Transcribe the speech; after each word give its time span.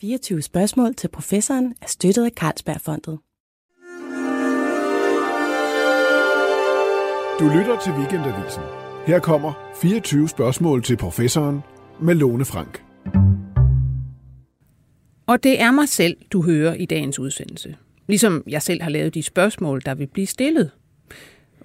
24 0.00 0.42
spørgsmål 0.42 0.94
til 0.94 1.08
professoren 1.08 1.74
er 1.82 1.86
støttet 1.86 2.24
af 2.24 2.30
Carlsbergfondet. 2.30 3.18
Du 7.40 7.58
lytter 7.58 7.80
til 7.84 7.92
Weekendavisen. 7.92 8.62
Her 9.06 9.18
kommer 9.18 9.52
24 9.80 10.28
spørgsmål 10.28 10.82
til 10.82 10.96
professoren 10.96 11.60
med 12.02 12.14
Lone 12.14 12.44
Frank. 12.44 12.84
Og 15.26 15.42
det 15.42 15.60
er 15.60 15.70
mig 15.70 15.88
selv, 15.88 16.16
du 16.32 16.42
hører 16.42 16.74
i 16.74 16.86
dagens 16.86 17.18
udsendelse. 17.18 17.76
Ligesom 18.06 18.42
jeg 18.46 18.62
selv 18.62 18.82
har 18.82 18.90
lavet 18.90 19.14
de 19.14 19.22
spørgsmål, 19.22 19.82
der 19.84 19.94
vil 19.94 20.06
blive 20.06 20.26
stillet. 20.26 20.70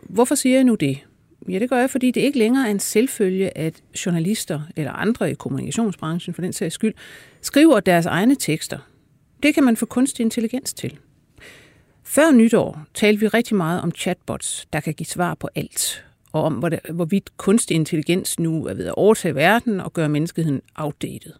Hvorfor 0.03 0.35
siger 0.35 0.55
jeg 0.55 0.63
nu 0.63 0.75
det? 0.75 1.05
Ja, 1.49 1.59
det 1.59 1.69
gør 1.69 1.77
jeg, 1.77 1.89
fordi 1.89 2.11
det 2.11 2.21
ikke 2.21 2.39
længere 2.39 2.67
er 2.67 2.71
en 2.71 2.79
selvfølge, 2.79 3.57
at 3.57 3.83
journalister 4.05 4.61
eller 4.75 4.91
andre 4.91 5.31
i 5.31 5.33
kommunikationsbranchen 5.33 6.33
for 6.33 6.41
den 6.41 6.53
sags 6.53 6.75
skyld 6.75 6.93
skriver 7.41 7.79
deres 7.79 8.05
egne 8.05 8.35
tekster. 8.35 8.77
Det 9.43 9.53
kan 9.53 9.63
man 9.63 9.77
få 9.77 9.85
kunstig 9.85 10.23
intelligens 10.23 10.73
til. 10.73 10.97
Før 12.03 12.31
nytår 12.31 12.85
talte 12.93 13.19
vi 13.19 13.27
rigtig 13.27 13.55
meget 13.55 13.81
om 13.81 13.91
chatbots, 13.91 14.67
der 14.73 14.79
kan 14.79 14.93
give 14.93 15.07
svar 15.07 15.33
på 15.33 15.49
alt, 15.55 16.05
og 16.31 16.43
om 16.43 16.53
hvorvidt 16.93 17.37
kunstig 17.37 17.75
intelligens 17.75 18.39
nu 18.39 18.65
er 18.65 18.73
ved 18.73 18.85
at 18.85 18.95
overtage 18.95 19.35
verden 19.35 19.79
og 19.79 19.93
gøre 19.93 20.09
menneskeheden 20.09 20.61
outdated. 20.75 21.31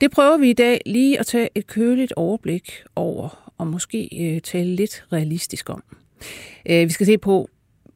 Det 0.00 0.10
prøver 0.10 0.38
vi 0.38 0.50
i 0.50 0.52
dag 0.52 0.80
lige 0.86 1.20
at 1.20 1.26
tage 1.26 1.48
et 1.54 1.66
køligt 1.66 2.12
overblik 2.12 2.72
over, 2.96 3.52
og 3.58 3.66
måske 3.66 4.08
øh, 4.20 4.40
tale 4.40 4.74
lidt 4.74 5.04
realistisk 5.12 5.70
om. 5.70 5.82
Øh, 6.70 6.84
vi 6.84 6.90
skal 6.90 7.06
se 7.06 7.18
på, 7.18 7.48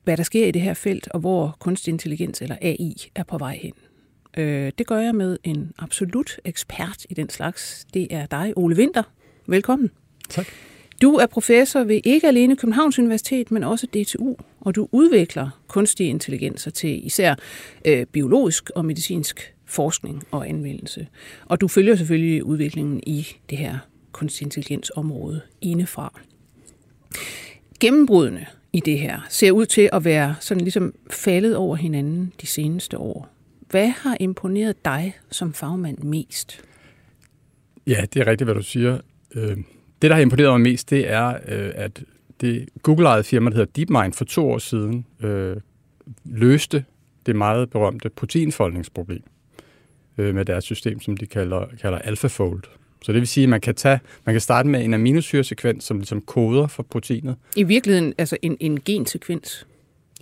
hvad 0.05 0.17
der 0.17 0.23
sker 0.23 0.47
i 0.47 0.51
det 0.51 0.63
her 0.63 0.75
felt, 0.75 1.09
og 1.11 1.21
hvor 1.21 1.57
kunstig 1.59 1.93
intelligens 1.93 2.43
eller 2.43 2.57
AI 2.63 3.11
er 3.15 3.23
på 3.23 3.39
vej 3.39 3.59
hen. 3.63 3.73
Øh, 4.37 4.73
det 4.79 4.87
gør 4.87 4.99
jeg 4.99 5.15
med 5.15 5.39
en 5.45 5.73
absolut 5.79 6.41
ekspert 6.45 7.07
i 7.11 7.15
den 7.15 7.29
slags. 7.29 7.87
Det 7.95 8.07
er 8.11 8.27
dig, 8.27 8.53
Ole 8.57 8.77
Winter. 8.77 9.03
Velkommen. 9.47 9.91
Tak. 10.29 10.47
Du 11.03 11.15
er 11.15 11.27
professor 11.27 11.85
ved 11.85 12.01
ikke 12.05 12.27
alene 12.27 12.57
Københavns 12.57 12.99
Universitet, 12.99 13.51
men 13.51 13.65
også 13.65 13.87
DTU, 13.87 14.35
og 14.61 14.75
du 14.75 14.89
udvikler 14.93 15.51
kunstige 15.69 16.09
intelligenser 16.09 16.71
til 16.71 17.07
især 17.07 17.35
øh, 17.85 18.07
biologisk 18.07 18.71
og 18.71 18.85
medicinsk 18.85 19.55
forskning 19.67 20.23
og 20.31 20.49
anvendelse. 20.49 21.07
Og 21.45 21.61
du 21.61 21.69
følger 21.69 21.97
selvfølgelig 21.97 22.45
udviklingen 22.45 23.01
i 23.07 23.27
det 23.51 23.59
her 23.59 23.79
kunstig 24.13 24.45
intelligens 24.45 24.93
område 24.97 25.41
indefra. 25.61 26.21
Gennembrudene 27.81 28.47
i 28.75 28.81
det 28.81 28.99
her 28.99 29.21
ser 29.29 29.53
ud 29.53 29.67
til 29.67 29.89
at 29.93 30.05
være 30.05 30.35
sådan 30.41 30.61
ligesom 30.61 30.95
faldet 31.11 31.57
over 31.57 31.77
hinanden 31.77 32.33
de 32.41 32.47
seneste 32.47 32.99
år. 32.99 33.29
Hvad 33.71 33.89
har 33.89 34.17
imponeret 34.21 34.85
dig 34.85 35.17
som 35.31 35.53
fagmand 35.53 35.99
mest? 35.99 36.65
Ja, 37.87 38.05
det 38.15 38.21
er 38.21 38.27
rigtigt, 38.27 38.47
hvad 38.47 38.55
du 38.55 38.63
siger. 38.63 38.99
Øh, 39.35 39.57
det, 40.03 40.11
der 40.11 40.15
har 40.15 40.23
imponeret 40.23 40.53
mig 40.53 40.61
mest, 40.61 40.91
det 40.91 41.11
er, 41.11 41.29
øh, 41.29 41.73
at 41.75 42.05
det 42.41 42.69
Google-ejede 42.83 43.25
firma, 43.25 43.51
der 43.51 43.57
hedder 43.57 43.73
DeepMind, 43.77 44.13
for 44.13 44.25
to 44.25 44.51
år 44.51 44.59
siden 44.59 45.07
øh, 45.21 45.57
løste 46.25 46.85
det 47.27 47.37
meget 47.37 47.71
berømte 47.71 48.11
proteinfoldningsproblem 48.11 49.23
øh, 50.19 50.35
med 50.35 50.45
deres 50.45 50.65
system, 50.65 51.01
som 51.01 51.17
de 51.17 51.27
kalder, 51.27 51.67
kalder 51.81 51.99
AlphaFold. 51.99 52.63
Så 53.05 53.13
det 53.13 53.21
vil 53.21 53.29
sige, 53.29 53.45
at 53.45 53.51
man 53.51 53.61
kan, 53.61 53.75
tage, 53.75 54.01
man 54.25 54.35
kan 54.35 54.41
starte 54.41 54.69
med 54.69 54.85
en 54.85 54.95
aminosyresekvens, 54.95 55.85
som 55.85 55.99
ligesom 55.99 56.21
koder 56.21 56.67
for 56.67 56.83
proteinet. 56.83 57.37
I 57.57 57.63
virkeligheden 57.63 58.15
altså 58.19 58.37
en, 58.43 58.57
en 58.61 58.81
gensekvens, 58.81 59.67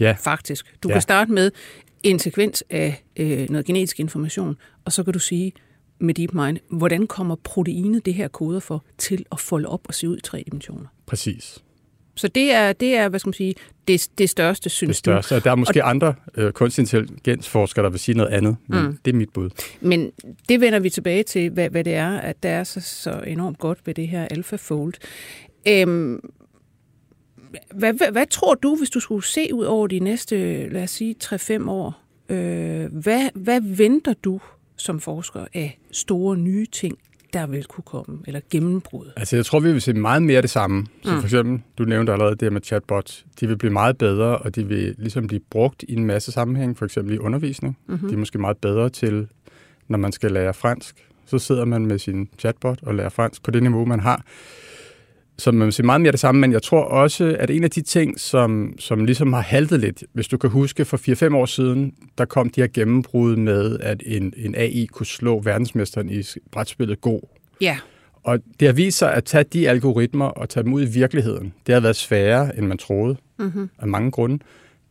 ja. 0.00 0.16
faktisk. 0.20 0.74
Du 0.82 0.88
ja. 0.88 0.94
kan 0.94 1.02
starte 1.02 1.32
med 1.32 1.50
en 2.02 2.18
sekvens 2.18 2.64
af 2.70 3.04
øh, 3.16 3.50
noget 3.50 3.66
genetisk 3.66 4.00
information, 4.00 4.56
og 4.84 4.92
så 4.92 5.02
kan 5.02 5.12
du 5.12 5.18
sige 5.18 5.52
med 5.98 6.14
DeepMind, 6.14 6.58
hvordan 6.70 7.06
kommer 7.06 7.36
proteinet, 7.44 8.06
det 8.06 8.14
her 8.14 8.28
koder 8.28 8.60
for, 8.60 8.84
til 8.98 9.24
at 9.32 9.40
folde 9.40 9.68
op 9.68 9.80
og 9.84 9.94
se 9.94 10.08
ud 10.08 10.16
i 10.16 10.20
tre 10.20 10.44
dimensioner? 10.46 10.86
Præcis. 11.06 11.62
Så 12.14 12.28
det 12.28 12.52
er, 12.52 12.72
det 12.72 12.96
er 12.96 13.08
hvad 13.08 13.20
skal 13.20 13.28
man 13.28 13.34
sige, 13.34 13.54
det, 13.88 14.08
det 14.18 14.30
største, 14.30 14.70
synes 14.70 14.88
det 14.88 14.96
største. 14.96 15.36
Og 15.36 15.44
der 15.44 15.50
er 15.50 15.54
måske 15.54 15.84
og, 15.84 15.90
andre 15.90 16.14
øh, 16.34 16.52
kunstig 16.52 16.82
intelligensforskere, 16.82 17.84
der 17.84 17.90
vil 17.90 18.00
sige 18.00 18.16
noget 18.16 18.30
andet, 18.30 18.56
men 18.66 18.82
mm. 18.82 18.98
det 19.04 19.12
er 19.12 19.16
mit 19.16 19.30
bud. 19.30 19.50
Men 19.80 20.12
det 20.48 20.60
vender 20.60 20.78
vi 20.78 20.90
tilbage 20.90 21.22
til, 21.22 21.50
hvad, 21.50 21.70
hvad 21.70 21.84
det 21.84 21.94
er, 21.94 22.18
at 22.18 22.42
der 22.42 22.48
er 22.48 22.64
så, 22.64 22.80
så 22.80 23.20
enormt 23.26 23.58
godt 23.58 23.78
ved 23.84 23.94
det 23.94 24.08
her 24.08 24.28
AlphaFold. 24.30 24.94
Øhm, 25.68 26.20
hvad, 27.74 27.92
hvad, 27.92 28.12
hvad 28.12 28.26
tror 28.26 28.54
du, 28.54 28.76
hvis 28.76 28.90
du 28.90 29.00
skulle 29.00 29.24
se 29.24 29.54
ud 29.54 29.64
over 29.64 29.86
de 29.86 29.98
næste, 29.98 30.68
lad 30.68 30.82
os 30.82 30.90
sige, 30.90 31.14
3-5 31.24 31.70
år? 31.70 32.02
Øh, 32.28 32.92
hvad, 32.92 33.28
hvad 33.34 33.60
venter 33.60 34.14
du 34.24 34.40
som 34.76 35.00
forsker 35.00 35.46
af 35.54 35.78
store 35.90 36.36
nye 36.36 36.66
ting, 36.66 36.98
der 37.32 37.46
vil 37.46 37.64
kunne 37.64 37.84
komme, 37.84 38.18
eller 38.26 38.40
gennembrud? 38.50 39.06
Altså, 39.16 39.36
jeg 39.36 39.46
tror, 39.46 39.60
vi 39.60 39.72
vil 39.72 39.80
se 39.80 39.92
meget 39.92 40.22
mere 40.22 40.42
det 40.42 40.50
samme. 40.50 40.86
Så 41.02 41.14
mm. 41.14 41.20
for 41.20 41.26
eksempel, 41.26 41.62
du 41.78 41.84
nævnte 41.84 42.12
allerede 42.12 42.36
det 42.36 42.52
med 42.52 42.60
chatbots. 42.60 43.26
De 43.40 43.46
vil 43.46 43.56
blive 43.56 43.72
meget 43.72 43.98
bedre, 43.98 44.38
og 44.38 44.56
de 44.56 44.66
vil 44.66 44.94
ligesom 44.98 45.26
blive 45.26 45.40
brugt 45.50 45.84
i 45.88 45.92
en 45.92 46.04
masse 46.04 46.32
sammenhæng, 46.32 46.78
for 46.78 46.84
eksempel 46.84 47.14
i 47.14 47.18
undervisning. 47.18 47.78
Mm-hmm. 47.86 48.08
De 48.08 48.14
er 48.14 48.18
måske 48.18 48.38
meget 48.38 48.56
bedre 48.56 48.88
til, 48.88 49.28
når 49.88 49.98
man 49.98 50.12
skal 50.12 50.32
lære 50.32 50.54
fransk. 50.54 51.08
Så 51.26 51.38
sidder 51.38 51.64
man 51.64 51.86
med 51.86 51.98
sin 51.98 52.28
chatbot 52.38 52.78
og 52.82 52.94
lærer 52.94 53.08
fransk 53.08 53.42
på 53.42 53.50
det 53.50 53.62
niveau, 53.62 53.84
man 53.84 54.00
har. 54.00 54.24
Så 55.42 55.52
man 55.52 55.72
se 55.72 55.82
meget 55.82 56.00
mere 56.00 56.12
det 56.12 56.20
samme, 56.20 56.40
men 56.40 56.52
jeg 56.52 56.62
tror 56.62 56.84
også, 56.84 57.36
at 57.38 57.50
en 57.50 57.64
af 57.64 57.70
de 57.70 57.80
ting, 57.80 58.20
som, 58.20 58.74
som 58.78 59.04
ligesom 59.04 59.32
har 59.32 59.40
haltet 59.40 59.80
lidt, 59.80 60.04
hvis 60.12 60.28
du 60.28 60.38
kan 60.38 60.50
huske, 60.50 60.84
for 60.84 61.28
4-5 61.30 61.36
år 61.36 61.46
siden, 61.46 61.94
der 62.18 62.24
kom 62.24 62.50
de 62.50 62.60
her 62.60 62.68
gennembrud 62.74 63.36
med, 63.36 63.78
at 63.80 64.02
en, 64.06 64.32
en 64.36 64.54
AI 64.54 64.86
kunne 64.92 65.06
slå 65.06 65.40
verdensmesteren 65.40 66.10
i 66.10 66.22
brætspillet 66.52 67.00
Go. 67.00 67.18
Ja. 67.60 67.78
Og 68.22 68.38
det 68.60 68.68
har 68.68 68.72
vist 68.72 68.98
sig 68.98 69.14
at 69.14 69.24
tage 69.24 69.44
de 69.44 69.68
algoritmer 69.68 70.24
og 70.24 70.48
tage 70.48 70.64
dem 70.64 70.72
ud 70.72 70.82
i 70.82 70.88
virkeligheden. 70.88 71.52
Det 71.66 71.74
har 71.74 71.80
været 71.80 71.96
sværere, 71.96 72.58
end 72.58 72.66
man 72.66 72.78
troede, 72.78 73.16
mm-hmm. 73.38 73.70
af 73.78 73.88
mange 73.88 74.10
grunde 74.10 74.38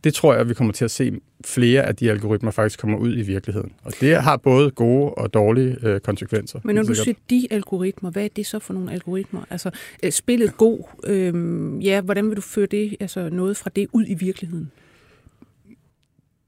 det 0.04 0.14
tror 0.14 0.34
jeg, 0.34 0.48
vi 0.48 0.54
kommer 0.54 0.72
til 0.72 0.84
at 0.84 0.90
se 0.90 1.12
flere 1.44 1.82
af 1.82 1.96
de 1.96 2.10
algoritmer 2.10 2.50
faktisk 2.50 2.78
kommer 2.78 2.98
ud 2.98 3.16
i 3.16 3.22
virkeligheden. 3.22 3.72
Og 3.82 3.92
det 4.00 4.22
har 4.22 4.36
både 4.36 4.70
gode 4.70 5.10
og 5.10 5.34
dårlige 5.34 5.76
øh, 5.82 6.00
konsekvenser. 6.00 6.60
Men 6.64 6.74
når 6.74 6.82
du 6.82 6.94
siger 6.94 7.14
de 7.30 7.46
algoritmer, 7.50 8.10
hvad 8.10 8.24
er 8.24 8.28
det 8.36 8.46
så 8.46 8.58
for 8.58 8.74
nogle 8.74 8.92
algoritmer? 8.92 9.44
Altså 9.50 9.70
øh, 10.02 10.12
spillet 10.12 10.56
god, 10.56 10.78
øh, 11.04 11.86
ja, 11.86 12.00
hvordan 12.00 12.28
vil 12.28 12.36
du 12.36 12.40
føre 12.40 12.66
det, 12.66 12.96
altså 13.00 13.28
noget 13.28 13.56
fra 13.56 13.70
det 13.76 13.86
ud 13.92 14.04
i 14.08 14.14
virkeligheden? 14.14 14.70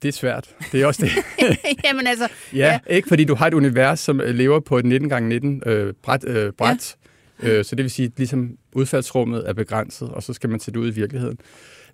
Det 0.03 0.09
er 0.09 0.13
svært. 0.13 0.55
Det 0.73 0.83
er 0.83 0.87
også 0.87 1.03
det. 1.03 1.13
Jamen 1.85 2.07
altså... 2.07 2.29
ja, 2.53 2.59
ja, 2.89 2.95
ikke 2.95 3.09
fordi 3.09 3.25
du 3.25 3.35
har 3.35 3.47
et 3.47 3.55
univers, 3.55 4.01
som 4.01 4.21
lever 4.25 4.61
på 4.61 4.79
et 4.79 4.85
19x19 4.85 5.71
øh, 5.71 5.95
bræt. 6.03 6.25
Øh, 6.29 6.53
bræt. 6.53 6.97
Ja. 7.43 7.49
Øh, 7.49 7.65
så 7.65 7.77
det 7.77 7.83
vil 7.83 7.91
sige, 7.91 8.07
at 8.07 8.13
ligesom 8.17 8.57
udfaldsrummet 8.73 9.49
er 9.49 9.53
begrænset, 9.53 10.09
og 10.09 10.23
så 10.23 10.33
skal 10.33 10.51
man 10.51 10.61
sætte 10.61 10.81
det 10.81 10.85
ud 10.85 10.91
i 10.93 10.95
virkeligheden. 10.95 11.39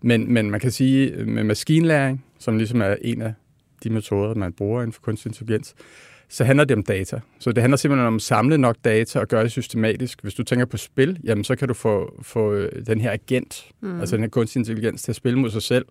Men, 0.03 0.33
men 0.33 0.50
man 0.50 0.61
kan 0.61 0.71
sige, 0.71 1.25
med 1.25 1.44
maskinlæring, 1.44 2.25
som 2.38 2.56
ligesom 2.56 2.81
er 2.81 2.97
en 3.03 3.22
af 3.22 3.34
de 3.84 3.91
metoder, 3.91 4.34
man 4.34 4.53
bruger 4.53 4.81
inden 4.83 4.93
for 4.93 5.00
kunstig 5.00 5.28
intelligens, 5.28 5.75
så 6.28 6.44
handler 6.44 6.65
det 6.65 6.77
om 6.77 6.83
data. 6.83 7.21
Så 7.38 7.53
det 7.53 7.62
handler 7.62 7.77
simpelthen 7.77 8.06
om 8.06 8.16
at 8.16 8.22
samle 8.22 8.59
nok 8.59 8.77
data 8.84 9.21
og 9.21 9.28
gøre 9.28 9.43
det 9.43 9.50
systematisk. 9.50 10.22
Hvis 10.22 10.34
du 10.34 10.43
tænker 10.43 10.66
på 10.66 10.77
spil, 10.77 11.21
jamen 11.25 11.44
så 11.44 11.56
kan 11.56 11.69
du 11.69 11.75
få, 11.75 12.15
få 12.22 12.53
øh, 12.53 12.87
den 12.87 13.00
her 13.00 13.12
agent, 13.12 13.66
mm. 13.81 14.00
altså 14.00 14.16
den 14.16 14.22
her 14.22 14.31
kunstig 14.31 14.60
intelligens, 14.60 15.03
til 15.03 15.12
at 15.12 15.16
spille 15.16 15.39
mod 15.39 15.50
sig 15.50 15.62
selv. 15.62 15.87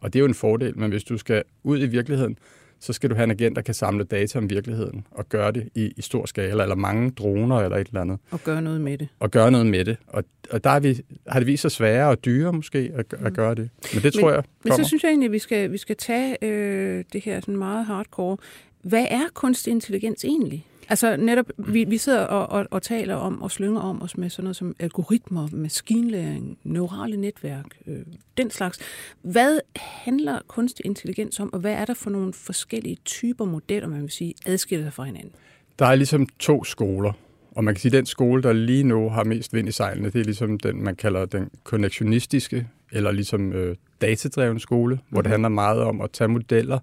Og 0.00 0.12
det 0.12 0.18
er 0.18 0.20
jo 0.20 0.26
en 0.26 0.34
fordel, 0.34 0.78
men 0.78 0.90
hvis 0.90 1.04
du 1.04 1.18
skal 1.18 1.42
ud 1.62 1.82
i 1.82 1.86
virkeligheden, 1.86 2.38
så 2.82 2.92
skal 2.92 3.10
du 3.10 3.14
have 3.14 3.24
en 3.24 3.30
agent, 3.30 3.56
der 3.56 3.62
kan 3.62 3.74
samle 3.74 4.04
data 4.04 4.38
om 4.38 4.50
virkeligheden 4.50 5.06
og 5.10 5.28
gøre 5.28 5.52
det 5.52 5.68
i, 5.74 5.92
i 5.96 6.02
stor 6.02 6.26
skala, 6.26 6.62
eller 6.62 6.74
mange 6.74 7.10
droner 7.10 7.56
eller 7.56 7.76
et 7.76 7.86
eller 7.86 8.00
andet. 8.00 8.18
Og 8.30 8.40
gøre 8.44 8.62
noget 8.62 8.80
med 8.80 8.98
det. 8.98 9.08
Og 9.20 9.30
gøre 9.30 9.50
noget 9.50 9.66
med 9.66 9.84
det. 9.84 9.96
Og, 10.06 10.24
og 10.50 10.64
der 10.64 10.70
har, 10.70 10.80
vi, 10.80 11.00
har 11.28 11.40
det 11.40 11.46
vist 11.46 11.62
sig 11.62 11.70
sværere 11.70 12.08
og 12.08 12.24
dyrere 12.24 12.52
måske 12.52 12.90
at, 12.94 13.06
at 13.12 13.20
mm. 13.20 13.34
gøre 13.34 13.54
det. 13.54 13.70
Men 13.94 14.02
det 14.02 14.12
tror 14.12 14.20
men, 14.20 14.34
jeg 14.34 14.44
kommer. 14.62 14.76
Men 14.76 14.84
så 14.84 14.88
synes 14.88 15.02
jeg 15.02 15.08
egentlig, 15.08 15.26
at 15.26 15.32
vi 15.32 15.38
skal, 15.38 15.72
vi 15.72 15.78
skal 15.78 15.96
tage 15.96 16.44
øh, 16.44 17.04
det 17.12 17.24
her 17.24 17.40
sådan 17.40 17.56
meget 17.56 17.86
hardcore. 17.86 18.36
Hvad 18.82 19.06
er 19.10 19.24
kunstig 19.34 19.70
intelligens 19.70 20.24
egentlig? 20.24 20.66
Altså 20.88 21.16
netop, 21.16 21.46
vi, 21.58 21.84
vi 21.84 21.98
sidder 21.98 22.20
og, 22.20 22.48
og, 22.48 22.66
og 22.70 22.82
taler 22.82 23.14
om 23.14 23.42
og 23.42 23.50
slynger 23.50 23.80
om 23.80 24.02
os 24.02 24.16
med 24.16 24.30
sådan 24.30 24.44
noget 24.44 24.56
som 24.56 24.76
algoritmer, 24.78 25.48
maskinlæring, 25.52 26.58
neurale 26.64 27.16
netværk, 27.16 27.66
øh, 27.86 28.00
den 28.36 28.50
slags. 28.50 28.78
Hvad 29.22 29.60
handler 29.76 30.38
kunstig 30.46 30.86
intelligens 30.86 31.40
om, 31.40 31.52
og 31.52 31.60
hvad 31.60 31.72
er 31.72 31.84
der 31.84 31.94
for 31.94 32.10
nogle 32.10 32.32
forskellige 32.32 32.96
typer 33.04 33.44
modeller, 33.44 33.88
man 33.88 34.02
vil 34.02 34.10
sige, 34.10 34.34
adskiller 34.46 34.84
sig 34.84 34.92
fra 34.92 35.04
hinanden? 35.04 35.32
Der 35.78 35.86
er 35.86 35.94
ligesom 35.94 36.26
to 36.38 36.64
skoler, 36.64 37.12
og 37.50 37.64
man 37.64 37.74
kan 37.74 37.80
sige, 37.80 37.90
at 37.90 37.96
den 37.96 38.06
skole, 38.06 38.42
der 38.42 38.52
lige 38.52 38.84
nu 38.84 39.08
har 39.08 39.24
mest 39.24 39.54
vind 39.54 39.68
i 39.68 39.72
sejlene, 39.72 40.10
det 40.10 40.20
er 40.20 40.24
ligesom 40.24 40.58
den, 40.58 40.84
man 40.84 40.96
kalder 40.96 41.24
den 41.24 41.50
konnektionistiske, 41.64 42.68
eller 42.92 43.12
ligesom 43.12 43.52
øh, 43.52 43.76
datadreven 44.00 44.60
skole, 44.60 44.94
hvor 44.94 45.02
mm-hmm. 45.08 45.22
det 45.22 45.30
handler 45.30 45.48
meget 45.48 45.80
om 45.80 46.00
at 46.00 46.10
tage 46.10 46.28
modeller 46.28 46.78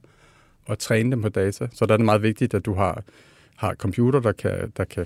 og 0.66 0.80
træne 0.80 1.12
dem 1.12 1.22
på 1.22 1.30
data. 1.30 1.68
Så 1.74 1.86
der 1.86 1.94
er 1.94 1.98
det 1.98 2.06
meget 2.06 2.24
vigtigt, 2.24 2.54
at 2.54 2.66
du 2.66 2.74
har 2.74 3.04
har 3.60 3.76
computer, 3.76 4.20
der 4.20 4.32
kan, 4.32 4.72
der 4.78 4.84
kan 4.84 5.06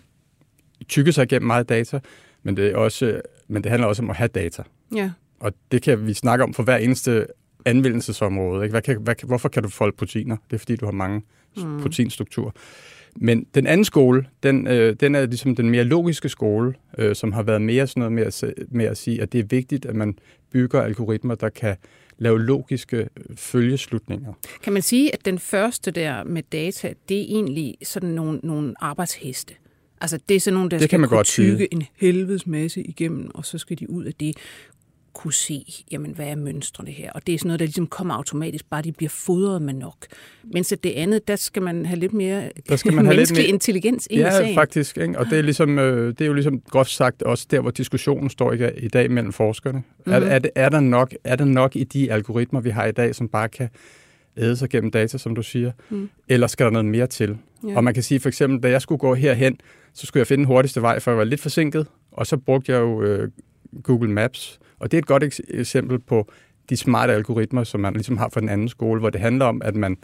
tykke 0.87 1.11
sig 1.11 1.23
igennem 1.23 1.47
meget 1.47 1.69
data, 1.69 1.99
men 2.43 2.57
det, 2.57 2.67
er 2.71 2.77
også, 2.77 3.21
men 3.47 3.63
det 3.63 3.69
handler 3.69 3.87
også 3.87 4.01
om 4.03 4.09
at 4.09 4.15
have 4.15 4.27
data. 4.27 4.63
Ja. 4.95 5.11
Og 5.39 5.53
det 5.71 5.81
kan 5.81 6.07
vi 6.07 6.13
snakke 6.13 6.43
om 6.43 6.53
for 6.53 6.63
hver 6.63 6.77
eneste 6.77 7.27
anvendelsesområde. 7.65 8.63
Ikke? 8.63 8.73
Hvad 8.73 8.81
kan, 8.81 9.01
hvad, 9.01 9.15
hvorfor 9.23 9.49
kan 9.49 9.63
du 9.63 9.69
folde 9.69 9.95
proteiner? 9.97 10.37
Det 10.49 10.55
er, 10.55 10.59
fordi 10.59 10.75
du 10.75 10.85
har 10.85 10.91
mange 10.91 11.21
mm. 11.57 11.81
proteinstrukturer. 11.81 12.51
Men 13.15 13.45
den 13.55 13.67
anden 13.67 13.85
skole, 13.85 14.25
den, 14.43 14.67
øh, 14.67 14.95
den 14.99 15.15
er 15.15 15.25
ligesom 15.25 15.55
den 15.55 15.69
mere 15.69 15.83
logiske 15.83 16.29
skole, 16.29 16.73
øh, 16.97 17.15
som 17.15 17.31
har 17.31 17.43
været 17.43 17.61
mere 17.61 17.87
sådan 17.87 18.01
noget 18.01 18.11
med 18.11 18.23
at, 18.23 18.43
med 18.71 18.85
at 18.85 18.97
sige, 18.97 19.21
at 19.21 19.33
det 19.33 19.39
er 19.39 19.43
vigtigt, 19.43 19.85
at 19.85 19.95
man 19.95 20.17
bygger 20.51 20.81
algoritmer, 20.81 21.35
der 21.35 21.49
kan 21.49 21.75
lave 22.17 22.41
logiske 22.41 22.97
øh, 22.97 23.07
følgeslutninger. 23.35 24.33
Kan 24.63 24.73
man 24.73 24.81
sige, 24.81 25.13
at 25.13 25.25
den 25.25 25.39
første 25.39 25.91
der 25.91 26.23
med 26.23 26.43
data, 26.51 26.93
det 27.09 27.17
er 27.17 27.25
egentlig 27.25 27.77
sådan 27.83 28.09
nogle, 28.09 28.39
nogle 28.43 28.73
arbejdsheste? 28.79 29.53
Altså 30.01 30.19
det 30.29 30.35
er 30.35 30.39
sådan 30.39 30.53
nogle, 30.53 30.69
der 30.69 30.77
det 30.77 30.83
skal 30.83 30.89
kan 30.89 30.99
man 30.99 31.09
kunne 31.09 31.17
godt 31.17 31.27
tykke 31.27 31.57
sige. 31.57 31.73
en 31.73 31.83
helvedes 31.95 32.47
masse 32.47 32.83
igennem, 32.83 33.31
og 33.33 33.45
så 33.45 33.57
skal 33.57 33.79
de 33.79 33.89
ud 33.89 34.03
af 34.03 34.13
det 34.13 34.37
kunne 35.13 35.33
se, 35.33 35.65
jamen, 35.91 36.11
hvad 36.11 36.25
er 36.27 36.35
mønstrene 36.35 36.91
her? 36.91 37.11
Og 37.11 37.27
det 37.27 37.35
er 37.35 37.39
sådan 37.39 37.47
noget, 37.47 37.59
der 37.59 37.65
ligesom 37.65 37.87
kommer 37.87 38.13
automatisk, 38.13 38.69
bare 38.69 38.81
de 38.81 38.91
bliver 38.91 39.09
fodret 39.09 39.61
med 39.61 39.73
nok. 39.73 39.95
Mens 40.53 40.71
at 40.71 40.83
det 40.83 40.91
andet, 40.91 41.27
der 41.27 41.35
skal 41.35 41.61
man 41.61 41.85
have 41.85 41.99
lidt 41.99 42.13
mere 42.13 42.49
Der 42.69 42.75
skal 42.75 42.93
man 42.93 43.05
have 43.05 43.11
lidt 43.17 43.17
menneskelig 43.19 43.43
mere- 43.43 43.53
intelligens 43.53 44.07
ind 44.11 44.19
i 44.19 44.23
Ja, 44.23 44.31
sagen. 44.31 44.55
faktisk. 44.55 44.97
Ikke? 44.97 45.19
Og 45.19 45.25
det 45.25 45.37
er, 45.37 45.41
ligesom, 45.41 45.79
øh, 45.79 46.07
det 46.09 46.21
er 46.21 46.25
jo 46.25 46.33
ligesom 46.33 46.59
groft 46.59 46.89
sagt 46.91 47.21
også 47.21 47.47
der, 47.51 47.59
hvor 47.59 47.71
diskussionen 47.71 48.29
står 48.29 48.53
i, 48.53 48.77
i 48.77 48.87
dag 48.87 49.11
mellem 49.11 49.31
forskerne. 49.33 49.77
Mm-hmm. 49.79 50.13
Er, 50.13 50.19
Mhm. 50.19 50.29
er, 50.29 50.39
det, 50.39 50.51
er, 50.55 50.69
der 50.69 50.79
nok, 50.79 51.13
er 51.23 51.35
der 51.35 51.45
nok 51.45 51.75
i 51.75 51.83
de 51.83 52.11
algoritmer, 52.11 52.61
vi 52.61 52.69
har 52.69 52.85
i 52.85 52.91
dag, 52.91 53.15
som 53.15 53.27
bare 53.29 53.49
kan 53.49 53.69
æde 54.37 54.55
sig 54.55 54.69
gennem 54.69 54.91
data, 54.91 55.17
som 55.17 55.35
du 55.35 55.43
siger? 55.43 55.71
Mm. 55.89 56.09
Eller 56.29 56.47
skal 56.47 56.65
der 56.65 56.71
noget 56.71 56.85
mere 56.85 57.07
til? 57.07 57.29
Ja. 57.63 57.69
Ja. 57.69 57.75
Og 57.77 57.83
man 57.83 57.93
kan 57.93 58.03
sige 58.03 58.19
for 58.19 58.29
eksempel, 58.29 58.59
da 58.63 58.69
jeg 58.69 58.81
skulle 58.81 58.99
gå 58.99 59.13
herhen, 59.13 59.57
så 59.93 60.05
skulle 60.05 60.21
jeg 60.21 60.27
finde 60.27 60.39
den 60.41 60.47
hurtigste 60.47 60.81
vej, 60.81 60.99
for 60.99 61.11
jeg 61.11 61.17
var 61.17 61.23
lidt 61.23 61.41
forsinket. 61.41 61.87
Og 62.11 62.27
så 62.27 62.37
brugte 62.37 62.71
jeg 62.71 62.79
jo 62.79 63.03
øh, 63.03 63.29
Google 63.83 64.11
Maps. 64.11 64.59
Og 64.79 64.91
det 64.91 64.97
er 64.97 65.01
et 65.01 65.07
godt 65.07 65.23
eks- 65.23 65.57
eksempel 65.59 65.99
på 65.99 66.31
de 66.69 66.77
smarte 66.77 67.13
algoritmer, 67.13 67.63
som 67.63 67.79
man 67.79 67.93
ligesom 67.93 68.17
har 68.17 68.29
for 68.29 68.39
den 68.39 68.49
anden 68.49 68.69
skole, 68.69 68.99
hvor 68.99 69.09
det 69.09 69.21
handler 69.21 69.45
om, 69.45 69.61
at 69.65 69.75
man, 69.75 69.97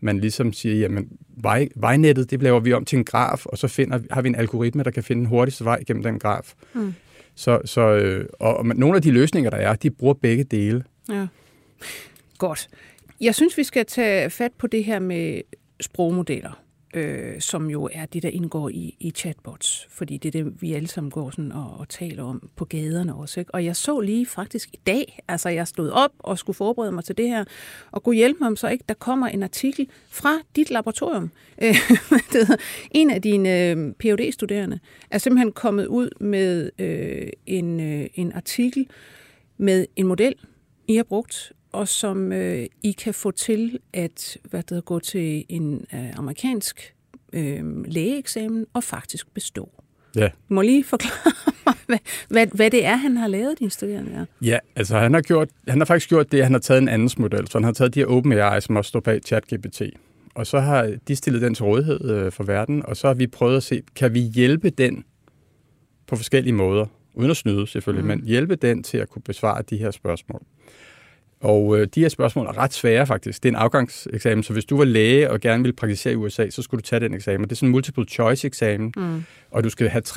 man 0.00 0.18
ligesom 0.20 0.52
siger, 0.52 0.76
jamen 0.76 1.08
vej, 1.36 1.68
vejnettet, 1.76 2.30
det 2.30 2.42
laver 2.42 2.60
vi 2.60 2.72
om 2.72 2.84
til 2.84 2.98
en 2.98 3.04
graf, 3.04 3.46
og 3.46 3.58
så 3.58 3.68
finder, 3.68 4.00
har 4.10 4.22
vi 4.22 4.28
en 4.28 4.34
algoritme, 4.34 4.82
der 4.82 4.90
kan 4.90 5.02
finde 5.02 5.20
den 5.20 5.28
hurtigste 5.28 5.64
vej 5.64 5.82
gennem 5.86 6.02
den 6.02 6.18
graf. 6.18 6.52
Mm. 6.74 6.94
Så, 7.34 7.60
så, 7.64 7.80
øh, 7.80 8.26
og, 8.32 8.56
og 8.56 8.66
nogle 8.66 8.96
af 8.96 9.02
de 9.02 9.10
løsninger, 9.10 9.50
der 9.50 9.56
er, 9.56 9.74
de 9.74 9.90
bruger 9.90 10.14
begge 10.14 10.44
dele. 10.44 10.84
Ja. 11.08 11.26
Godt. 12.38 12.68
Jeg 13.20 13.34
synes, 13.34 13.58
vi 13.58 13.64
skal 13.64 13.86
tage 13.86 14.30
fat 14.30 14.52
på 14.58 14.66
det 14.66 14.84
her 14.84 14.98
med 14.98 15.40
sprogmodeller, 15.80 16.63
øh, 16.94 17.40
som 17.40 17.70
jo 17.70 17.88
er 17.92 18.06
det, 18.06 18.22
der 18.22 18.28
indgår 18.28 18.68
i, 18.68 18.96
i 19.00 19.10
chatbots. 19.10 19.86
Fordi 19.90 20.16
det 20.16 20.34
er 20.34 20.42
det, 20.42 20.62
vi 20.62 20.72
alle 20.72 20.88
sammen 20.88 21.10
går 21.10 21.30
sådan 21.30 21.52
og, 21.52 21.76
og 21.78 21.88
taler 21.88 22.22
om 22.22 22.50
på 22.56 22.64
gaderne 22.64 23.14
også. 23.14 23.40
Ikke? 23.40 23.54
Og 23.54 23.64
jeg 23.64 23.76
så 23.76 24.00
lige 24.00 24.26
faktisk 24.26 24.68
i 24.72 24.78
dag, 24.86 25.18
altså 25.28 25.48
jeg 25.48 25.68
stod 25.68 25.90
op 25.90 26.10
og 26.18 26.38
skulle 26.38 26.56
forberede 26.56 26.92
mig 26.92 27.04
til 27.04 27.16
det 27.16 27.28
her, 27.28 27.44
og 27.90 28.02
kunne 28.02 28.16
hjælpe 28.16 28.38
mig 28.40 28.46
om 28.46 28.56
så 28.56 28.68
ikke, 28.68 28.84
der 28.88 28.94
kommer 28.94 29.26
en 29.26 29.42
artikel 29.42 29.88
fra 30.08 30.38
dit 30.56 30.70
laboratorium. 30.70 31.30
Øh, 31.62 31.74
det 32.32 32.60
en 32.90 33.10
af 33.10 33.22
dine 33.22 33.70
øh, 33.70 33.92
phd 33.92 34.32
studerende 34.32 34.78
er 35.10 35.18
simpelthen 35.18 35.52
kommet 35.52 35.86
ud 35.86 36.10
med 36.20 36.70
øh, 36.78 37.28
en, 37.46 37.80
øh, 37.80 38.06
en 38.14 38.32
artikel 38.32 38.86
med 39.56 39.86
en 39.96 40.06
model, 40.06 40.34
I 40.88 40.96
har 40.96 41.02
brugt, 41.02 41.52
og 41.74 41.88
som 41.88 42.32
øh, 42.32 42.66
I 42.82 42.92
kan 42.92 43.14
få 43.14 43.30
til 43.30 43.78
at 43.92 44.38
hvad 44.50 44.62
det 44.62 44.70
hedder, 44.70 44.82
gå 44.82 44.98
til 44.98 45.44
en 45.48 45.86
øh, 45.94 46.18
amerikansk 46.18 46.94
øh, 47.32 47.84
lægeeksamen 47.84 48.66
og 48.72 48.84
faktisk 48.84 49.34
bestå. 49.34 49.70
Ja. 50.16 50.28
Du 50.48 50.54
må 50.54 50.62
lige 50.62 50.84
forklare 50.84 51.32
mig, 51.66 51.74
hvad, 51.86 51.98
hvad, 52.28 52.46
hvad 52.46 52.70
det 52.70 52.84
er, 52.84 52.96
han 52.96 53.16
har 53.16 53.26
lavet, 53.26 53.58
din 53.58 53.70
studerende 53.70 54.12
der. 54.12 54.24
Ja, 54.42 54.58
altså 54.76 54.98
han 54.98 55.14
har, 55.14 55.20
gjort, 55.20 55.48
han 55.68 55.78
har 55.80 55.84
faktisk 55.84 56.08
gjort 56.08 56.32
det, 56.32 56.38
at 56.38 56.44
han 56.44 56.52
har 56.52 56.60
taget 56.60 56.82
en 56.82 56.88
andens 56.88 57.18
model. 57.18 57.48
Så 57.48 57.58
han 57.58 57.64
har 57.64 57.72
taget 57.72 57.94
de 57.94 58.00
her 58.00 58.06
OpenAI, 58.06 58.60
som 58.60 58.76
også 58.76 58.88
står 58.88 59.00
bag 59.00 59.20
ChatGPT. 59.26 59.82
Og 60.34 60.46
så 60.46 60.60
har 60.60 60.94
de 61.08 61.16
stillet 61.16 61.42
den 61.42 61.54
til 61.54 61.64
rådighed 61.64 62.10
øh, 62.10 62.32
for 62.32 62.44
verden, 62.44 62.86
og 62.86 62.96
så 62.96 63.06
har 63.06 63.14
vi 63.14 63.26
prøvet 63.26 63.56
at 63.56 63.62
se, 63.62 63.82
kan 63.96 64.14
vi 64.14 64.20
hjælpe 64.20 64.70
den 64.70 65.04
på 66.06 66.16
forskellige 66.16 66.52
måder, 66.52 66.86
uden 67.14 67.30
at 67.30 67.36
snyde 67.36 67.66
selvfølgelig, 67.66 68.04
mm. 68.04 68.08
men 68.08 68.26
hjælpe 68.26 68.56
den 68.56 68.82
til 68.82 68.98
at 68.98 69.10
kunne 69.10 69.22
besvare 69.22 69.62
de 69.62 69.76
her 69.76 69.90
spørgsmål. 69.90 70.42
Og 71.44 71.78
øh, 71.78 71.88
de 71.94 72.00
her 72.00 72.08
spørgsmål 72.08 72.46
er 72.46 72.58
ret 72.58 72.72
svære 72.72 73.06
faktisk. 73.06 73.42
Det 73.42 73.48
er 73.48 73.52
en 73.52 73.56
afgangseksamen, 73.56 74.42
så 74.42 74.52
hvis 74.52 74.64
du 74.64 74.76
var 74.76 74.84
læge 74.84 75.30
og 75.30 75.40
gerne 75.40 75.62
ville 75.62 75.72
praktisere 75.76 76.12
i 76.12 76.16
USA, 76.16 76.50
så 76.50 76.62
skulle 76.62 76.80
du 76.82 76.86
tage 76.86 77.00
den 77.00 77.14
eksamen. 77.14 77.44
Det 77.44 77.52
er 77.52 77.56
sådan 77.56 77.68
en 77.68 77.72
multiple 77.72 78.04
choice 78.08 78.46
eksamen, 78.46 78.92
mm. 78.96 79.24
og 79.50 79.64
du 79.64 79.70
skal 79.70 79.88
have 79.88 80.02
60% 80.06 80.12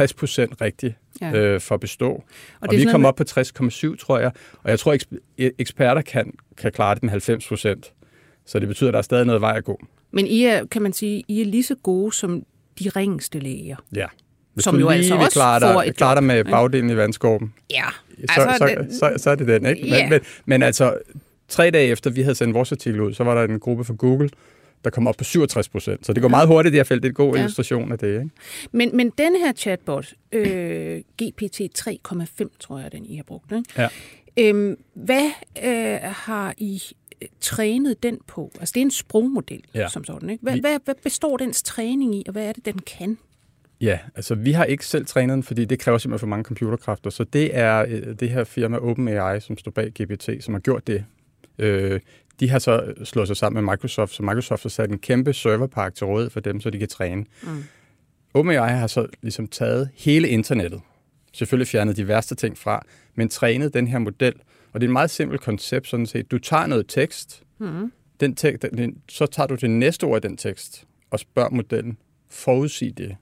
rigtigt 0.62 0.96
Ja. 1.22 1.32
øh, 1.32 1.62
for 1.62 1.76
at 1.76 1.82
bestå. 1.82 2.10
Og, 2.10 2.24
og 2.62 2.68
vi 2.72 2.86
kom 2.92 3.06
op 3.06 3.16
på 3.16 3.24
60,7, 3.30 3.96
tror 3.98 4.20
jeg, 4.20 4.32
og 4.64 4.70
jeg 4.70 4.80
tror, 4.80 4.96
eks- 4.96 5.52
eksperter 5.60 6.02
kan, 6.02 6.34
kan 6.58 6.72
klare 6.72 6.96
det 6.96 7.04
med 7.04 7.10
90 7.10 7.48
procent. 7.48 7.94
Så 8.46 8.60
det 8.60 8.68
betyder, 8.68 8.90
at 8.90 8.94
der 8.94 8.98
er 8.98 9.02
stadig 9.02 9.26
noget 9.26 9.42
vej 9.42 9.58
at 9.58 9.64
gå. 9.64 9.86
Men 10.12 10.28
I 10.28 10.44
er, 10.44 10.66
kan 10.66 10.82
man 10.82 10.94
sige, 10.94 11.24
I 11.28 11.42
er 11.42 11.46
lige 11.46 11.64
så 11.64 11.76
gode 11.76 12.12
som 12.14 12.44
de 12.80 12.90
ringeste 12.90 13.40
læger. 13.40 13.76
Ja. 13.96 14.06
Hvis 14.58 14.64
Som 14.64 14.74
du 14.76 14.80
jo 14.82 14.88
lige 14.90 14.98
altså 14.98 15.16
også 15.16 15.32
klare 15.32 15.62
får 15.74 15.82
dig, 15.82 15.90
et 15.90 15.96
klare 15.98 16.16
dig 16.16 16.24
med 16.24 16.44
bagdelen 16.44 16.90
i 16.90 16.96
vandskorben, 16.98 17.54
Ja, 17.70 17.84
så, 18.36 18.42
altså, 18.42 18.86
så, 18.90 19.00
så, 19.00 19.24
så 19.24 19.30
er 19.30 19.36
det 19.36 19.48
den. 19.48 19.66
Ikke? 19.66 19.82
Men, 19.82 19.90
Ja. 19.92 20.10
men, 20.10 20.20
men 20.46 20.64
altså, 20.64 20.98
tre 21.48 21.72
dage 21.72 21.88
efter 21.88 22.10
vi 22.10 22.22
havde 22.22 22.36
sendt 22.36 22.54
vores 22.54 22.72
artikel 22.72 23.02
ud, 23.02 23.14
så 23.14 23.24
var 23.24 23.36
der 23.36 23.54
en 23.54 23.60
gruppe 23.60 23.84
fra 23.84 23.94
Google, 23.94 24.30
der 24.84 24.90
kom 24.90 25.08
op 25.08 25.16
på 25.18 25.24
67 25.24 25.70
procent. 25.70 26.06
Så 26.06 26.14
det 26.14 26.22
går 26.22 26.30
meget 26.30 26.48
hurtigt 26.48 26.74
i 26.74 26.78
det 26.78 26.80
her 26.80 26.84
felt. 26.84 27.04
Det 27.04 27.08
er 27.08 27.12
en 27.12 27.16
god 27.16 27.34
Ja. 27.34 27.38
ja. 27.40 27.44
illustration 27.44 27.92
af 27.92 28.00
det. 28.00 28.08
Ikke? 28.14 28.30
Men, 28.72 28.98
men 28.98 29.12
den 29.18 29.36
her 29.36 29.54
chatbot, 29.54 30.14
øh, 30.32 31.02
GPT 31.24 31.62
3,5, 31.80 32.58
tror 32.60 32.80
jeg, 32.80 32.92
den 32.92 33.06
I 33.06 33.16
har 33.16 33.24
brugt. 33.24 33.52
Ikke? 33.52 33.64
Ja. 33.78 33.88
Øhm, 34.40 34.76
hvad 34.94 35.30
øh, 35.66 35.98
har 36.04 36.54
I 36.58 36.82
øh, 37.22 37.28
trænet 37.42 38.04
den 38.04 38.18
på? 38.28 38.52
Altså, 38.60 38.74
det 38.74 38.82
er 38.82 38.86
en 38.86 38.92
sprogmodel, 38.92 39.62
Ja. 39.76 39.88
som 39.90 40.04
sådan. 40.04 40.30
Ikke? 40.30 40.42
Hvad, 40.44 40.54
Vi- 40.54 40.60
hvad, 40.60 40.80
hvad 40.86 40.96
består 41.04 41.38
dens 41.38 41.64
træning 41.64 42.16
i, 42.16 42.24
og 42.28 42.32
hvad 42.32 42.44
er 42.48 42.54
det, 42.54 42.66
den 42.66 42.80
kan? 42.80 43.18
Ja, 43.82 44.00
altså 44.16 44.36
vi 44.36 44.52
har 44.52 44.66
ikke 44.66 44.86
selv 44.86 45.06
trænet 45.06 45.34
den, 45.34 45.44
fordi 45.44 45.66
det 45.66 45.80
kræver 45.80 45.98
simpelthen 45.98 46.20
for 46.20 46.28
mange 46.28 46.44
computerkræfter. 46.44 47.10
Så 47.10 47.24
det 47.24 47.58
er 47.58 47.86
øh, 47.90 48.16
det 48.20 48.30
her 48.30 48.44
firma 48.44 48.78
OpenAI, 48.78 49.40
som 49.40 49.58
står 49.58 49.72
bag 49.72 49.92
GPT, 50.02 50.30
som 50.44 50.54
har 50.54 50.62
gjort 50.62 50.88
det. 50.88 51.06
Øh, 51.60 52.00
de 52.40 52.50
har 52.50 52.60
så 52.60 52.94
slået 53.04 53.28
sig 53.28 53.38
sammen 53.38 53.66
med 53.66 53.74
Microsoft, 53.74 54.14
så 54.14 54.24
Microsoft 54.24 54.64
har 54.64 54.70
sat 54.70 54.90
en 54.90 55.00
kæmpe 55.00 55.34
serverpark 55.34 55.96
til 55.96 56.06
rådighed 56.06 56.30
for 56.30 56.40
dem, 56.40 56.62
så 56.62 56.70
de 56.70 56.80
kan 56.80 56.88
træne. 56.88 57.26
Mm. 57.44 57.64
OpenAI 58.34 58.70
har 58.70 58.88
så 58.88 59.08
ligesom 59.22 59.48
taget 59.48 59.90
hele 59.96 60.30
internettet, 60.30 60.82
selvfølgelig 61.34 61.68
fjernet 61.68 61.98
de 61.98 62.08
værste 62.08 62.36
ting 62.36 62.58
fra, 62.58 62.86
men 63.16 63.30
trænet 63.30 63.74
den 63.74 63.88
her 63.88 64.00
model. 64.00 64.34
Og 64.74 64.82
det 64.82 64.88
er 64.88 64.90
et 64.90 64.94
meget 64.94 65.10
simpelt 65.10 65.42
koncept, 65.42 65.88
sådan 65.88 66.06
set. 66.06 66.32
Du 66.32 66.38
tager 66.38 66.68
noget 66.68 66.86
tekst, 66.88 67.44
mm. 67.60 67.92
den 68.20 68.36
tekst 68.36 68.66
den, 68.78 68.98
så 69.10 69.26
tager 69.26 69.48
du 69.48 69.56
det 69.56 69.70
næste 69.70 70.04
ord 70.04 70.26
i 70.26 70.28
den 70.28 70.38
tekst, 70.38 70.88
og 71.12 71.20
spørger 71.20 71.50
modellen, 71.50 71.98
forudsig 72.30 72.98
det. 72.98 73.16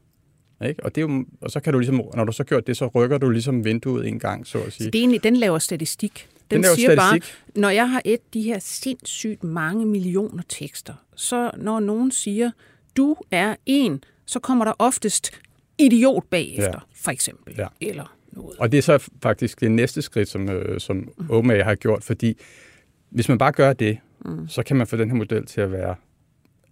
Ikke? 0.62 0.86
Og, 0.86 0.96
det 0.96 1.02
er 1.04 1.06
jo, 1.08 1.26
og 1.42 1.52
så 1.52 1.60
kan 1.60 1.74
du 1.74 1.80
ligesom, 1.80 2.02
når 2.16 2.24
du 2.24 2.32
så 2.32 2.44
gør 2.44 2.60
det, 2.60 2.78
så 2.78 2.88
rykker 2.88 3.18
du 3.18 3.30
ligesom 3.30 3.66
vinduet 3.66 4.08
en 4.08 4.20
gang, 4.20 4.48
så 4.48 4.58
at 4.58 4.74
sige. 4.74 4.86
Så 4.86 4.90
det 4.92 4.96
er 4.96 5.02
egentlig, 5.02 5.24
den 5.24 5.36
laver 5.36 5.60
statistik. 5.60 6.28
Den, 6.52 6.56
Den 6.56 6.62
laver 6.62 6.76
siger 6.76 6.96
statistik. 7.02 7.36
bare, 7.54 7.62
når 7.62 7.70
jeg 7.70 7.90
har 7.90 8.02
et 8.06 8.34
de 8.34 8.42
her 8.42 8.60
sindssygt 8.60 9.44
mange 9.44 9.86
millioner 9.86 10.44
tekster, 10.50 10.94
så 11.16 11.52
når 11.58 11.80
nogen 11.80 12.12
siger, 12.12 12.52
du 12.98 13.16
er 13.32 13.56
en, 13.66 14.04
så 14.26 14.40
kommer 14.40 14.66
der 14.66 14.74
oftest 14.80 15.32
idiot 15.78 16.24
bagefter, 16.30 16.68
ja. 16.74 16.80
For 16.96 17.12
eksempel. 17.12 17.56
Ja. 17.58 17.68
Eller 17.82 18.16
noget. 18.32 18.58
Og 18.60 18.72
det 18.72 18.78
er 18.78 18.82
så 18.82 19.10
faktisk 19.24 19.60
det 19.62 19.72
næste 19.72 20.02
skridt, 20.02 20.30
som, 20.30 20.50
øh, 20.50 20.80
som 20.80 21.10
OpenAI 21.30 21.62
har 21.62 21.76
gjort, 21.76 22.04
fordi 22.04 22.38
hvis 23.10 23.30
man 23.30 23.38
bare 23.38 23.52
gør 23.52 23.74
det, 23.74 23.98
mm. 24.26 24.48
så 24.48 24.64
kan 24.64 24.76
man 24.78 24.88
få 24.88 24.98
den 24.98 25.10
her 25.10 25.18
model 25.18 25.46
til 25.46 25.62
at 25.62 25.72
være 25.72 25.96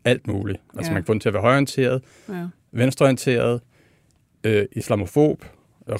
alt 0.05 0.27
muligt. 0.27 0.61
Altså 0.77 0.91
Ja. 0.91 0.93
man 0.93 1.03
kan 1.03 1.07
få 1.07 1.13
den 1.13 1.19
til 1.19 1.29
at 1.29 1.33
være 1.33 1.41
højorienteret, 1.43 2.01
Ja. 2.29 2.47
venstreorienteret, 2.71 3.61
øh, 4.43 4.65
islamofob, 4.71 5.45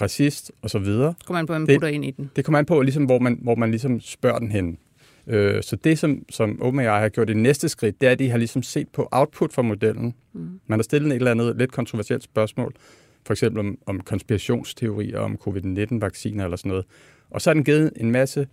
racist 0.02 0.52
osv. 0.62 0.86
Kommer 0.86 1.14
man 1.30 1.46
på, 1.46 1.54
hvad 1.54 1.60
man 1.60 1.68
Det- 1.68 1.76
putter 1.76 1.88
ind 1.88 2.06
i 2.06 2.12
den. 2.12 2.32
Det 2.36 2.46
kommer 2.46 2.60
an 2.60 2.66
på, 2.66 2.82
ligesom, 2.82 3.06
hvor, 3.06 3.20
man, 3.20 3.40
hvor 3.42 3.56
man 3.56 3.70
ligesom 3.72 4.00
spørger 4.02 4.40
den 4.40 4.52
hen. 4.52 4.78
Øh, 5.28 5.64
så 5.64 5.76
det, 5.76 6.00
som, 6.00 6.26
som 6.30 6.62
OpenAI 6.62 6.86
har 7.02 7.10
gjort 7.10 7.30
i 7.30 7.34
næste 7.34 7.70
skridt, 7.70 8.02
det 8.02 8.08
er, 8.08 8.12
at 8.12 8.20
de 8.20 8.30
har 8.30 8.38
ligesom 8.38 8.64
set 8.64 8.88
på 8.90 9.08
output 9.12 9.54
fra 9.54 9.62
modellen. 9.62 10.14
Mm. 10.34 10.60
Man 10.68 10.80
har 10.80 10.84
stillet 10.84 11.10
et 11.10 11.16
eller 11.16 11.32
andet 11.32 11.58
lidt 11.58 11.72
kontroversielt 11.72 12.24
spørgsmål, 12.24 12.74
for 13.26 13.34
eksempel 13.34 13.60
om, 13.60 13.78
om 13.86 14.00
konspirationsteorier, 14.02 15.20
om 15.20 15.38
covid-19-vacciner 15.38 16.44
eller 16.44 16.58
sådan 16.58 16.70
noget. 16.70 16.86
Og 17.30 17.42
så 17.42 17.50
har 17.50 17.54
den 17.54 17.64
givet 17.64 17.92
en 17.98 18.12
masse 18.12 18.48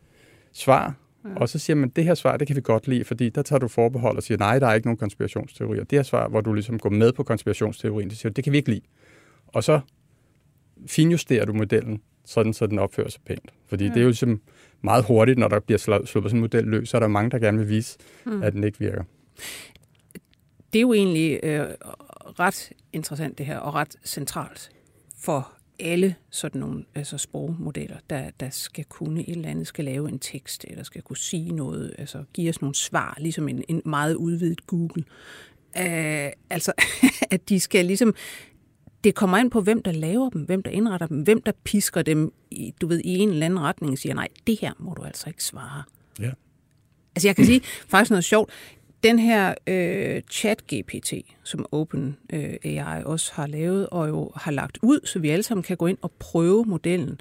svar, 0.52 0.94
ja. 1.24 1.30
og 1.36 1.48
så 1.48 1.58
siger 1.58 1.76
man, 1.76 1.88
det 1.88 2.04
her 2.04 2.14
svar, 2.14 2.36
det 2.36 2.46
kan 2.46 2.56
vi 2.56 2.60
godt 2.60 2.88
lide, 2.88 3.04
fordi 3.04 3.28
der 3.28 3.42
tager 3.42 3.60
du 3.60 3.68
forbehold 3.68 4.16
og 4.16 4.22
siger, 4.22 4.38
nej, 4.38 4.58
der 4.58 4.66
er 4.66 4.74
ikke 4.74 4.86
nogen 4.86 4.96
konspirationsteorier. 4.98 5.84
Det 5.84 5.98
her 5.98 6.02
svar, 6.02 6.28
hvor 6.28 6.40
du 6.40 6.52
ligesom 6.52 6.78
går 6.78 6.90
med 6.90 7.12
på 7.12 7.22
konspirationsteorien, 7.22 8.08
det 8.10 8.18
siger 8.18 8.32
det 8.32 8.44
kan 8.44 8.52
vi 8.52 8.56
ikke 8.58 8.70
lide. 8.70 8.80
Og 9.52 9.64
så 9.64 9.80
finjusterer 10.86 11.44
du 11.44 11.52
modellen, 11.52 12.02
sådan 12.24 12.52
så 12.52 12.66
den 12.66 12.78
opfører 12.78 13.08
sig 13.08 13.20
pænt. 13.26 13.50
Fordi 13.66 13.84
ja. 13.84 13.90
det 13.90 13.96
er 13.96 14.02
jo 14.02 14.08
ligesom 14.08 14.40
meget 14.82 15.04
hurtigt, 15.04 15.38
når 15.38 15.48
der 15.48 15.60
bliver 15.60 15.78
sluppet 15.78 16.08
sådan 16.10 16.36
en 16.36 16.40
model 16.40 16.64
løs, 16.64 16.88
så 16.88 16.96
er 16.96 17.00
der 17.00 17.08
mange, 17.08 17.30
der 17.30 17.38
gerne 17.38 17.58
vil 17.58 17.68
vise, 17.68 17.98
mm. 18.26 18.42
at 18.42 18.52
den 18.52 18.64
ikke 18.64 18.78
virker. 18.78 19.04
Det 20.72 20.78
er 20.78 20.80
jo 20.80 20.92
egentlig 20.92 21.40
øh, 21.42 21.66
ret 22.40 22.72
interessant 22.92 23.38
det 23.38 23.46
her, 23.46 23.58
og 23.58 23.74
ret 23.74 23.96
centralt 24.04 24.70
for 25.18 25.52
alle 25.80 26.14
sådan 26.30 26.60
nogle 26.60 26.84
altså 26.94 27.18
sprogmodeller, 27.18 27.96
der, 28.10 28.30
der 28.40 28.50
skal 28.50 28.84
kunne 28.84 29.20
et 29.20 29.36
eller 29.36 29.48
andet, 29.48 29.66
skal 29.66 29.84
lave 29.84 30.08
en 30.08 30.18
tekst, 30.18 30.64
eller 30.68 30.82
skal 30.82 31.02
kunne 31.02 31.16
sige 31.16 31.52
noget, 31.52 31.94
altså 31.98 32.24
give 32.32 32.48
os 32.48 32.60
nogle 32.60 32.74
svar, 32.74 33.16
ligesom 33.20 33.48
en, 33.48 33.64
en 33.68 33.82
meget 33.84 34.14
udvidet 34.14 34.66
Google. 34.66 35.04
Øh, 35.78 36.30
altså, 36.50 36.72
at 37.30 37.48
de 37.48 37.60
skal 37.60 37.86
ligesom... 37.86 38.14
Det 39.04 39.14
kommer 39.14 39.38
ind 39.38 39.50
på, 39.50 39.60
hvem 39.60 39.82
der 39.82 39.92
laver 39.92 40.30
dem, 40.30 40.42
hvem 40.42 40.62
der 40.62 40.70
indretter 40.70 41.06
dem, 41.06 41.22
hvem 41.22 41.42
der 41.42 41.52
pisker 41.64 42.02
dem, 42.02 42.32
i, 42.50 42.74
du 42.80 42.86
ved, 42.86 43.00
i 43.04 43.18
en 43.18 43.28
eller 43.28 43.46
anden 43.46 43.60
retning 43.60 43.92
og 43.92 43.98
siger, 43.98 44.14
nej, 44.14 44.28
det 44.46 44.58
her 44.60 44.72
må 44.78 44.94
du 44.94 45.02
altså 45.02 45.28
ikke 45.28 45.44
svare. 45.44 45.82
Ja. 46.20 46.30
Altså 47.16 47.28
jeg 47.28 47.36
kan 47.36 47.44
sige 47.44 47.60
faktisk 47.88 48.10
noget 48.10 48.24
sjovt. 48.24 48.50
Den 49.02 49.18
her 49.18 49.54
øh, 49.66 50.22
chat-GPT, 50.32 51.34
som 51.44 51.66
Open 51.72 52.16
øh, 52.32 52.56
også 53.04 53.32
har 53.34 53.46
lavet 53.46 53.86
og 53.86 54.08
jo 54.08 54.30
har 54.36 54.52
lagt 54.52 54.78
ud, 54.82 55.00
så 55.04 55.18
vi 55.18 55.30
alle 55.30 55.42
sammen 55.42 55.62
kan 55.62 55.76
gå 55.76 55.86
ind 55.86 55.98
og 56.02 56.12
prøve 56.18 56.64
modellen. 56.64 57.20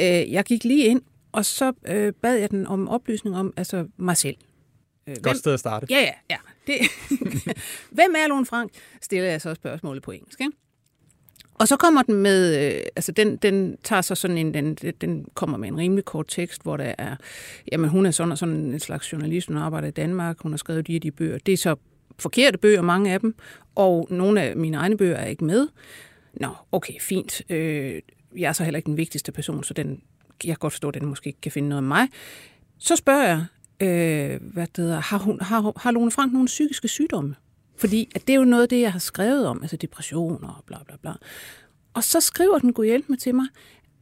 Øh, 0.00 0.32
jeg 0.32 0.44
gik 0.44 0.64
lige 0.64 0.84
ind, 0.84 1.02
og 1.32 1.44
så 1.44 1.72
øh, 1.88 2.12
bad 2.12 2.36
jeg 2.36 2.50
den 2.50 2.66
om 2.66 2.88
oplysning 2.88 3.36
om 3.36 3.52
altså 3.56 3.86
mig 3.96 4.16
selv. 4.16 4.36
Øh, 5.06 5.16
Godt 5.22 5.36
sted 5.36 5.52
at 5.52 5.60
starte. 5.60 5.86
Ja, 5.90 6.00
ja, 6.00 6.12
ja. 6.30 6.36
Det. 6.66 6.76
Hvem 7.96 8.14
er 8.24 8.28
Lone 8.28 8.46
Frank? 8.46 8.70
Stiller 9.02 9.30
jeg 9.30 9.40
så 9.40 9.54
spørgsmålet 9.54 10.02
på 10.02 10.10
engelsk. 10.10 10.40
Ikke? 10.40 10.52
Og 11.58 11.68
så 11.68 11.76
kommer 11.76 12.02
den 12.02 12.14
med, 12.14 12.66
øh, 12.66 12.82
altså 12.96 13.12
den, 13.12 13.36
den 13.36 13.76
tager 13.84 14.02
så 14.02 14.14
sådan 14.14 14.38
en, 14.38 14.54
den, 14.54 14.74
den 14.74 15.24
kommer 15.34 15.58
med 15.58 15.68
en 15.68 15.78
rimelig 15.78 16.04
kort 16.04 16.26
tekst, 16.28 16.62
hvor 16.62 16.76
der 16.76 16.94
er, 16.98 17.16
jamen 17.72 17.90
hun 17.90 18.06
er 18.06 18.10
sådan 18.10 18.32
og 18.32 18.38
sådan 18.38 18.54
en 18.54 18.80
slags 18.80 19.12
journalist, 19.12 19.48
hun 19.48 19.56
arbejder 19.56 19.88
i 19.88 19.90
Danmark, 19.90 20.40
hun 20.40 20.52
har 20.52 20.56
skrevet 20.56 20.86
de 20.86 20.92
her 20.92 21.00
de 21.00 21.10
bøger. 21.10 21.38
Det 21.38 21.52
er 21.52 21.56
så 21.56 21.76
forkerte 22.18 22.58
bøger, 22.58 22.82
mange 22.82 23.12
af 23.12 23.20
dem, 23.20 23.34
og 23.74 24.08
nogle 24.10 24.42
af 24.42 24.56
mine 24.56 24.76
egne 24.76 24.96
bøger 24.96 25.16
er 25.16 25.26
ikke 25.26 25.44
med. 25.44 25.68
Nå, 26.34 26.48
okay, 26.72 26.94
fint. 27.00 27.42
Øh, 27.50 28.00
jeg 28.38 28.48
er 28.48 28.52
så 28.52 28.64
heller 28.64 28.76
ikke 28.76 28.86
den 28.86 28.96
vigtigste 28.96 29.32
person, 29.32 29.64
så 29.64 29.74
den, 29.74 30.02
jeg 30.44 30.54
kan 30.54 30.58
godt 30.60 30.72
forstå, 30.72 30.88
at 30.88 30.94
den 30.94 31.06
måske 31.06 31.26
ikke 31.26 31.40
kan 31.40 31.52
finde 31.52 31.68
noget 31.68 31.78
om 31.78 31.84
mig. 31.84 32.08
Så 32.78 32.96
spørger 32.96 33.26
jeg, 33.26 33.44
øh, 33.80 34.52
hvad 34.52 34.66
det 34.66 34.84
hedder, 34.84 35.00
har, 35.00 35.18
hun, 35.18 35.40
har, 35.40 35.72
har 35.76 35.90
Lone 35.90 36.10
Frank 36.10 36.32
nogle 36.32 36.46
psykiske 36.46 36.88
sygdomme? 36.88 37.34
Fordi 37.78 38.08
at 38.14 38.26
det 38.26 38.32
er 38.32 38.38
jo 38.38 38.44
noget 38.44 38.62
af 38.62 38.68
det, 38.68 38.80
jeg 38.80 38.92
har 38.92 38.98
skrevet 38.98 39.46
om, 39.46 39.58
altså 39.62 39.76
depressioner 39.76 40.48
og 40.48 40.64
bla 40.66 40.78
bla 40.86 40.96
bla. 41.02 41.12
Og 41.94 42.04
så 42.04 42.20
skriver 42.20 42.58
den, 42.58 42.72
kunne 42.72 42.86
hjælpe 42.86 43.06
mig 43.08 43.18
til 43.18 43.34
mig, 43.34 43.46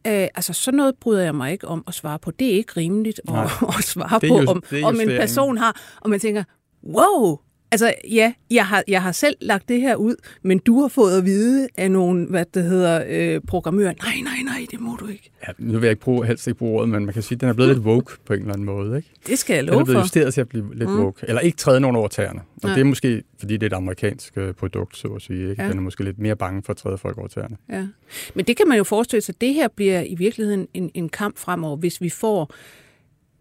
Øh, 0.07 0.27
altså 0.35 0.53
sådan 0.53 0.77
noget 0.77 0.95
bryder 0.95 1.23
jeg 1.23 1.35
mig 1.35 1.51
ikke 1.51 1.67
om 1.67 1.83
at 1.87 1.93
svare 1.93 2.19
på. 2.19 2.31
Det 2.31 2.47
er 2.47 2.51
ikke 2.51 2.73
rimeligt 2.77 3.21
at, 3.27 3.33
at 3.77 3.83
svare 3.83 4.19
på, 4.19 4.51
om, 4.51 4.63
om 4.83 4.99
en 4.99 5.07
person 5.07 5.57
har. 5.57 5.97
Og 6.01 6.09
man 6.09 6.19
tænker, 6.19 6.43
wow, 6.83 7.39
Altså, 7.75 7.93
ja, 8.11 8.33
jeg 8.51 8.67
har, 8.67 8.83
jeg 8.87 9.01
har 9.01 9.11
selv 9.11 9.35
lagt 9.41 9.69
det 9.69 9.81
her 9.81 9.95
ud, 9.95 10.15
men 10.41 10.59
du 10.59 10.81
har 10.81 10.87
fået 10.87 11.17
at 11.17 11.25
vide 11.25 11.67
af 11.77 11.91
nogle, 11.91 12.27
hvad 12.27 12.45
det 12.53 12.63
hedder, 12.63 13.03
øh, 13.07 13.41
programmører, 13.47 13.93
nej, 14.03 14.21
nej, 14.23 14.41
nej, 14.45 14.65
det 14.71 14.79
må 14.79 14.95
du 14.95 15.07
ikke. 15.07 15.31
Ja, 15.47 15.53
nu 15.57 15.73
vil 15.73 15.81
jeg 15.81 15.89
ikke 15.89 16.01
bruge, 16.01 16.25
helst 16.27 16.47
ikke 16.47 16.57
bruge 16.57 16.77
ordet, 16.77 16.89
men 16.89 17.05
man 17.05 17.13
kan 17.13 17.23
sige, 17.23 17.35
at 17.35 17.41
den 17.41 17.49
er 17.49 17.53
blevet 17.53 17.75
lidt 17.75 17.85
woke 17.85 18.13
på 18.25 18.33
en 18.33 18.39
eller 18.39 18.53
anden 18.53 18.65
måde, 18.65 18.97
ikke? 18.97 19.09
Det 19.27 19.39
skal 19.39 19.53
jeg 19.53 19.63
love 19.63 19.73
for. 19.73 19.77
Den 19.77 19.81
er 19.81 19.85
blevet 19.85 20.03
justeret 20.03 20.33
til 20.33 20.41
at 20.41 20.49
blive 20.49 20.75
lidt 20.75 20.89
mm. 20.89 20.99
woke. 20.99 21.25
Eller 21.27 21.41
ikke 21.41 21.57
træde 21.57 21.79
nogen 21.79 21.95
over 21.95 22.07
tæerne. 22.07 22.41
Og 22.63 22.69
ja. 22.69 22.75
det 22.75 22.81
er 22.81 22.85
måske, 22.85 23.23
fordi 23.39 23.53
det 23.53 23.63
er 23.63 23.67
et 23.67 23.73
amerikansk 23.73 24.37
øh, 24.37 24.53
produkt, 24.53 24.97
så 24.97 25.07
at 25.07 25.21
sige, 25.21 25.49
ikke? 25.49 25.63
Ja. 25.63 25.69
Den 25.69 25.77
er 25.77 25.81
måske 25.81 26.03
lidt 26.03 26.19
mere 26.19 26.35
bange 26.35 26.63
for 26.63 26.73
at 26.73 26.77
træde 26.77 26.97
folk 26.97 27.17
over 27.17 27.27
tæerne. 27.27 27.57
Ja. 27.69 27.87
Men 28.35 28.45
det 28.45 28.57
kan 28.57 28.67
man 28.67 28.77
jo 28.77 28.83
forestille 28.83 29.21
sig, 29.21 29.35
at 29.35 29.41
det 29.41 29.53
her 29.53 29.67
bliver 29.67 30.01
i 30.01 30.15
virkeligheden 30.15 30.67
en, 30.73 30.91
en 30.93 31.09
kamp 31.09 31.37
fremover, 31.37 31.77
hvis 31.77 32.01
vi 32.01 32.09
får 32.09 32.53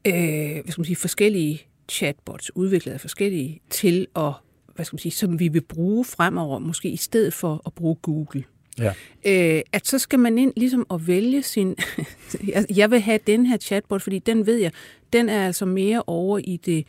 øh, 0.07 0.15
hvad 0.15 0.73
skal 0.73 0.81
man 0.81 0.85
sige, 0.85 0.97
forskellige 0.97 1.67
chatbots 1.89 2.57
udviklet 2.57 2.93
af 2.93 3.01
forskellige 3.01 3.61
til 3.71 4.07
at 4.17 4.33
hvad 4.75 4.85
skal 4.85 4.95
man 4.95 4.99
sige, 4.99 5.13
som 5.13 5.41
vi 5.41 5.49
vil 5.49 5.61
bruge 5.61 6.05
fremover, 6.05 6.59
måske 6.59 6.89
i 6.89 6.97
stedet 6.97 7.35
for 7.35 7.63
at 7.67 7.73
bruge 7.73 7.97
Google. 8.03 8.45
Ja. 8.79 8.93
Øh, 9.25 9.63
at 9.73 9.87
så 9.87 9.99
skal 9.99 10.19
man 10.19 10.39
ind 10.39 10.53
ligesom 10.57 10.87
at 10.91 11.07
vælge 11.07 11.43
sin... 11.43 11.77
jeg 12.77 12.91
vil 12.91 13.01
have 13.01 13.19
den 13.27 13.47
her 13.47 13.57
chatbot, 13.57 14.03
fordi 14.03 14.19
den 14.19 14.47
ved 14.47 14.57
jeg, 14.57 14.73
den 15.13 15.29
er 15.29 15.47
altså 15.47 15.67
mere 15.67 16.03
over 16.07 16.39
i 16.39 16.57
det, 16.57 16.87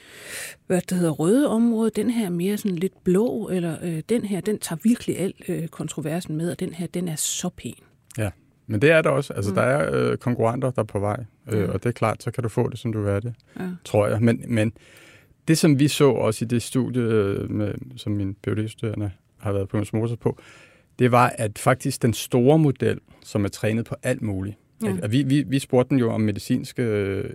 hvad 0.67 0.81
det 0.81 0.97
hedder, 0.97 1.11
røde 1.11 1.47
område. 1.47 1.91
Den 1.95 2.09
her 2.09 2.25
er 2.25 2.29
mere 2.29 2.57
sådan 2.57 2.77
lidt 2.77 3.03
blå, 3.03 3.49
eller 3.49 3.77
øh, 3.83 4.03
den 4.09 4.25
her, 4.25 4.41
den 4.41 4.59
tager 4.59 4.79
virkelig 4.83 5.19
alt 5.19 5.35
øh, 5.47 5.67
kontroversen 5.67 6.35
med, 6.35 6.51
og 6.51 6.59
den 6.59 6.73
her, 6.73 6.87
den 6.87 7.07
er 7.07 7.15
så 7.15 7.49
pæn. 7.49 7.75
Ja, 8.17 8.29
men 8.67 8.81
det 8.81 8.91
er 8.91 9.01
der 9.01 9.09
også. 9.09 9.33
Altså, 9.33 9.51
mm. 9.51 9.55
der 9.55 9.61
er 9.61 10.11
øh, 10.11 10.17
konkurrenter, 10.17 10.71
der 10.71 10.81
er 10.81 10.85
på 10.85 10.99
vej, 10.99 11.23
øh, 11.51 11.63
mm. 11.63 11.69
og 11.69 11.83
det 11.83 11.89
er 11.89 11.93
klart, 11.93 12.23
så 12.23 12.31
kan 12.31 12.43
du 12.43 12.49
få 12.49 12.69
det, 12.69 12.79
som 12.79 12.93
du 12.93 13.01
vil 13.01 13.09
have 13.09 13.21
det, 13.21 13.33
ja. 13.59 13.69
tror 13.85 14.07
jeg. 14.07 14.21
Men, 14.21 14.43
men 14.47 14.73
det, 15.47 15.57
som 15.57 15.79
vi 15.79 15.87
så 15.87 16.09
også 16.09 16.45
i 16.45 16.47
det 16.47 16.61
studie, 16.61 17.01
øh, 17.01 17.51
med, 17.51 17.73
som 17.95 18.11
min 18.11 18.35
phd 18.43 19.09
har 19.37 19.51
været 19.51 19.69
på 19.69 19.83
motor 19.93 20.15
på, 20.15 20.39
det 20.99 21.11
var, 21.11 21.33
at 21.37 21.59
faktisk 21.59 22.01
den 22.01 22.13
store 22.13 22.59
model, 22.59 22.99
som 23.23 23.45
er 23.45 23.49
trænet 23.49 23.85
på 23.85 23.95
alt 24.03 24.21
muligt, 24.21 24.57
ja. 24.83 24.95
at 25.01 25.11
vi, 25.11 25.23
vi, 25.23 25.43
vi 25.47 25.59
spurgte 25.59 25.89
den 25.89 25.99
jo 25.99 26.11
om 26.11 26.21
medicinske 26.21 26.83
øh, 26.83 27.33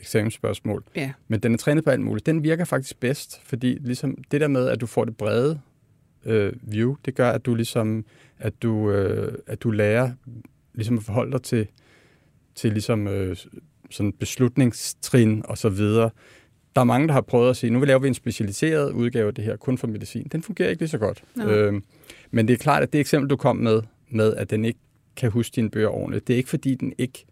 eksamensspørgsmål, 0.00 0.84
ja. 0.96 1.12
men 1.28 1.40
den 1.40 1.54
er 1.54 1.58
trænet 1.58 1.84
på 1.84 1.90
alt 1.90 2.00
muligt. 2.00 2.26
Den 2.26 2.42
virker 2.42 2.64
faktisk 2.64 3.00
bedst, 3.00 3.40
fordi 3.44 3.78
ligesom 3.80 4.18
det 4.30 4.40
der 4.40 4.48
med, 4.48 4.68
at 4.68 4.80
du 4.80 4.86
får 4.86 5.04
det 5.04 5.16
brede 5.16 5.60
øh, 6.24 6.52
view, 6.62 6.96
det 7.04 7.14
gør, 7.14 7.30
at 7.30 7.46
du 7.46 7.54
ligesom, 7.54 8.04
at 8.38 8.62
du, 8.62 8.90
øh, 8.90 9.38
at 9.46 9.62
du 9.62 9.70
lærer 9.70 10.10
ligesom 10.78 10.98
at 10.98 11.04
forholde 11.04 11.32
dig 11.32 11.42
til, 11.42 11.66
til 12.54 12.72
ligesom, 12.72 13.08
øh, 13.08 13.36
sådan 13.90 14.12
beslutningstrin 14.12 15.42
og 15.44 15.58
så 15.58 15.68
videre, 15.68 16.10
der 16.74 16.80
er 16.80 16.84
mange, 16.84 17.08
der 17.08 17.14
har 17.14 17.20
prøvet 17.20 17.50
at 17.50 17.56
sige, 17.56 17.70
nu 17.70 17.78
vil 17.78 17.86
laver 17.86 18.00
vi 18.00 18.08
en 18.08 18.14
specialiseret 18.14 18.92
udgave 18.92 19.28
af 19.28 19.34
det 19.34 19.44
her, 19.44 19.56
kun 19.56 19.78
for 19.78 19.86
medicin. 19.86 20.28
Den 20.32 20.42
fungerer 20.42 20.70
ikke 20.70 20.82
lige 20.82 20.88
så 20.88 20.98
godt. 20.98 21.24
Øhm, 21.42 21.84
men 22.30 22.48
det 22.48 22.54
er 22.54 22.58
klart, 22.58 22.82
at 22.82 22.92
det 22.92 23.00
eksempel, 23.00 23.30
du 23.30 23.36
kom 23.36 23.56
med, 23.56 23.82
med 24.10 24.34
at 24.34 24.50
den 24.50 24.64
ikke 24.64 24.78
kan 25.16 25.30
huske 25.30 25.54
dine 25.54 25.70
bøger 25.70 25.88
ordentligt, 25.88 26.26
det 26.28 26.32
er 26.32 26.36
ikke 26.36 26.48
fordi, 26.48 26.74
den 26.74 26.92
ikke 26.98 27.24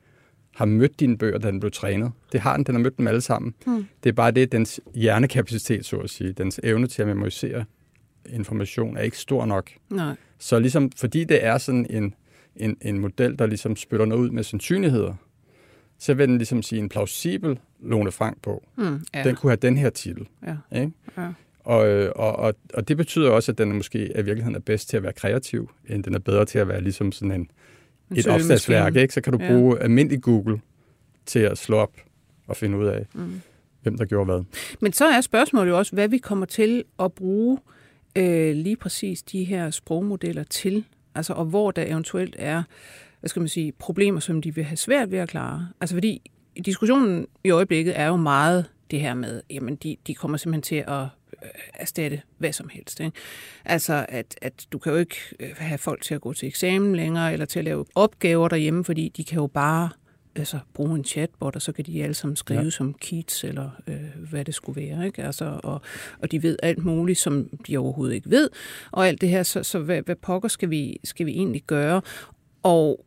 har 0.55 0.65
mødt 0.65 1.01
dine 1.01 1.19
bøger, 1.19 1.39
da 1.39 1.49
den 1.49 1.61
blev 1.61 1.73
trænet. 1.73 2.13
Det 2.33 2.41
har 2.41 2.57
den, 2.57 2.67
den 2.67 2.75
har 2.75 2.83
mødt 2.83 2.99
dem 2.99 3.07
alle 3.07 3.21
sammen. 3.21 3.55
Mm. 3.67 3.87
Det 4.05 4.09
er 4.09 4.15
bare 4.15 4.31
det, 4.31 4.53
dens 4.53 4.81
hjernekapacitet, 4.95 5.85
så 5.85 5.97
at 5.97 6.11
sige, 6.11 6.33
dens 6.33 6.61
evne 6.63 6.87
til 6.87 7.03
at 7.03 7.09
memorisere 7.09 7.65
information 8.29 8.97
er 8.97 9.01
ikke 9.01 9.19
stor 9.19 9.47
nok. 9.47 9.71
Nej. 9.91 10.17
Så 10.39 10.59
ligesom, 10.59 10.91
fordi 10.97 11.25
det 11.25 11.45
er 11.45 11.59
sådan 11.59 11.87
en, 11.91 12.15
en, 12.57 12.77
en 12.83 12.99
model, 12.99 13.39
der 13.39 13.47
ligesom 13.47 13.77
spytter 13.77 14.07
noget 14.07 14.23
ud 14.23 14.31
med 14.31 14.43
sandsynligheder, 14.43 15.15
så 15.99 16.15
vil 16.15 16.29
den 16.29 16.39
ligesom 16.39 16.63
sige 16.63 16.79
en 16.79 16.89
plausibel 16.89 17.59
Lone 17.83 18.13
Frank 18.13 18.43
på. 18.43 18.67
Mm, 18.77 19.01
ja. 19.15 19.23
Den 19.23 19.37
kunne 19.37 19.51
have 19.51 19.57
den 19.57 19.77
her 19.77 19.91
titel. 19.91 20.27
Ja. 20.47 20.79
Ikke? 20.81 20.93
Ja. 21.19 21.29
Og, 21.61 21.89
øh, 21.89 22.13
og, 22.17 22.37
og, 22.37 22.55
og 22.75 22.89
det 22.89 22.97
betyder 22.97 23.31
også, 23.31 23.53
at 23.53 23.59
den 23.59 23.73
måske 23.73 23.99
i 23.99 24.15
virkeligheden 24.15 24.55
er 24.55 24.61
bedst 24.61 24.89
til 24.89 24.97
at 24.97 25.03
være 25.03 25.13
kreativ, 25.13 25.71
end 25.89 26.05
den 26.05 26.15
er 26.15 26.19
bedre 26.19 26.45
til 26.45 26.59
at 26.59 26.69
være 26.69 26.81
ligesom 26.81 27.13
sådan 27.13 27.33
en, 27.33 27.51
en 28.11 28.17
et 28.17 28.27
opslagsværk. 28.27 28.97
Ikke? 28.97 29.15
Så 29.15 29.21
kan 29.21 29.33
du 29.33 29.39
ja. 29.43 29.53
bruge 29.53 29.83
almindelig 29.83 30.23
Google 30.23 30.61
til 31.27 31.39
at 31.39 31.59
slå 31.59 31.77
op 31.77 31.93
og 32.47 32.57
finde 32.57 32.79
ud 32.79 32.87
af, 32.87 33.07
mm. 33.15 33.41
hvem 33.83 33.99
der 33.99 34.05
gjorde 34.05 34.25
hvad. 34.25 34.45
Men 34.81 34.93
så 34.93 35.05
er 35.05 35.21
spørgsmålet 35.21 35.71
jo 35.71 35.79
også, 35.79 35.93
hvad 35.93 36.09
vi 36.09 36.19
kommer 36.19 36.47
til 36.47 36.85
at 36.99 37.13
bruge 37.13 37.59
øh, 38.17 38.55
lige 38.55 38.77
præcis 38.77 39.23
de 39.23 39.45
her 39.45 39.71
sprogmodeller 39.71 40.45
til. 40.45 40.85
Altså, 41.17 41.33
og 41.33 41.45
hvor 41.45 41.71
der 41.71 41.83
eventuelt 41.83 42.37
er 42.39 42.63
hvad 43.21 43.29
skal 43.29 43.41
man 43.41 43.49
sige, 43.49 43.73
problemer, 43.73 44.21
som 44.21 44.43
de 44.43 44.55
vil 44.55 44.65
have 44.65 44.77
svært 44.77 45.11
ved 45.11 45.19
at 45.19 45.29
klare. 45.29 45.69
Altså 45.81 45.97
fordi 45.97 46.31
diskussionen 46.67 47.27
i 47.45 47.51
øjeblikket 47.51 47.99
er 47.99 48.07
jo 48.07 48.17
meget 48.17 48.67
det 48.91 49.01
her 49.01 49.15
med, 49.15 49.43
jamen 49.51 49.77
de, 49.77 49.97
de 50.07 50.15
kommer 50.15 50.37
simpelthen 50.37 50.63
til 50.63 50.85
at 50.93 51.03
øh, 51.43 51.49
erstatte 51.75 52.23
hvad 52.39 52.53
som 52.53 52.69
helst. 52.69 53.01
Ikke? 53.01 53.17
Altså, 53.65 54.07
at, 54.09 54.39
at 54.43 54.67
du 54.73 54.79
kan 54.79 54.93
jo 54.93 54.99
ikke 54.99 55.17
øh, 55.41 55.51
have 55.57 55.79
folk 55.79 56.03
til 56.03 56.15
at 56.15 56.21
gå 56.21 56.33
til 56.33 56.49
eksamen 56.49 56.97
længere, 56.97 57.33
eller 57.33 57.47
til 57.47 57.59
at 57.59 57.65
lave 57.65 57.85
opgaver 57.95 58.49
derhjemme, 58.49 58.85
fordi 58.85 59.09
de 59.09 59.25
kan 59.25 59.37
jo 59.37 59.47
bare 59.47 59.89
altså, 60.39 60.59
bruge 60.75 60.97
en 60.97 61.05
chatbot, 61.05 61.57
og 61.57 61.63
så 61.63 61.73
kan 61.73 61.85
de 61.85 62.03
alle 62.03 62.15
sammen 62.15 62.37
skrive 62.37 62.61
ja. 62.61 62.71
som 62.71 62.95
Keats, 62.95 63.45
eller 63.45 63.71
øh, 63.87 63.97
hvad 64.31 64.45
det 64.45 64.55
skulle 64.55 64.81
være. 64.83 65.07
Ikke? 65.07 65.23
Altså, 65.23 65.61
og, 65.63 65.81
og 66.23 66.31
de 66.33 66.43
ved 66.43 66.57
alt 66.63 66.85
muligt, 66.85 67.19
som 67.19 67.49
de 67.67 67.77
overhovedet 67.77 68.15
ikke 68.15 68.31
ved. 68.31 68.51
Og 68.93 69.09
alt 69.09 69.21
det 69.21 69.29
her, 69.29 69.43
så, 69.43 69.63
så 69.63 69.79
hvad, 69.79 70.03
hvad 70.03 70.17
pokker 70.17 70.49
skal 70.49 70.71
vi, 70.71 71.01
skal 71.05 71.27
vi 71.27 71.33
egentlig 71.33 71.63
gøre? 71.63 72.03
Og 72.63 73.05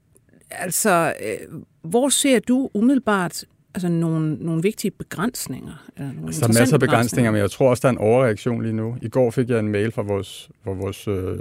altså, 0.51 1.13
øh, 1.23 1.61
hvor 1.81 2.09
ser 2.09 2.39
du 2.39 2.69
umiddelbart 2.73 3.45
altså 3.73 3.87
nogle, 3.89 4.35
nogle 4.35 4.61
vigtige 4.61 4.91
begrænsninger? 4.91 5.89
Eller 5.97 6.13
nogle 6.13 6.27
altså, 6.27 6.41
der 6.41 6.47
er 6.47 6.59
masser 6.59 6.75
af 6.75 6.79
begrænsninger, 6.79 7.31
men 7.31 7.41
jeg 7.41 7.51
tror 7.51 7.69
også, 7.69 7.81
der 7.81 7.87
er 7.87 7.93
en 7.93 7.97
overreaktion 7.97 8.61
lige 8.61 8.73
nu. 8.73 8.97
I 9.01 9.09
går 9.09 9.31
fik 9.31 9.49
jeg 9.49 9.59
en 9.59 9.67
mail 9.67 9.91
fra 9.91 10.01
vores, 10.01 10.49
fra 10.63 10.71
vores 10.71 11.07
øh, 11.07 11.39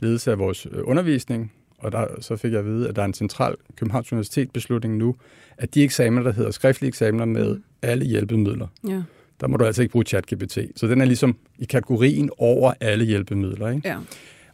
ledelse 0.00 0.30
af 0.30 0.38
vores 0.38 0.66
øh, 0.66 0.80
undervisning, 0.84 1.52
og 1.84 1.92
der, 1.92 2.06
så 2.20 2.36
fik 2.36 2.52
jeg 2.52 2.58
at 2.58 2.66
vide, 2.66 2.88
at 2.88 2.96
der 2.96 3.02
er 3.02 3.06
en 3.06 3.14
central 3.14 3.54
Københavns 3.76 4.12
Universitet 4.12 4.50
beslutning 4.50 4.96
nu, 4.96 5.16
at 5.58 5.74
de 5.74 5.84
eksamener, 5.84 6.22
der 6.22 6.32
hedder 6.32 6.50
skriftlige 6.50 6.88
eksamener 6.88 7.24
med 7.24 7.54
mm. 7.54 7.64
alle 7.82 8.04
hjælpemidler, 8.04 8.66
ja. 8.88 9.02
der 9.40 9.46
må 9.46 9.56
du 9.56 9.64
altså 9.64 9.82
ikke 9.82 9.92
bruge 9.92 10.04
ChatGPT. 10.04 10.58
Så 10.76 10.86
den 10.86 11.00
er 11.00 11.04
ligesom 11.04 11.36
i 11.58 11.64
kategorien 11.64 12.30
over 12.38 12.72
alle 12.80 13.04
hjælpemidler. 13.04 13.68
Ikke? 13.68 13.88
Ja. 13.88 13.98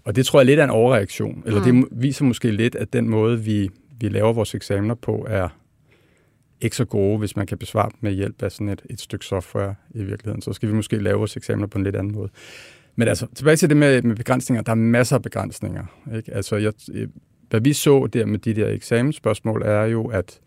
Og 0.05 0.17
det 0.17 0.27
tror 0.27 0.41
jeg 0.41 0.47
lidt 0.47 0.61
er 0.61 0.65
en 0.65 0.71
overreaktion, 0.71 1.43
eller 1.47 1.67
mm. 1.67 1.83
det 1.83 1.89
viser 1.93 2.25
måske 2.25 2.51
lidt, 2.51 2.75
at 2.75 2.93
den 2.93 3.09
måde, 3.09 3.45
vi 3.45 3.71
vi 4.01 4.09
laver 4.09 4.33
vores 4.33 4.55
eksamener 4.55 4.95
på, 4.95 5.27
er 5.29 5.49
ikke 6.61 6.77
så 6.77 6.85
gode, 6.85 7.19
hvis 7.19 7.37
man 7.37 7.47
kan 7.47 7.59
besvare 7.59 7.89
dem 7.89 7.99
med 8.01 8.13
hjælp 8.13 8.43
af 8.43 8.53
sådan 8.53 8.69
et, 8.69 8.83
et 8.91 9.01
stykke 9.01 9.25
software 9.25 9.75
i 9.91 10.03
virkeligheden. 10.03 10.43
Så 10.43 10.53
skal 10.53 10.69
vi 10.69 10.75
måske 10.75 10.97
lave 10.97 11.19
vores 11.19 11.37
eksamener 11.37 11.67
på 11.67 11.79
en 11.79 11.85
lidt 11.85 11.97
anden 11.97 12.15
måde. 12.15 12.29
Men 13.01 13.09
altså, 13.09 13.27
tilbage 13.35 13.57
til 13.57 13.69
det 13.69 13.77
med, 13.77 14.03
med 14.03 14.17
begrænsninger. 14.17 14.63
Der 14.63 14.73
er 14.73 14.77
masser 14.77 15.17
af 15.17 15.23
begrænsninger. 15.23 15.85
Ikke? 16.17 16.35
Altså, 16.35 16.57
jeg, 16.57 16.73
hvad 17.51 17.61
vi 17.61 17.73
så 17.73 18.07
der 18.07 18.27
med 18.27 18.39
de 18.39 18.55
der 18.55 18.69
eksamensspørgsmål, 18.69 19.63
er 19.63 19.83
jo, 19.85 20.07
at, 20.07 20.41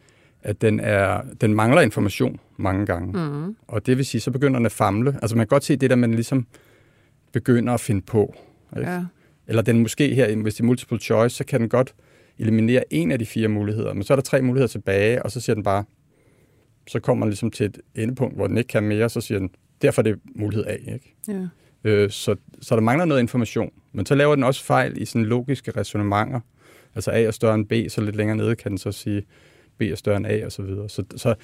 at 0.43 0.61
den, 0.61 0.79
er, 0.79 1.21
den 1.41 1.53
mangler 1.53 1.81
information 1.81 2.39
mange 2.57 2.85
gange. 2.85 3.29
Mm. 3.29 3.55
Og 3.67 3.85
det 3.85 3.97
vil 3.97 4.05
sige, 4.05 4.21
så 4.21 4.31
begynder 4.31 4.59
den 4.59 4.65
at 4.65 4.71
famle. 4.71 5.17
Altså, 5.21 5.37
man 5.37 5.45
kan 5.45 5.49
godt 5.49 5.63
se 5.63 5.75
det 5.75 5.89
der, 5.89 5.95
man 5.95 6.11
ligesom 6.11 6.47
begynder 7.31 7.73
at 7.73 7.79
finde 7.79 8.01
på. 8.01 8.35
Ikke? 8.77 8.91
Ja. 8.91 9.03
Eller 9.47 9.61
den 9.61 9.79
måske 9.79 10.15
her, 10.15 10.35
hvis 10.35 10.53
det 10.53 10.61
er 10.61 10.65
multiple 10.65 10.99
choice, 10.99 11.35
så 11.35 11.45
kan 11.45 11.61
den 11.61 11.69
godt 11.69 11.95
eliminere 12.37 12.83
en 12.93 13.11
af 13.11 13.19
de 13.19 13.25
fire 13.25 13.47
muligheder, 13.47 13.93
men 13.93 14.03
så 14.03 14.13
er 14.13 14.15
der 14.15 14.23
tre 14.23 14.41
muligheder 14.41 14.67
tilbage, 14.67 15.23
og 15.23 15.31
så 15.31 15.39
siger 15.39 15.53
den 15.53 15.63
bare, 15.63 15.83
så 16.87 16.99
kommer 16.99 17.19
man 17.19 17.29
ligesom 17.29 17.51
til 17.51 17.65
et 17.65 17.79
endepunkt, 17.95 18.35
hvor 18.35 18.47
den 18.47 18.57
ikke 18.57 18.67
kan 18.67 18.83
mere, 18.83 19.09
så 19.09 19.21
siger 19.21 19.39
den, 19.39 19.49
derfor 19.81 20.01
er 20.01 20.03
det 20.03 20.19
mulighed 20.35 20.65
A. 20.65 20.73
Ikke? 20.73 21.15
Ja. 21.27 21.47
Øh, 21.83 22.09
så, 22.09 22.35
så 22.61 22.75
der 22.75 22.81
mangler 22.81 23.05
noget 23.05 23.21
information. 23.21 23.71
Men 23.93 24.05
så 24.05 24.15
laver 24.15 24.35
den 24.35 24.43
også 24.43 24.63
fejl 24.63 25.01
i 25.01 25.05
sådan 25.05 25.25
logiske 25.25 25.71
resonemanger. 25.71 26.39
Altså 26.95 27.11
A 27.11 27.21
er 27.21 27.31
større 27.31 27.55
end 27.55 27.65
B, 27.65 27.91
så 27.91 28.01
lidt 28.01 28.15
længere 28.15 28.37
nede 28.37 28.55
kan 28.55 28.71
den 28.71 28.77
så 28.77 28.91
sige, 28.91 29.23
B 29.77 29.81
er 29.81 29.95
større 29.95 30.17
end 30.17 30.27
A, 30.27 30.45
og 30.45 30.51
så 30.51 30.61
videre. 30.61 30.89
Så, 30.89 31.03
så, 31.15 31.35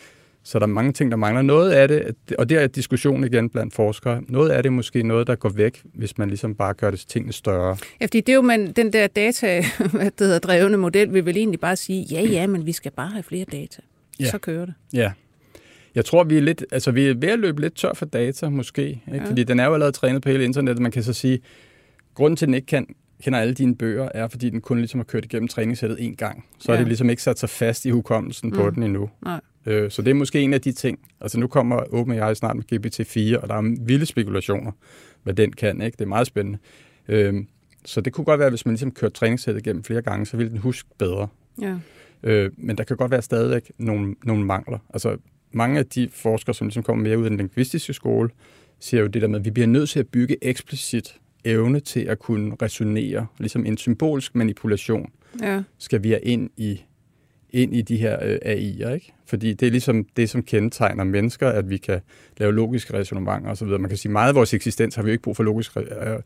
så 0.44 0.60
der 0.60 0.66
er 0.66 0.70
mange 0.70 0.92
ting, 0.92 1.12
der 1.12 1.18
mangler. 1.18 1.42
Noget 1.42 1.72
af 1.72 1.88
det, 1.88 2.16
og 2.38 2.50
det 2.50 2.64
er 2.64 2.68
diskussion 2.68 3.24
igen 3.24 3.50
blandt 3.50 3.74
forskere, 3.74 4.22
noget 4.28 4.50
af 4.50 4.64
det 4.64 4.74
måske 4.74 5.04
noget, 5.04 5.28
der 5.28 5.36
går 5.36 5.50
væk, 5.50 5.84
hvis 5.94 6.18
man 6.18 6.28
ligesom 6.28 6.56
bare 6.56 6.74
gør 6.74 6.92
det 6.92 7.00
tingene 7.00 7.34
større. 7.34 7.78
Ja, 8.02 8.06
fordi 8.06 8.22
det 8.22 8.30
er 8.30 8.36
jo 8.36 8.42
man, 8.42 8.72
den 8.72 8.94
der 8.94 9.08
data, 9.08 9.64
hvad 9.92 10.06
det 10.06 10.20
hedder, 10.20 10.40
drevne 10.40 10.78
model, 10.78 11.14
vil 11.14 11.26
vel 11.26 11.38
egentlig 11.38 11.60
bare 11.60 11.76
sige, 11.76 12.02
ja, 12.12 12.22
ja, 12.22 12.48
men 12.48 12.66
vi 12.66 12.72
skal 12.72 12.92
bare 12.92 13.10
have 13.10 13.24
flere 13.24 13.46
data. 13.52 13.82
Ja. 14.20 14.26
Så 14.26 14.38
kører 14.38 14.66
det. 14.66 14.74
Ja, 14.94 15.12
jeg 15.96 16.06
tror, 16.06 16.24
vi 16.24 16.38
er, 16.38 16.42
lidt, 16.42 16.66
altså, 16.72 16.92
vi 16.92 17.08
er 17.08 17.14
ved 17.14 17.30
at 17.30 17.40
løbe 17.40 17.62
lidt 17.62 17.76
tør 17.76 17.94
for 17.94 18.06
data, 18.06 18.50
måske. 18.50 18.88
Ikke? 18.88 19.02
Ja. 19.14 19.26
Fordi 19.26 19.44
den 19.44 19.60
er 19.60 19.66
jo 19.66 19.74
allerede 19.74 19.92
trænet 19.92 20.22
på 20.22 20.30
hele 20.30 20.44
internettet. 20.44 20.82
Man 20.82 20.92
kan 20.92 21.04
så 21.04 21.14
sige, 21.14 21.40
grunden 22.14 22.38
til, 22.38 22.46
at 22.46 22.48
den 22.48 22.54
ikke 22.54 22.66
kan, 22.66 22.88
kender 23.24 23.40
alle 23.40 23.54
dine 23.54 23.76
bøger, 23.76 24.10
er, 24.14 24.28
fordi 24.28 24.50
den 24.50 24.62
kun 24.62 24.78
ligesom 24.78 25.00
har 25.00 25.06
kørt 25.06 25.26
igennem 25.26 25.48
træningssættet 25.48 26.06
en 26.06 26.16
gang. 26.16 26.46
Så 26.60 26.72
ja. 26.72 26.76
har 26.76 26.82
det 26.82 26.88
ligesom 26.88 27.10
ikke 27.10 27.22
sat 27.22 27.40
sig 27.40 27.50
fast 27.50 27.86
i 27.86 27.90
hukommelsen 27.90 28.50
mm. 28.50 28.56
på 28.56 28.70
den 28.70 28.84
endnu. 28.84 29.10
Nej. 29.24 29.42
Øh, 29.66 29.92
så 29.92 30.02
det 30.02 30.12
er 30.12 30.16
måske 30.16 30.42
en 30.42 30.54
af 30.54 30.62
de 30.62 30.72
ting. 30.72 31.00
Altså 31.22 31.40
nu 31.40 31.48
kommer 31.48 31.94
OpenAI 31.94 32.36
snart 32.36 32.56
med 32.56 32.64
GPT-4, 32.74 33.42
og 33.42 33.50
der 33.50 33.56
er 33.56 33.86
vilde 33.86 34.06
spekulationer, 34.06 34.72
hvad 35.24 35.34
den 35.34 35.54
kan. 35.54 35.82
Ikke? 35.82 35.96
Det 35.96 36.04
er 36.04 36.10
meget 36.10 36.28
spændende. 36.28 36.60
Øh, 37.08 37.34
så 37.86 38.02
det 38.02 38.14
kunne 38.14 38.26
godt 38.26 38.40
være, 38.40 38.46
at 38.46 38.52
hvis 38.52 38.66
man 38.66 38.74
ligesom 38.74 38.92
kørte 38.92 39.14
træningssættet 39.14 39.62
igennem 39.62 39.84
flere 39.84 40.02
gange, 40.02 40.26
så 40.26 40.38
ville 40.38 40.52
den 40.52 40.60
huske 40.60 40.90
bedre. 40.98 41.28
Ja. 41.62 41.76
Øh, 42.24 42.52
men 42.58 42.78
der 42.78 42.84
kan 42.84 42.98
godt 42.98 43.12
være 43.12 43.22
stadigvæk 43.22 43.72
nogle, 43.78 44.16
nogle 44.24 44.46
mangler. 44.46 44.78
Altså 44.94 45.18
mange 45.52 45.80
af 45.80 45.86
de 45.86 46.10
forskere, 46.12 46.54
som 46.54 46.68
ligesom 46.68 46.84
kommer 46.84 47.04
mere 47.04 47.18
ud 47.18 47.24
af 47.24 47.30
den 47.30 47.38
lingvistiske 47.38 47.94
skole, 47.94 48.30
siger 48.80 49.02
jo 49.02 49.08
det 49.08 49.22
der 49.22 49.28
med, 49.28 49.40
at 49.40 49.46
vi 49.46 49.52
bliver 49.52 49.68
nødt 49.68 49.90
til 49.90 50.00
at 50.00 50.08
bygge 50.08 50.38
eksplicit 50.42 51.16
evne 51.46 51.80
til 51.80 52.00
at 52.00 52.20
kunne 52.20 52.56
resonere, 52.62 53.28
ligesom 53.38 53.66
en 53.66 53.78
symbolsk 53.78 54.36
manipulation, 54.36 55.12
ja. 55.42 55.62
skal 55.78 56.04
vi 56.04 56.10
have 56.10 56.22
ind 56.22 56.50
i, 56.58 56.82
ind 57.50 57.76
i 57.76 57.82
de 57.82 57.98
her 57.98 58.18
øh, 58.24 58.38
AI'er, 58.46 58.90
ikke? 58.90 59.14
Fordi 59.26 59.54
det 59.54 59.68
er 59.68 59.72
ligesom 59.72 60.06
det, 60.18 60.30
som 60.30 60.44
kendetegner 60.44 61.04
mennesker, 61.04 61.50
at 61.50 61.70
vi 61.70 61.78
kan 61.78 62.02
lave 62.38 62.54
logiske 62.54 62.94
resonemanger 62.94 63.52
osv. 63.52 63.68
Man 63.68 63.90
kan 63.90 63.98
sige, 63.98 64.12
meget 64.12 64.30
af 64.30 64.36
vores 64.36 64.54
eksistens 64.54 64.96
har 64.96 65.04
vi 65.04 65.10
jo 65.10 65.12
ikke 65.12 65.22
brug 65.22 65.36
for 65.36 65.44
logiske 65.44 65.80
øh, 65.80 66.20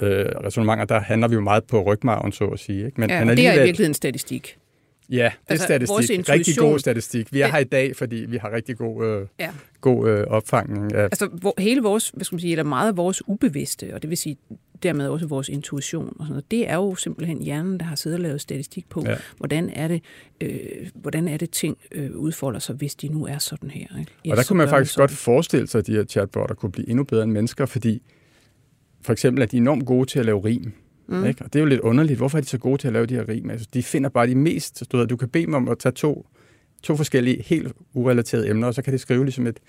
øh, 0.00 0.26
resonemanger. 0.44 0.84
Der 0.84 1.00
handler 1.00 1.28
vi 1.28 1.34
jo 1.34 1.40
meget 1.40 1.64
på 1.64 1.82
rygmarven, 1.82 2.32
så 2.32 2.44
at 2.44 2.58
sige. 2.58 2.86
Ikke? 2.86 3.00
Men, 3.00 3.10
ja, 3.10 3.24
men 3.24 3.36
det 3.36 3.46
er 3.46 3.52
i 3.52 3.58
virkeligheden 3.58 3.94
statistik. 3.94 4.58
Ja, 5.10 5.16
det 5.16 5.22
er 5.22 5.30
altså, 5.48 5.64
statistik. 5.64 6.28
Rigtig 6.28 6.56
god 6.56 6.78
statistik. 6.78 7.32
Vi 7.32 7.40
er 7.40 7.46
her 7.46 7.58
i 7.58 7.64
dag, 7.64 7.96
fordi 7.96 8.16
vi 8.16 8.36
har 8.36 8.52
rigtig 8.52 8.76
god, 8.76 9.06
øh, 9.06 9.26
ja. 9.40 9.50
god 9.80 10.08
øh, 10.08 10.26
opfangning. 10.26 10.94
Af... 10.94 11.02
Altså 11.02 11.26
hvor, 11.26 11.54
hele 11.58 11.82
vores, 11.82 12.08
hvad 12.08 12.24
skal 12.24 12.34
man 12.34 12.40
sige, 12.40 12.50
eller 12.50 12.64
meget 12.64 12.88
af 12.88 12.96
vores 12.96 13.28
ubevidste, 13.28 13.94
og 13.94 14.02
det 14.02 14.10
vil 14.10 14.18
sige 14.18 14.36
dermed 14.82 15.08
også 15.08 15.26
vores 15.26 15.48
intuition 15.48 16.06
og 16.08 16.14
sådan 16.18 16.28
noget, 16.28 16.50
det 16.50 16.70
er 16.70 16.74
jo 16.74 16.94
simpelthen 16.94 17.42
hjernen, 17.42 17.80
der 17.80 17.86
har 17.86 17.96
siddet 17.96 18.16
og 18.16 18.22
lavet 18.22 18.40
statistik 18.40 18.88
på, 18.88 19.02
ja. 19.06 19.16
hvordan 19.36 19.70
er 19.70 19.88
det, 19.88 20.02
øh, 20.40 20.58
hvordan 20.94 21.28
er 21.28 21.36
det 21.36 21.50
ting 21.50 21.78
øh, 21.92 22.10
udfolder 22.16 22.58
sig, 22.58 22.74
hvis 22.74 22.94
de 22.94 23.08
nu 23.08 23.26
er 23.26 23.38
sådan 23.38 23.70
her. 23.70 23.86
Ikke? 23.98 24.12
Ja, 24.24 24.30
og 24.30 24.36
der 24.36 24.44
kunne 24.48 24.56
man 24.56 24.68
faktisk 24.68 24.96
godt 24.96 25.10
forestille 25.10 25.66
sig, 25.66 25.78
at 25.78 25.86
de 25.86 25.92
her 25.92 26.04
chatbotter 26.04 26.54
kunne 26.54 26.72
blive 26.72 26.88
endnu 26.88 27.04
bedre 27.04 27.22
end 27.22 27.32
mennesker, 27.32 27.66
fordi 27.66 28.02
for 29.02 29.12
eksempel 29.12 29.42
er 29.42 29.46
de 29.46 29.56
enormt 29.56 29.86
gode 29.86 30.06
til 30.06 30.18
at 30.18 30.26
lave 30.26 30.44
rim. 30.44 30.72
Mm. 31.08 31.24
Ikke? 31.24 31.44
Og 31.44 31.52
det 31.52 31.58
er 31.58 31.62
jo 31.62 31.66
lidt 31.66 31.80
underligt. 31.80 32.16
Hvorfor 32.16 32.38
er 32.38 32.42
de 32.42 32.48
så 32.48 32.58
gode 32.58 32.78
til 32.78 32.86
at 32.86 32.92
lave 32.92 33.06
de 33.06 33.14
her 33.14 33.28
rim? 33.28 33.50
Altså, 33.50 33.66
de 33.74 33.82
finder 33.82 34.08
bare 34.08 34.26
de 34.26 34.34
mest... 34.34 34.92
Du, 34.92 34.96
ved, 34.96 35.06
du 35.06 35.16
kan 35.16 35.28
bede 35.28 35.46
dem 35.46 35.54
om 35.54 35.68
at 35.68 35.78
tage 35.78 35.92
to, 35.92 36.26
to 36.82 36.96
forskellige, 36.96 37.42
helt 37.42 37.72
urelaterede 37.94 38.48
emner, 38.48 38.66
og 38.66 38.74
så 38.74 38.82
kan 38.82 38.92
de 38.92 38.98
skrive 38.98 39.24
ligesom 39.24 39.46
et, 39.46 39.60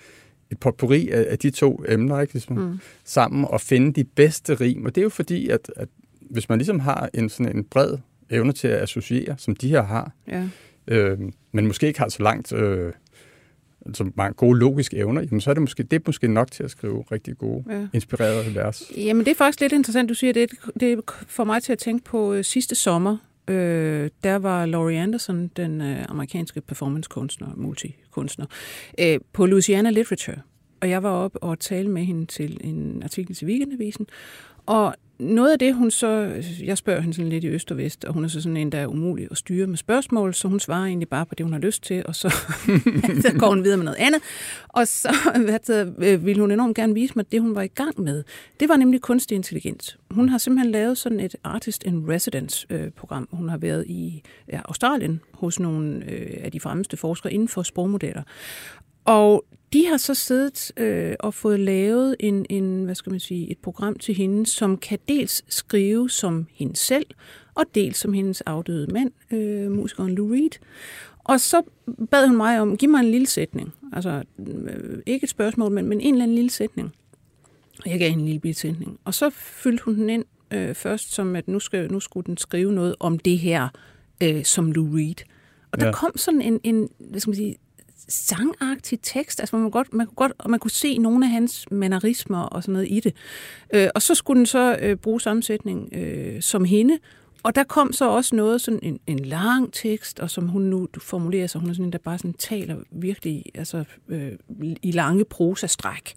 et 0.50 0.58
potpourri 0.58 1.10
af, 1.10 1.26
af 1.30 1.38
de 1.38 1.50
to 1.50 1.84
emner 1.88 2.20
ikke? 2.20 2.32
Ligesom, 2.32 2.56
mm. 2.56 2.78
sammen 3.04 3.44
og 3.44 3.60
finde 3.60 3.92
de 3.92 4.04
bedste 4.04 4.54
rim. 4.54 4.84
Og 4.84 4.94
det 4.94 5.00
er 5.00 5.02
jo 5.02 5.08
fordi, 5.08 5.48
at, 5.48 5.72
at 5.76 5.88
hvis 6.20 6.48
man 6.48 6.58
ligesom 6.58 6.80
har 6.80 7.10
en, 7.14 7.28
sådan 7.28 7.56
en 7.56 7.64
bred 7.64 7.98
evne 8.30 8.52
til 8.52 8.68
at 8.68 8.82
associere, 8.82 9.34
som 9.38 9.56
de 9.56 9.68
her 9.68 9.82
har, 9.82 10.12
ja. 10.28 10.48
øh, 10.86 11.18
men 11.52 11.66
måske 11.66 11.86
ikke 11.86 11.98
har 11.98 12.08
så 12.08 12.22
langt... 12.22 12.52
Øh, 12.52 12.92
altså 13.88 14.10
mange 14.14 14.34
gode 14.34 14.58
logiske 14.58 14.96
evner, 14.96 15.20
jamen 15.20 15.40
så 15.40 15.50
er 15.50 15.54
det 15.54 15.60
måske, 15.60 15.82
det 15.82 15.96
er 15.96 16.00
måske 16.06 16.28
nok 16.28 16.50
til 16.50 16.62
at 16.62 16.70
skrive 16.70 17.04
rigtig 17.12 17.38
gode, 17.38 17.64
ja. 17.70 17.86
inspirerede 17.92 18.54
vers. 18.54 18.82
Jamen 18.96 19.24
det 19.26 19.30
er 19.30 19.34
faktisk 19.34 19.60
lidt 19.60 19.72
interessant, 19.72 20.08
du 20.08 20.14
siger 20.14 20.32
det. 20.32 20.50
Det 20.80 21.00
får 21.26 21.44
mig 21.44 21.62
til 21.62 21.72
at 21.72 21.78
tænke 21.78 22.04
på 22.04 22.32
øh, 22.32 22.44
sidste 22.44 22.74
sommer. 22.74 23.16
Øh, 23.48 24.10
der 24.24 24.36
var 24.36 24.66
Laurie 24.66 25.00
Anderson, 25.00 25.50
den 25.56 25.80
øh, 25.80 26.04
amerikanske 26.08 26.60
performancekunstner, 26.60 27.48
multikunstner, 27.56 28.46
øh, 29.00 29.18
på 29.32 29.46
Louisiana 29.46 29.90
Literature. 29.90 30.36
Og 30.80 30.90
jeg 30.90 31.02
var 31.02 31.10
op 31.10 31.32
og 31.34 31.60
talte 31.60 31.90
med 31.90 32.04
hende 32.04 32.26
til 32.26 32.60
en 32.60 33.02
artikel 33.02 33.34
til 33.34 33.48
Weekendavisen. 33.48 34.06
Og 34.66 34.94
noget 35.18 35.52
af 35.52 35.58
det, 35.58 35.74
hun 35.74 35.90
så, 35.90 36.42
jeg 36.62 36.78
spørger 36.78 37.00
hende 37.00 37.14
sådan 37.14 37.28
lidt 37.28 37.44
i 37.44 37.48
øst 37.48 37.70
og 37.70 37.76
vest, 37.76 38.04
og 38.04 38.14
hun 38.14 38.24
er 38.24 38.28
så 38.28 38.40
sådan 38.40 38.56
en, 38.56 38.72
der 38.72 38.78
er 38.78 38.86
umulig 38.86 39.28
at 39.30 39.36
styre 39.36 39.66
med 39.66 39.76
spørgsmål, 39.76 40.34
så 40.34 40.48
hun 40.48 40.60
svarer 40.60 40.86
egentlig 40.86 41.08
bare 41.08 41.26
på 41.26 41.34
det, 41.34 41.46
hun 41.46 41.52
har 41.52 41.60
lyst 41.60 41.82
til, 41.82 42.02
og 42.06 42.14
så, 42.14 42.28
så 43.22 43.34
går 43.38 43.48
hun 43.48 43.64
videre 43.64 43.76
med 43.76 43.84
noget 43.84 43.98
andet. 43.98 44.22
Og 44.68 44.88
så 44.88 45.16
hvad 45.44 45.58
det, 45.58 45.94
øh, 45.98 46.26
ville 46.26 46.40
hun 46.40 46.50
enormt 46.50 46.76
gerne 46.76 46.94
vise 46.94 47.12
mig, 47.16 47.32
det, 47.32 47.40
hun 47.40 47.54
var 47.54 47.62
i 47.62 47.68
gang 47.68 48.00
med, 48.00 48.24
det 48.60 48.68
var 48.68 48.76
nemlig 48.76 49.00
kunstig 49.00 49.34
intelligens. 49.34 49.98
Hun 50.10 50.28
har 50.28 50.38
simpelthen 50.38 50.72
lavet 50.72 50.98
sådan 50.98 51.20
et 51.20 51.36
Artist 51.44 51.84
in 51.84 52.08
Residence-program. 52.08 53.28
Øh, 53.32 53.38
hun 53.38 53.48
har 53.48 53.58
været 53.58 53.86
i 53.86 54.22
ja, 54.52 54.60
Australien 54.64 55.20
hos 55.32 55.60
nogle 55.60 56.04
øh, 56.10 56.36
af 56.40 56.52
de 56.52 56.60
fremmeste 56.60 56.96
forskere 56.96 57.32
inden 57.32 57.48
for 57.48 57.62
sprogmodeller. 57.62 58.22
Og 59.04 59.44
de 59.72 59.86
har 59.86 59.96
så 59.96 60.14
siddet 60.14 60.72
øh, 60.76 61.14
og 61.20 61.34
fået 61.34 61.60
lavet 61.60 62.16
en, 62.20 62.46
en, 62.50 62.84
hvad 62.84 62.94
skal 62.94 63.10
man 63.10 63.20
sige, 63.20 63.50
et 63.50 63.58
program 63.58 63.98
til 63.98 64.14
hende, 64.14 64.46
som 64.46 64.76
kan 64.76 64.98
dels 65.08 65.44
skrive 65.48 66.10
som 66.10 66.46
hende 66.52 66.76
selv, 66.76 67.06
og 67.54 67.64
dels 67.74 67.98
som 67.98 68.12
hendes 68.12 68.40
afdøde 68.40 68.92
mand, 68.92 69.10
øh, 69.30 69.70
musikeren 69.70 70.14
Lou 70.14 70.32
Reed. 70.32 70.58
Og 71.24 71.40
så 71.40 71.62
bad 72.10 72.26
hun 72.26 72.36
mig 72.36 72.60
om, 72.60 72.76
giv 72.76 72.88
mig 72.88 73.00
en 73.00 73.10
lille 73.10 73.26
sætning. 73.26 73.74
Altså, 73.92 74.22
øh, 74.38 74.98
ikke 75.06 75.24
et 75.24 75.30
spørgsmål, 75.30 75.72
men, 75.72 75.86
men 75.86 76.00
en 76.00 76.14
eller 76.14 76.22
anden 76.22 76.34
lille 76.34 76.50
sætning. 76.50 76.92
Og 77.84 77.90
jeg 77.90 77.98
gav 77.98 78.10
hende 78.10 78.22
en 78.22 78.26
lille 78.26 78.40
bitte 78.40 78.60
sætning. 78.60 79.00
Og 79.04 79.14
så 79.14 79.30
fyldte 79.30 79.84
hun 79.84 79.94
den 79.94 80.10
ind 80.10 80.24
øh, 80.50 80.74
først, 80.74 81.14
som 81.14 81.36
at 81.36 81.48
nu, 81.48 81.60
skal, 81.60 81.92
nu 81.92 82.00
skulle 82.00 82.24
den 82.24 82.36
skrive 82.36 82.72
noget 82.72 82.94
om 83.00 83.18
det 83.18 83.38
her, 83.38 83.68
øh, 84.22 84.44
som 84.44 84.72
Lou 84.72 84.94
Reed. 84.94 85.24
Og 85.72 85.80
der 85.80 85.86
ja. 85.86 85.92
kom 85.92 86.12
sådan 86.16 86.42
en, 86.42 86.60
en, 86.64 86.88
hvad 86.98 87.20
skal 87.20 87.30
man 87.30 87.36
sige, 87.36 87.56
sangagtig 88.08 88.98
tekst. 89.02 89.40
Altså 89.40 89.56
man, 89.56 89.70
godt, 89.70 89.94
man, 89.94 90.06
kunne 90.06 90.14
godt, 90.14 90.32
og 90.38 90.50
man 90.50 90.60
kunne 90.60 90.70
se 90.70 90.98
nogle 90.98 91.26
af 91.26 91.30
hans 91.30 91.66
mannerismer 91.70 92.40
og 92.40 92.62
sådan 92.62 92.72
noget 92.72 92.88
i 92.90 93.00
det. 93.00 93.14
Øh, 93.74 93.88
og 93.94 94.02
så 94.02 94.14
skulle 94.14 94.38
den 94.38 94.46
så 94.46 94.78
øh, 94.80 94.96
bruge 94.96 95.20
sammensætning 95.20 95.88
øh, 95.92 96.42
som 96.42 96.64
hende, 96.64 96.98
og 97.42 97.54
der 97.54 97.64
kom 97.64 97.92
så 97.92 98.08
også 98.08 98.36
noget, 98.36 98.60
sådan 98.60 98.80
en, 98.82 99.00
en 99.06 99.18
lang 99.18 99.72
tekst, 99.72 100.20
og 100.20 100.30
som 100.30 100.48
hun 100.48 100.62
nu 100.62 100.88
formulerer 100.98 101.46
sig, 101.46 101.60
hun 101.60 101.70
er 101.70 101.74
sådan 101.74 101.86
en, 101.86 101.92
der 101.92 101.98
bare 101.98 102.18
sådan 102.18 102.32
taler 102.32 102.76
virkelig 102.90 103.44
altså, 103.54 103.84
øh, 104.08 104.32
i 104.82 104.92
lange 104.92 105.24
prosastræk. 105.24 106.14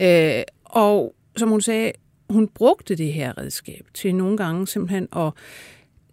Øh, 0.00 0.42
og 0.64 1.14
som 1.36 1.48
hun 1.48 1.60
sagde, 1.60 1.92
hun 2.30 2.48
brugte 2.48 2.94
det 2.94 3.12
her 3.12 3.38
redskab 3.38 3.86
til 3.94 4.14
nogle 4.14 4.36
gange 4.36 4.66
simpelthen 4.66 5.08
at 5.16 5.32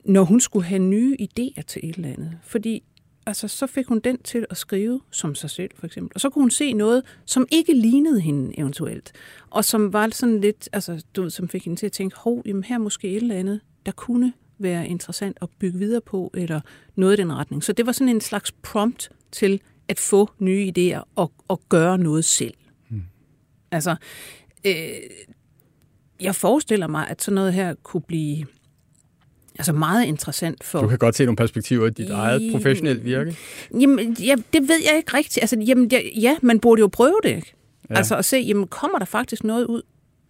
når 0.05 0.23
hun 0.23 0.39
skulle 0.39 0.65
have 0.65 0.79
nye 0.79 1.17
idéer 1.21 1.61
til 1.61 1.89
et 1.89 1.95
eller 1.95 2.09
andet. 2.09 2.37
Fordi 2.43 2.83
altså, 3.29 3.47
så 3.47 3.67
fik 3.67 3.87
hun 3.87 3.99
den 3.99 4.17
til 4.23 4.45
at 4.49 4.57
skrive 4.57 5.01
som 5.11 5.35
sig 5.35 5.49
selv, 5.49 5.71
for 5.75 5.85
eksempel. 5.85 6.11
Og 6.15 6.21
så 6.21 6.29
kunne 6.29 6.43
hun 6.43 6.51
se 6.51 6.73
noget, 6.73 7.03
som 7.25 7.47
ikke 7.51 7.73
lignede 7.73 8.21
hende 8.21 8.59
eventuelt. 8.59 9.11
Og 9.49 9.65
som 9.65 9.93
var 9.93 10.09
sådan 10.11 10.41
lidt, 10.41 10.69
altså, 10.73 11.03
du 11.15 11.21
ved, 11.21 11.29
som 11.29 11.49
fik 11.49 11.65
hende 11.65 11.79
til 11.79 11.85
at 11.85 11.91
tænke, 11.91 12.15
hov, 12.17 12.41
jamen 12.45 12.63
her 12.63 12.75
er 12.75 12.79
måske 12.79 13.07
et 13.09 13.21
eller 13.21 13.35
andet, 13.35 13.61
der 13.85 13.91
kunne 13.91 14.33
være 14.57 14.87
interessant 14.87 15.37
at 15.41 15.49
bygge 15.59 15.79
videre 15.79 16.01
på, 16.01 16.31
eller 16.33 16.61
noget 16.95 17.19
i 17.19 17.21
den 17.21 17.33
retning. 17.33 17.63
Så 17.63 17.73
det 17.73 17.85
var 17.85 17.91
sådan 17.91 18.15
en 18.15 18.21
slags 18.21 18.51
prompt 18.51 19.09
til 19.31 19.61
at 19.87 19.99
få 19.99 20.29
nye 20.39 20.73
idéer 20.77 21.01
og, 21.15 21.31
og 21.47 21.61
gøre 21.69 21.97
noget 21.97 22.25
selv. 22.25 22.53
Hmm. 22.89 23.03
Altså, 23.71 23.95
øh, 24.65 24.73
jeg 26.21 26.35
forestiller 26.35 26.87
mig, 26.87 27.07
at 27.07 27.21
sådan 27.21 27.35
noget 27.35 27.53
her 27.53 27.73
kunne 27.83 28.01
blive 28.01 28.45
altså 29.59 29.73
meget 29.73 30.05
interessant 30.05 30.63
for... 30.63 30.81
Du 30.81 30.87
kan 30.87 30.97
godt 30.97 31.15
se 31.15 31.25
nogle 31.25 31.35
perspektiver 31.35 31.87
i 31.87 31.89
dit 31.89 32.09
eget 32.09 32.51
professionelle 32.51 33.03
virke. 33.03 33.37
Jamen, 33.79 34.13
ja, 34.13 34.35
det 34.53 34.61
ved 34.61 34.79
jeg 34.85 34.97
ikke 34.97 35.17
rigtigt. 35.17 35.37
Altså, 35.43 35.59
jamen, 35.67 35.87
ja, 35.87 35.99
ja, 36.19 36.37
man 36.41 36.59
burde 36.59 36.79
jo 36.79 36.87
prøve 36.87 37.19
det. 37.23 37.29
Ikke? 37.29 37.53
Ja. 37.89 37.95
Altså 37.95 38.15
at 38.15 38.25
se, 38.25 38.37
jamen, 38.37 38.67
kommer 38.67 38.99
der 38.99 39.05
faktisk 39.05 39.43
noget 39.43 39.65
ud, 39.65 39.81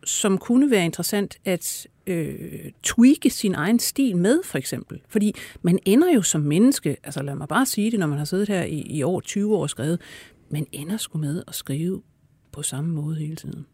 som 0.03 0.37
kunne 0.37 0.71
være 0.71 0.85
interessant 0.85 1.37
at 1.45 1.87
øh, 2.07 2.71
tweake 2.83 3.29
sin 3.29 3.55
egen 3.55 3.79
stil 3.79 4.17
med, 4.17 4.39
for 4.45 4.57
eksempel. 4.57 5.01
Fordi 5.07 5.35
man 5.61 5.79
ender 5.85 6.13
jo 6.13 6.21
som 6.21 6.41
menneske, 6.41 6.97
altså 7.03 7.23
lad 7.23 7.35
mig 7.35 7.47
bare 7.47 7.65
sige 7.65 7.91
det, 7.91 7.99
når 7.99 8.07
man 8.07 8.17
har 8.17 8.25
siddet 8.25 8.47
her 8.47 8.63
i, 8.63 8.81
i 8.89 9.03
over 9.03 9.21
20 9.21 9.55
år 9.55 9.61
og 9.61 9.69
skrevet, 9.69 10.01
man 10.49 10.65
ender 10.71 10.97
sgu 10.97 11.17
med 11.17 11.43
at 11.47 11.55
skrive 11.55 12.01
på 12.51 12.61
samme 12.61 12.93
måde 12.93 13.15
hele 13.15 13.35
tiden. 13.35 13.65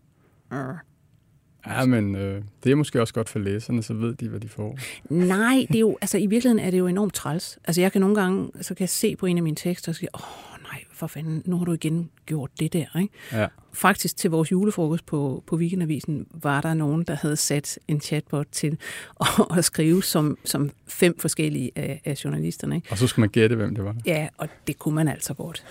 Ja, 1.67 1.85
men 1.85 2.15
øh, 2.15 2.41
det 2.63 2.71
er 2.71 2.75
måske 2.75 3.01
også 3.01 3.13
godt 3.13 3.29
for 3.29 3.39
læserne, 3.39 3.83
så 3.83 3.93
ved 3.93 4.15
de, 4.15 4.29
hvad 4.29 4.39
de 4.39 4.49
får. 4.49 4.77
Nej, 5.09 5.65
det 5.67 5.75
er 5.75 5.79
jo, 5.79 5.97
altså 6.01 6.17
i 6.17 6.25
virkeligheden 6.25 6.65
er 6.65 6.71
det 6.71 6.79
jo 6.79 6.87
enormt 6.87 7.13
træls. 7.13 7.59
Altså 7.63 7.81
jeg 7.81 7.91
kan 7.91 8.01
nogle 8.01 8.15
gange, 8.15 8.49
så 8.61 8.73
kan 8.73 8.81
jeg 8.81 8.89
se 8.89 9.15
på 9.15 9.25
en 9.25 9.37
af 9.37 9.43
mine 9.43 9.55
tekster 9.55 9.91
og 9.91 9.95
sige, 9.95 10.09
åh 10.15 10.55
nej, 10.71 10.83
for 10.93 11.07
fanden, 11.07 11.41
nu 11.45 11.57
har 11.57 11.65
du 11.65 11.73
igen 11.73 12.09
gjort 12.25 12.51
det 12.59 12.73
der, 12.73 12.99
ikke? 12.99 13.13
Ja. 13.31 13.47
Faktisk 13.73 14.17
til 14.17 14.29
vores 14.29 14.51
julefrokost 14.51 15.05
på, 15.05 15.43
på 15.47 15.55
Weekendavisen 15.55 16.27
var 16.33 16.61
der 16.61 16.73
nogen, 16.73 17.03
der 17.03 17.15
havde 17.15 17.35
sat 17.35 17.79
en 17.87 18.01
chatbot 18.01 18.47
til 18.51 18.77
at, 19.21 19.27
at 19.57 19.65
skrive 19.65 20.03
som, 20.03 20.37
som 20.43 20.71
fem 20.87 21.19
forskellige 21.19 21.71
af, 21.75 22.01
af 22.05 22.23
journalisterne. 22.25 22.75
Ikke? 22.75 22.87
Og 22.91 22.97
så 22.97 23.07
skulle 23.07 23.23
man 23.23 23.29
gætte, 23.29 23.55
hvem 23.55 23.75
det 23.75 23.83
var. 23.83 23.95
Ja, 24.05 24.27
og 24.37 24.49
det 24.67 24.79
kunne 24.79 24.95
man 24.95 25.07
altså 25.07 25.33
godt. 25.33 25.65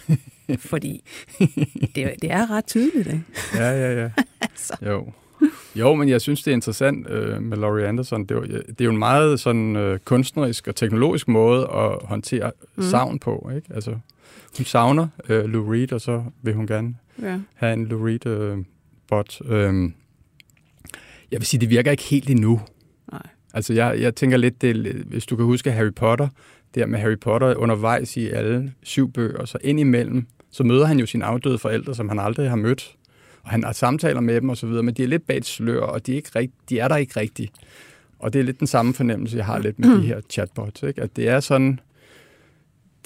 fordi 0.59 1.05
det, 1.95 2.15
det 2.23 2.31
er 2.31 2.51
ret 2.51 2.67
tydeligt, 2.67 3.07
ikke? 3.07 3.25
Ja, 3.55 3.71
ja, 3.71 4.03
ja. 4.03 4.11
altså. 4.41 4.77
Jo. 4.83 5.13
Jo, 5.77 5.95
men 5.95 6.09
jeg 6.09 6.21
synes, 6.21 6.43
det 6.43 6.51
er 6.51 6.55
interessant 6.55 7.11
øh, 7.11 7.43
med 7.43 7.57
Laurie 7.57 7.87
Anderson. 7.87 8.23
Det 8.23 8.31
er, 8.31 8.35
jo, 8.35 8.43
det 8.43 8.81
er 8.81 8.85
jo 8.85 8.91
en 8.91 8.99
meget 8.99 9.41
sådan 9.41 9.77
øh, 9.77 9.99
kunstnerisk 9.99 10.69
og 10.69 10.77
teknologisk 10.77 11.29
måde 11.29 11.61
at 11.63 11.99
håndtere 12.03 12.51
mm. 12.77 12.83
savn 12.83 13.19
på. 13.19 13.51
Ikke? 13.57 13.75
Altså, 13.75 13.91
hun 14.57 14.65
savner 14.65 15.09
øh, 15.29 15.45
Lou 15.45 15.71
Reed, 15.71 15.93
og 15.93 16.01
så 16.01 16.25
vil 16.43 16.55
hun 16.55 16.67
gerne 16.67 16.95
Ja. 17.23 17.41
have 17.55 17.73
en 17.73 17.87
Lou 17.87 18.07
Reed-bot. 18.07 19.41
Øh, 19.47 19.75
øh, 19.75 19.91
jeg 21.31 21.41
vil 21.41 21.47
sige, 21.47 21.61
det 21.61 21.71
virker 21.71 21.91
ikke 21.91 22.03
helt 22.03 22.31
endnu. 22.31 22.61
Nej. 23.13 23.23
Altså, 23.55 23.73
jeg, 23.73 24.01
jeg 24.01 24.15
tænker 24.15 24.37
lidt, 24.37 24.63
det, 24.63 24.77
hvis 25.07 25.27
du 25.27 25.37
kan 25.37 25.45
huske 25.45 25.73
Harry 25.73 25.93
Potter, 25.97 26.29
der 26.75 26.87
med 26.87 26.99
Harry 26.99 27.19
Potter 27.21 27.55
undervejs 27.55 28.17
i 28.17 28.29
alle 28.29 28.73
syv 28.83 29.13
bøger, 29.13 29.45
så 29.45 29.59
ind 29.65 29.81
imellem, 29.81 30.27
så 30.51 30.63
møder 30.65 30.87
han 30.87 30.99
jo 30.99 31.07
sine 31.07 31.25
afdøde 31.25 31.59
forældre, 31.59 31.95
som 31.95 32.09
han 32.09 32.19
aldrig 32.19 32.49
har 32.49 32.57
mødt. 32.57 32.97
Og 33.45 33.51
han 33.51 33.65
har 33.65 33.73
samtaler 33.73 34.21
med 34.21 34.35
dem 34.41 34.49
og 34.49 34.57
så 34.57 34.67
videre, 34.67 34.83
men 34.83 34.95
de 34.95 35.03
er 35.03 35.09
lidt 35.09 35.27
bag 35.27 35.37
et 35.37 35.45
slør, 35.45 35.81
og 35.81 36.07
de 36.07 36.13
er, 36.13 36.17
ikke 36.17 36.31
rigt, 36.37 36.53
de 36.69 36.79
er 36.79 36.89
der 36.89 36.97
ikke 36.97 37.21
rigtigt. 37.21 37.53
Og 38.19 38.33
det 38.33 38.39
er 38.39 38.43
lidt 38.43 38.59
den 38.59 38.67
samme 38.67 38.95
fornemmelse, 38.95 39.37
jeg 39.37 39.47
har 39.47 39.59
lidt 39.59 39.79
med 39.79 39.89
de 39.89 40.07
her 40.07 40.21
chatbots. 40.31 40.83
Ikke? 40.83 41.03
At 41.03 41.17
det 41.17 41.29
er 41.29 41.41
sådan, 41.41 41.81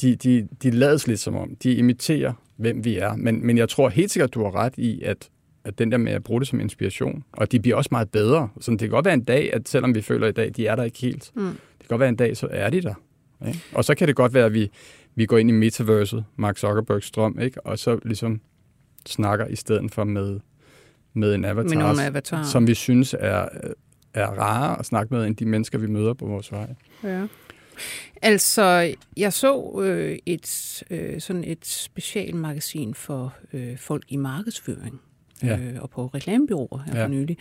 de, 0.00 0.16
de, 0.16 0.48
de 0.62 0.70
lades 0.70 1.06
lidt 1.06 1.20
som 1.20 1.36
om, 1.36 1.56
de 1.62 1.74
imiterer, 1.74 2.32
hvem 2.56 2.84
vi 2.84 2.96
er. 2.96 3.16
Men, 3.16 3.46
men 3.46 3.58
jeg 3.58 3.68
tror 3.68 3.88
helt 3.88 4.10
sikkert, 4.10 4.34
du 4.34 4.42
har 4.44 4.54
ret 4.54 4.74
i, 4.76 5.02
at, 5.02 5.28
at 5.64 5.78
den 5.78 5.92
der 5.92 5.98
med 5.98 6.12
at 6.12 6.24
bruge 6.24 6.40
det 6.40 6.48
som 6.48 6.60
inspiration, 6.60 7.24
og 7.32 7.52
de 7.52 7.60
bliver 7.60 7.76
også 7.76 7.88
meget 7.92 8.10
bedre. 8.10 8.48
Så 8.60 8.70
det 8.70 8.80
kan 8.80 8.88
godt 8.88 9.04
være 9.04 9.14
en 9.14 9.24
dag, 9.24 9.54
at 9.54 9.68
selvom 9.68 9.94
vi 9.94 10.02
føler 10.02 10.26
i 10.26 10.32
dag, 10.32 10.52
de 10.56 10.66
er 10.66 10.76
der 10.76 10.82
ikke 10.82 10.98
helt. 10.98 11.30
Mm. 11.34 11.42
Det 11.42 11.56
kan 11.80 11.88
godt 11.88 12.00
være 12.00 12.08
en 12.08 12.16
dag, 12.16 12.36
så 12.36 12.48
er 12.50 12.70
de 12.70 12.80
der. 12.80 12.94
Ikke? 13.46 13.60
Og 13.72 13.84
så 13.84 13.94
kan 13.94 14.08
det 14.08 14.16
godt 14.16 14.34
være, 14.34 14.46
at 14.46 14.54
vi, 14.54 14.70
vi 15.14 15.26
går 15.26 15.38
ind 15.38 15.50
i 15.50 15.52
metaverset, 15.52 16.24
Mark 16.36 16.58
Zuckerbergs 16.58 17.10
drøm, 17.10 17.38
ikke? 17.40 17.66
og 17.66 17.78
så 17.78 17.98
ligesom 18.04 18.40
snakker 19.12 19.46
i 19.46 19.56
stedet 19.56 19.92
for 19.94 20.04
med, 20.04 20.40
med 21.14 21.34
en 21.34 21.44
avatar, 21.44 21.68
Med 21.68 21.76
nogle 21.76 22.04
avatarer. 22.04 22.42
som 22.44 22.66
vi 22.66 22.74
synes 22.74 23.14
er, 23.18 23.48
er 24.14 24.26
rare 24.26 24.78
at 24.78 24.86
snakke 24.86 25.14
med, 25.14 25.26
end 25.26 25.36
de 25.36 25.44
mennesker, 25.46 25.78
vi 25.78 25.86
møder 25.86 26.14
på 26.14 26.26
vores 26.26 26.52
vej. 26.52 26.74
Ja. 27.04 27.26
Altså, 28.22 28.94
jeg 29.16 29.32
så 29.32 29.80
øh, 29.82 30.18
et 30.26 30.82
øh, 30.90 31.20
sådan 31.20 31.44
et 31.44 31.66
specialmagasin 31.66 32.94
for 32.94 33.34
øh, 33.52 33.78
folk 33.78 34.04
i 34.08 34.16
markedsføring 34.16 35.00
Ja. 35.42 35.58
øh, 35.58 35.76
og 35.82 35.90
på 35.90 36.06
reklamebyråer 36.06 36.78
her 36.86 36.96
Ja. 36.98 37.04
for 37.04 37.08
nylig. 37.08 37.38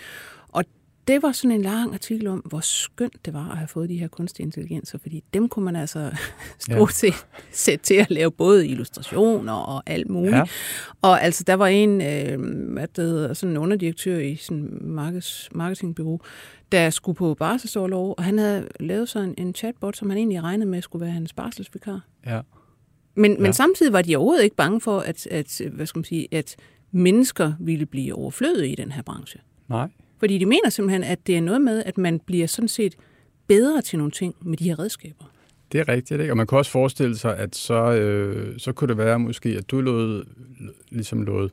Det 1.08 1.24
var 1.24 1.32
sådan 1.32 1.52
en 1.52 1.62
lang 1.62 1.94
artikel 1.94 2.28
om, 2.28 2.40
hvor 2.40 2.60
skønt 2.60 3.26
det 3.26 3.34
var 3.34 3.50
at 3.52 3.58
have 3.58 3.68
fået 3.68 3.90
de 3.90 3.98
her 3.98 4.08
kunstige 4.08 4.46
intelligenser, 4.46 4.98
fordi 4.98 5.24
dem 5.34 5.50
kunne 5.50 5.66
man 5.66 5.76
altså 5.76 6.12
stort 6.60 6.94
set 6.94 7.28
sætte 7.52 7.86
til 7.86 7.96
at 7.96 8.12
lave 8.12 8.32
både 8.32 8.68
illustrationer 8.68 9.54
og 9.54 9.84
alt 9.86 10.10
muligt. 10.10 10.36
Ja. 10.36 10.44
Og 11.02 11.24
altså, 11.24 11.44
der 11.44 11.54
var 11.54 11.68
en, 11.68 12.02
øh, 12.02 12.40
hvad 12.74 12.88
det 12.88 13.04
hedder, 13.04 13.34
sådan 13.34 13.54
en 13.54 13.58
underdirektør 13.58 14.18
i 14.18 14.36
sådan 14.36 14.58
en 14.58 14.92
markeds, 14.92 15.50
marketingbyrå, 15.52 16.22
der 16.72 16.90
skulle 16.90 17.16
på 17.16 17.34
barselsorlov, 17.34 18.16
og 18.18 18.24
han 18.24 18.38
havde 18.38 18.68
lavet 18.80 19.10
sådan 19.10 19.34
en 19.38 19.56
chatbot, 19.56 19.98
som 19.98 20.10
han 20.10 20.18
egentlig 20.18 20.44
regnede 20.44 20.70
med 20.70 20.82
skulle 20.82 21.06
være 21.06 21.14
hans 21.14 21.34
barselsvikar. 21.34 22.02
Ja. 22.26 22.42
Men, 23.16 23.32
ja. 23.32 23.38
Ja. 23.38 23.42
men 23.42 23.54
samtidig 23.54 23.94
var 23.94 24.02
de 24.02 24.16
overhovedet 24.16 24.44
ikke 24.44 24.56
bange 24.56 24.82
for, 24.82 25.00
at, 25.00 25.28
at, 25.28 25.62
hvad 25.72 25.86
skal 25.86 26.00
man 26.00 26.06
sige, 26.06 26.28
at 26.32 26.56
mennesker 26.92 27.54
ville 27.60 27.86
blive 27.86 28.16
overflødige 28.16 28.72
i 28.72 28.76
den 28.76 28.92
her 28.92 29.02
branche. 29.02 29.40
Nej. 29.70 29.90
Fordi 30.20 30.38
de 30.38 30.46
mener 30.46 30.70
simpelthen, 30.70 31.04
at 31.04 31.28
det 31.28 31.38
er 31.38 31.42
noget 31.42 31.62
med, 31.62 31.84
at 31.86 31.98
man 31.98 32.20
bliver 32.20 32.48
sådan 32.48 32.68
set 32.68 32.96
bedre 33.48 33.82
til 33.82 33.98
nogle 33.98 34.12
ting 34.12 34.36
med 34.42 34.58
de 34.58 34.64
her 34.64 34.80
redskaber. 34.80 35.32
Det 35.72 35.80
er 35.80 35.88
rigtigt, 35.88 36.22
ikke? 36.22 36.34
Og 36.34 36.38
man 36.38 36.48
kan 36.48 36.58
også 36.58 36.72
forestille 36.72 37.18
sig, 37.18 37.38
at 37.38 37.56
så, 37.56 37.94
øh, 37.94 38.60
så 38.60 38.72
kunne 38.72 38.88
det 38.88 38.98
være 38.98 39.20
måske, 39.20 39.50
at 39.50 39.72
du 39.72 39.82
lod, 39.82 40.24
ligesom 40.90 41.24
lod 41.24 41.50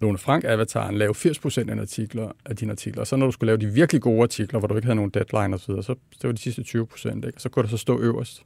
Lone 0.00 0.18
Frank-avataren 0.18 0.98
lave 0.98 1.14
80% 1.14 1.70
af, 1.70 1.80
artikler, 1.80 2.32
af 2.44 2.56
dine 2.56 2.72
artikler, 2.72 3.00
og 3.00 3.06
så 3.06 3.16
når 3.16 3.26
du 3.26 3.32
skulle 3.32 3.46
lave 3.46 3.58
de 3.58 3.74
virkelig 3.74 4.02
gode 4.02 4.22
artikler, 4.22 4.58
hvor 4.58 4.68
du 4.68 4.74
ikke 4.74 4.86
havde 4.86 4.96
nogen 4.96 5.10
deadline 5.10 5.54
osv., 5.54 5.74
så, 5.74 5.82
så 5.82 5.94
det 6.22 6.24
var 6.24 6.32
de 6.32 6.38
sidste 6.38 6.62
20%, 6.62 7.16
ikke? 7.16 7.32
Og 7.34 7.40
så 7.40 7.48
kunne 7.48 7.62
der 7.62 7.68
så 7.68 7.76
stå 7.76 8.00
øverst, 8.00 8.42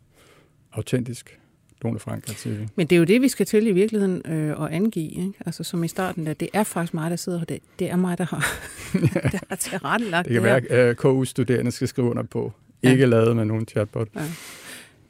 autentisk, 0.72 1.39
Lone 1.82 1.98
Frank-artikel. 1.98 2.68
Men 2.76 2.86
det 2.86 2.96
er 2.96 2.98
jo 2.98 3.04
det, 3.04 3.22
vi 3.22 3.28
skal 3.28 3.46
til 3.46 3.66
i 3.66 3.72
virkeligheden 3.72 4.22
øh, 4.32 4.64
at 4.64 4.68
angive. 4.72 5.10
Ikke? 5.10 5.32
Altså 5.46 5.64
som 5.64 5.84
i 5.84 5.88
starten, 5.88 6.26
der, 6.26 6.32
det 6.32 6.48
er 6.52 6.64
faktisk 6.64 6.94
mig, 6.94 7.10
der 7.10 7.16
sidder 7.16 7.38
her. 7.38 7.44
Det, 7.44 7.58
det 7.78 7.90
er 7.90 7.96
mig, 7.96 8.18
der 8.18 8.24
har, 8.24 8.46
der 9.32 9.38
har 9.48 9.56
tilrettelagt 9.56 10.28
Det 10.28 10.32
kan 10.34 10.42
her. 10.42 10.60
være, 10.70 10.88
at 10.88 10.96
KU-studerende 10.96 11.70
skal 11.70 11.88
skrive 11.88 12.10
under 12.10 12.22
på. 12.22 12.52
Ja. 12.82 12.90
Ikke 12.90 13.06
lavet 13.06 13.36
med 13.36 13.44
nogen 13.44 13.66
chatbot. 13.66 14.08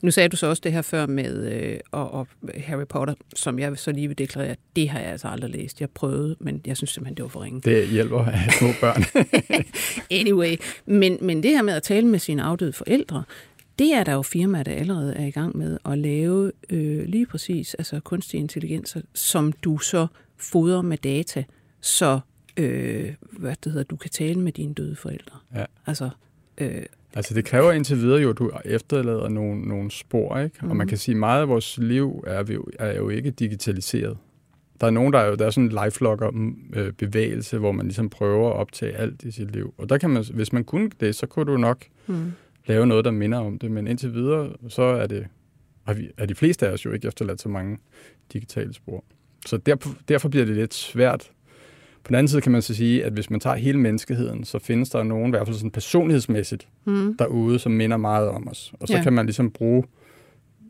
Nu 0.02 0.10
sagde 0.10 0.28
du 0.28 0.36
så 0.36 0.46
også 0.46 0.60
det 0.64 0.72
her 0.72 0.82
før 0.82 1.06
med 1.06 1.52
øh, 1.52 1.78
og, 1.92 2.14
og 2.14 2.26
Harry 2.56 2.86
Potter, 2.88 3.14
som 3.34 3.58
jeg 3.58 3.78
så 3.78 3.92
lige 3.92 4.08
vil 4.08 4.18
deklarere, 4.18 4.56
det 4.76 4.88
har 4.88 5.00
jeg 5.00 5.10
altså 5.10 5.28
aldrig 5.28 5.50
læst. 5.50 5.80
Jeg 5.80 5.90
prøvede, 5.90 6.36
men 6.40 6.60
jeg 6.66 6.76
synes 6.76 6.90
simpelthen, 6.90 7.16
det 7.16 7.22
var 7.22 7.28
for 7.28 7.42
ringe. 7.42 7.60
Det 7.60 7.88
hjælper 7.88 8.18
at 8.18 8.32
have 8.32 8.52
små 8.52 8.68
børn. 8.80 9.04
Anyway, 10.20 10.56
men, 10.86 11.18
men 11.20 11.42
det 11.42 11.50
her 11.50 11.62
med 11.62 11.74
at 11.74 11.82
tale 11.82 12.06
med 12.06 12.18
sine 12.18 12.42
afdøde 12.42 12.72
forældre, 12.72 13.22
det 13.80 13.94
er 13.94 14.04
der 14.04 14.12
jo 14.12 14.22
firmaer, 14.22 14.62
der 14.62 14.72
allerede 14.72 15.14
er 15.14 15.26
i 15.26 15.30
gang 15.30 15.56
med 15.56 15.78
at 15.84 15.98
lave 15.98 16.52
øh, 16.70 17.04
lige 17.04 17.26
præcis 17.26 17.74
altså 17.74 18.00
kunstige 18.00 18.40
intelligenser, 18.40 19.00
som 19.14 19.52
du 19.52 19.78
så 19.78 20.06
fodrer 20.36 20.82
med 20.82 20.98
data, 20.98 21.44
så 21.80 22.20
øh, 22.56 23.14
hvad 23.32 23.54
det 23.64 23.72
hedder, 23.72 23.84
du 23.84 23.96
kan 23.96 24.10
tale 24.10 24.40
med 24.40 24.52
dine 24.52 24.74
døde 24.74 24.96
forældre. 24.96 25.38
Ja. 25.54 25.64
Altså, 25.86 26.10
øh, 26.58 26.82
Altså 27.14 27.34
det 27.34 27.44
kræver 27.44 27.72
indtil 27.72 27.96
videre 27.96 28.20
jo, 28.20 28.30
at 28.30 28.38
du 28.38 28.50
efterlader 28.64 29.28
nogle, 29.28 29.68
nogle 29.68 29.90
spor, 29.90 30.38
ikke? 30.38 30.56
Mm. 30.62 30.70
Og 30.70 30.76
man 30.76 30.86
kan 30.86 30.98
sige, 30.98 31.14
at 31.14 31.18
meget 31.18 31.40
af 31.40 31.48
vores 31.48 31.78
liv 31.78 32.24
er, 32.26 32.42
vi 32.42 32.54
jo, 32.54 32.66
er 32.78 32.96
jo 32.96 33.08
ikke 33.08 33.30
digitaliseret. 33.30 34.16
Der 34.80 34.86
er 34.86 34.90
nogen, 34.90 35.12
der 35.12 35.18
er 35.18 35.26
jo 35.26 35.34
der 35.34 35.46
er 35.46 35.50
sådan 35.50 35.70
en 35.70 35.78
lifelogger 35.84 36.52
øh, 36.72 36.92
bevægelse, 36.92 37.58
hvor 37.58 37.72
man 37.72 37.86
ligesom 37.86 38.10
prøver 38.10 38.50
at 38.50 38.56
optage 38.56 38.92
alt 38.92 39.22
i 39.22 39.30
sit 39.30 39.52
liv. 39.52 39.74
Og 39.78 39.88
der 39.88 39.98
kan 39.98 40.10
man, 40.10 40.24
hvis 40.34 40.52
man 40.52 40.64
kunne 40.64 40.90
det, 41.00 41.14
så 41.14 41.26
kunne 41.26 41.52
du 41.52 41.56
nok 41.56 41.84
hmm. 42.06 42.32
Lave 42.70 42.86
noget, 42.86 43.04
der 43.04 43.10
minder 43.10 43.38
om 43.38 43.58
det. 43.58 43.70
Men 43.70 43.86
indtil 43.86 44.14
videre, 44.14 44.52
så 44.68 44.82
er 44.82 45.06
det 45.06 45.26
er, 45.86 45.94
vi, 45.94 46.10
er 46.18 46.26
de 46.26 46.34
fleste 46.34 46.68
af 46.68 46.72
os 46.72 46.84
jo 46.84 46.92
ikke 46.92 47.08
efterladt 47.08 47.40
så 47.40 47.48
mange 47.48 47.78
digitale 48.32 48.74
spor. 48.74 49.04
Så 49.46 49.56
derfor, 49.56 49.90
derfor 50.08 50.28
bliver 50.28 50.44
det 50.46 50.56
lidt 50.56 50.74
svært. 50.74 51.30
På 52.04 52.08
den 52.08 52.14
anden 52.14 52.28
side 52.28 52.40
kan 52.40 52.52
man 52.52 52.62
så 52.62 52.74
sige, 52.74 53.04
at 53.04 53.12
hvis 53.12 53.30
man 53.30 53.40
tager 53.40 53.56
hele 53.56 53.78
menneskeheden, 53.78 54.44
så 54.44 54.58
findes 54.58 54.90
der 54.90 55.02
nogen, 55.02 55.26
i 55.26 55.30
hvert 55.30 55.46
fald 55.46 55.56
sådan 55.56 55.70
personlighedsmæssigt, 55.70 56.68
Hmm. 56.84 57.16
derude, 57.16 57.58
som 57.58 57.72
minder 57.72 57.96
meget 57.96 58.28
om 58.28 58.48
os. 58.48 58.72
Og 58.80 58.88
så 58.88 58.96
Ja. 58.96 59.02
kan 59.02 59.12
man 59.12 59.26
ligesom 59.26 59.50
bruge 59.50 59.84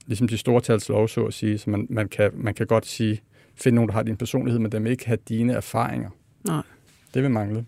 ligesom 0.06 0.28
de 0.28 0.36
store 0.38 0.60
tals 0.60 0.88
lov, 0.88 1.08
så 1.08 1.24
at 1.24 1.34
sige, 1.34 1.58
så 1.58 1.70
man, 1.70 1.86
man, 1.90 2.08
kan, 2.08 2.30
man 2.34 2.54
kan 2.54 2.66
godt 2.66 2.86
sige, 2.86 3.20
finde 3.54 3.74
nogen, 3.74 3.88
der 3.88 3.94
har 3.94 4.02
din 4.02 4.16
personlighed, 4.16 4.60
men 4.60 4.72
dem 4.72 4.86
ikke 4.86 5.06
have 5.06 5.18
dine 5.28 5.52
erfaringer. 5.52 6.10
Nej. 6.46 6.62
Det 7.14 7.22
vil 7.22 7.30
mangle. 7.30 7.64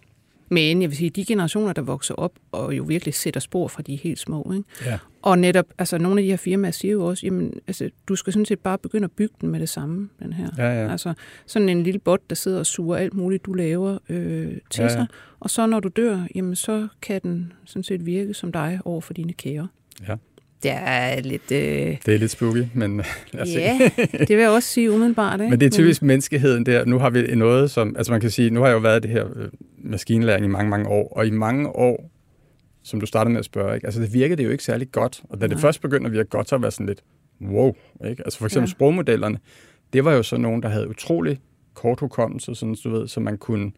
Men 0.52 0.82
jeg 0.82 0.90
vil 0.90 0.96
sige, 0.96 1.10
de 1.10 1.24
generationer, 1.24 1.72
der 1.72 1.82
vokser 1.82 2.14
op 2.14 2.32
og 2.52 2.76
jo 2.76 2.82
virkelig 2.82 3.14
sætter 3.14 3.40
spor 3.40 3.68
fra 3.68 3.82
de 3.82 3.96
helt 3.96 4.18
små, 4.18 4.52
ikke? 4.52 4.64
Ja. 4.86 4.98
Og 5.22 5.38
netop, 5.38 5.64
altså 5.78 5.98
nogle 5.98 6.20
af 6.20 6.22
de 6.24 6.30
her 6.30 6.36
firmaer 6.36 6.70
siger 6.70 6.92
jo 6.92 7.06
også, 7.06 7.26
jamen, 7.26 7.54
altså, 7.66 7.90
du 8.08 8.16
skal 8.16 8.32
sådan 8.32 8.46
set 8.46 8.58
bare 8.58 8.78
begynde 8.78 9.04
at 9.04 9.10
bygge 9.10 9.34
den 9.40 9.48
med 9.48 9.60
det 9.60 9.68
samme, 9.68 10.08
den 10.22 10.32
her. 10.32 10.48
Ja, 10.58 10.82
ja. 10.82 10.90
Altså 10.92 11.14
sådan 11.46 11.68
en 11.68 11.82
lille 11.82 11.98
bot, 12.00 12.20
der 12.30 12.36
sidder 12.36 12.58
og 12.58 12.66
suger 12.66 12.96
alt 12.96 13.14
muligt, 13.14 13.44
du 13.44 13.52
laver 13.52 13.98
øh, 14.08 14.52
til 14.70 14.82
Ja, 14.82 14.82
ja. 14.82 14.88
sig. 14.88 15.06
Og 15.40 15.50
så 15.50 15.66
når 15.66 15.80
du 15.80 15.88
dør, 15.88 16.26
jamen 16.34 16.56
så 16.56 16.88
kan 17.02 17.20
den 17.22 17.52
sådan 17.64 17.82
set 17.82 18.06
virke 18.06 18.34
som 18.34 18.52
dig 18.52 18.80
over 18.84 19.00
for 19.00 19.12
dine 19.12 19.32
kære. 19.32 19.68
Ja. 20.08 20.16
Det 20.62 20.70
er 20.74 21.20
lidt... 21.20 21.52
Øh, 21.52 21.96
Det 22.06 22.14
er 22.14 22.18
lidt 22.18 22.30
spooky, 22.30 22.64
men 22.74 22.96
lad 23.32 23.42
os 23.42 23.48
se. 23.48 23.58
ja, 23.58 23.90
det 24.18 24.28
vil 24.28 24.38
jeg 24.38 24.50
også 24.50 24.68
sige 24.68 24.92
umiddelbart. 24.92 25.40
Ikke? 25.40 25.50
Men 25.50 25.60
det 25.60 25.66
er 25.66 25.70
typisk 25.70 26.02
menneskeheden 26.02 26.66
der. 26.66 26.84
Nu 26.84 26.98
har 26.98 27.10
vi 27.10 27.34
noget, 27.34 27.70
som... 27.70 27.96
Altså 27.96 28.12
man 28.12 28.20
kan 28.20 28.30
sige, 28.30 28.50
nu 28.50 28.60
har 28.60 28.66
jeg 28.66 28.74
jo 28.74 28.78
været 28.80 29.04
i 29.04 29.08
det 29.08 29.10
her 29.10 29.26
øh, 29.36 29.48
maskinlæring 29.78 30.44
i 30.44 30.48
mange, 30.48 30.70
mange 30.70 30.88
år, 30.88 31.12
og 31.16 31.26
i 31.26 31.30
mange 31.30 31.68
år, 31.68 32.10
som 32.82 33.00
du 33.00 33.06
startede 33.06 33.32
med 33.32 33.38
at 33.38 33.44
spørge, 33.44 33.74
ikke? 33.74 33.86
altså 33.86 34.00
det 34.00 34.14
virkede 34.14 34.36
det 34.36 34.44
jo 34.44 34.50
ikke 34.50 34.64
særlig 34.64 34.92
godt. 34.92 35.22
Og 35.28 35.40
da 35.40 35.46
det 35.46 35.50
Nej. 35.52 35.60
først 35.60 35.80
begyndte 35.82 36.06
at 36.06 36.12
virke 36.12 36.28
godt, 36.28 36.48
så 36.48 36.56
var 36.58 36.66
jeg 36.66 36.72
sådan 36.72 36.86
lidt, 36.86 37.02
wow. 37.40 37.74
Ikke? 38.08 38.22
Altså 38.24 38.38
for 38.38 38.46
eksempel 38.46 38.68
ja. 38.68 38.72
sprogmodellerne, 38.72 39.38
det 39.92 40.04
var 40.04 40.12
jo 40.12 40.22
så 40.22 40.36
nogen, 40.36 40.62
der 40.62 40.68
havde 40.68 40.88
utrolig 40.88 41.40
kort 41.74 42.00
hukommelse, 42.00 42.54
sådan 42.54 42.76
du 42.84 42.90
ved, 42.90 43.08
så 43.08 43.20
man 43.20 43.38
kunne... 43.38 43.70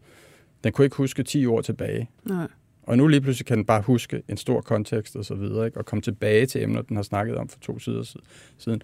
Den 0.63 0.71
kunne 0.73 0.85
ikke 0.85 0.95
huske 0.97 1.23
10 1.23 1.45
år 1.45 1.61
tilbage. 1.61 2.09
Nej. 2.25 2.47
Og 2.87 2.97
nu 2.97 3.07
lige 3.07 3.21
pludselig 3.21 3.45
kan 3.45 3.57
den 3.57 3.65
bare 3.65 3.81
huske 3.81 4.21
en 4.29 4.37
stor 4.37 4.61
kontekst 4.61 5.15
og 5.15 5.25
så 5.25 5.35
videre, 5.35 5.65
ikke? 5.65 5.77
og 5.77 5.85
komme 5.85 6.01
tilbage 6.01 6.45
til 6.45 6.63
emner, 6.63 6.81
den 6.81 6.95
har 6.95 7.03
snakket 7.03 7.35
om 7.35 7.49
for 7.49 7.59
to 7.59 7.79
sider 7.79 8.03
si- 8.03 8.19
siden. 8.57 8.81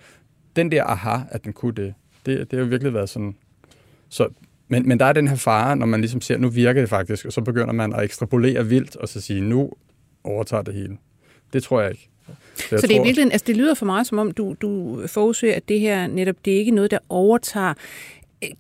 Den 0.55 0.71
der 0.71 0.83
aha, 0.83 1.17
at 1.31 1.43
den 1.43 1.53
kunne 1.53 1.73
det, 1.73 1.93
det, 2.25 2.51
det 2.51 2.59
har 2.59 2.63
jo 2.65 2.69
virkelig 2.69 2.93
været 2.93 3.09
sådan... 3.09 3.35
Så 4.09 4.29
Men, 4.67 4.87
men 4.87 4.99
der 4.99 5.05
er 5.05 5.13
den 5.13 5.27
her 5.27 5.35
fare, 5.35 5.75
når 5.75 5.85
man 5.85 6.01
ligesom 6.01 6.21
ser, 6.21 6.37
nu 6.37 6.49
virker 6.49 6.81
det 6.81 6.89
faktisk, 6.89 7.25
og 7.25 7.33
så 7.33 7.41
begynder 7.41 7.73
man 7.73 7.93
at 7.93 8.03
ekstrapolere 8.03 8.65
vildt, 8.67 8.95
og 8.95 9.09
så 9.09 9.21
sige, 9.21 9.41
nu 9.41 9.71
overtager 10.23 10.63
det 10.63 10.73
hele. 10.73 10.97
Det 11.53 11.63
tror 11.63 11.81
jeg 11.81 11.91
ikke. 11.91 12.09
Så, 12.55 12.77
så 12.77 12.87
det, 12.87 12.97
er 12.97 13.03
virkelig, 13.03 13.31
altså 13.31 13.43
det 13.47 13.57
lyder 13.57 13.73
for 13.73 13.85
mig, 13.85 14.05
som 14.05 14.17
om 14.17 14.31
du, 14.31 14.55
du 14.61 15.01
forudser, 15.07 15.55
at 15.55 15.69
det 15.69 15.79
her 15.79 16.07
netop, 16.07 16.35
det 16.45 16.53
er 16.53 16.57
ikke 16.57 16.71
noget, 16.71 16.91
der 16.91 16.99
overtager 17.09 17.73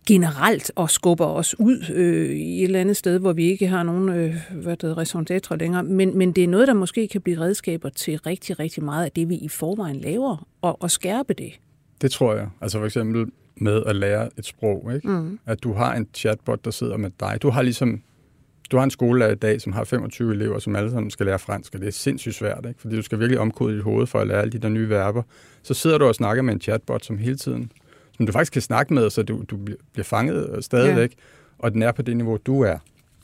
generelt 0.07 0.71
og 0.75 0.89
skubber 0.89 1.25
os 1.25 1.59
ud 1.59 1.91
øh, 1.93 2.29
i 2.29 2.59
et 2.59 2.63
eller 2.63 2.79
andet 2.79 2.97
sted, 2.97 3.19
hvor 3.19 3.33
vi 3.33 3.45
ikke 3.45 3.67
har 3.67 3.83
nogen 3.83 4.09
øh, 4.09 4.35
hvad 4.51 4.77
det 4.77 4.97
raison 4.97 5.27
d'être 5.31 5.55
længere. 5.55 5.83
Men, 5.83 6.17
men 6.17 6.31
det 6.31 6.43
er 6.43 6.47
noget, 6.47 6.67
der 6.67 6.73
måske 6.73 7.07
kan 7.07 7.21
blive 7.21 7.39
redskaber 7.39 7.89
til 7.89 8.19
rigtig, 8.19 8.59
rigtig 8.59 8.83
meget 8.83 9.05
af 9.05 9.11
det, 9.11 9.29
vi 9.29 9.35
i 9.35 9.47
forvejen 9.47 9.95
laver, 9.95 10.47
og, 10.61 10.81
og 10.81 10.91
skærpe 10.91 11.33
det. 11.33 11.59
Det 12.01 12.11
tror 12.11 12.35
jeg. 12.35 12.49
Altså 12.61 12.77
for 12.77 12.85
eksempel 12.85 13.25
med 13.55 13.83
at 13.85 13.95
lære 13.95 14.29
et 14.37 14.45
sprog. 14.45 14.91
Ikke? 14.95 15.07
Mm. 15.07 15.39
At 15.45 15.63
du 15.63 15.73
har 15.73 15.95
en 15.95 16.07
chatbot, 16.13 16.65
der 16.65 16.71
sidder 16.71 16.97
med 16.97 17.11
dig. 17.19 17.37
Du 17.41 17.49
har 17.49 17.61
ligesom 17.61 18.01
du 18.71 18.77
har 18.77 18.83
en 18.83 18.91
skolelærer 18.91 19.31
i 19.31 19.35
dag, 19.35 19.61
som 19.61 19.73
har 19.73 19.83
25 19.83 20.33
elever, 20.33 20.59
som 20.59 20.75
alle 20.75 20.91
sammen 20.91 21.11
skal 21.11 21.25
lære 21.25 21.39
fransk, 21.39 21.75
og 21.75 21.81
det 21.81 21.87
er 21.87 21.91
sindssygt 21.91 22.35
svært, 22.35 22.65
ikke? 22.67 22.81
fordi 22.81 22.95
du 22.95 23.01
skal 23.01 23.19
virkelig 23.19 23.39
omkode 23.39 23.75
dit 23.75 23.83
hoved 23.83 24.07
for 24.07 24.19
at 24.19 24.27
lære 24.27 24.41
alle 24.41 24.51
de 24.51 24.57
der 24.57 24.69
nye 24.69 24.89
verber. 24.89 25.23
Så 25.63 25.73
sidder 25.73 25.97
du 25.97 26.05
og 26.05 26.15
snakker 26.15 26.43
med 26.43 26.53
en 26.53 26.61
chatbot, 26.61 27.05
som 27.05 27.17
hele 27.17 27.35
tiden 27.35 27.71
som 28.21 28.25
du 28.25 28.31
faktisk 28.31 28.53
kan 28.53 28.61
snakke 28.61 28.93
med, 28.93 29.09
så 29.09 29.23
du, 29.23 29.43
du 29.49 29.57
bliver 29.93 30.03
fanget 30.03 30.57
stadigvæk, 30.65 31.09
ja. 31.11 31.23
og 31.59 31.73
den 31.73 31.81
er 31.81 31.91
på 31.91 32.01
det 32.01 32.17
niveau, 32.17 32.37
du 32.45 32.61
er. 32.61 32.77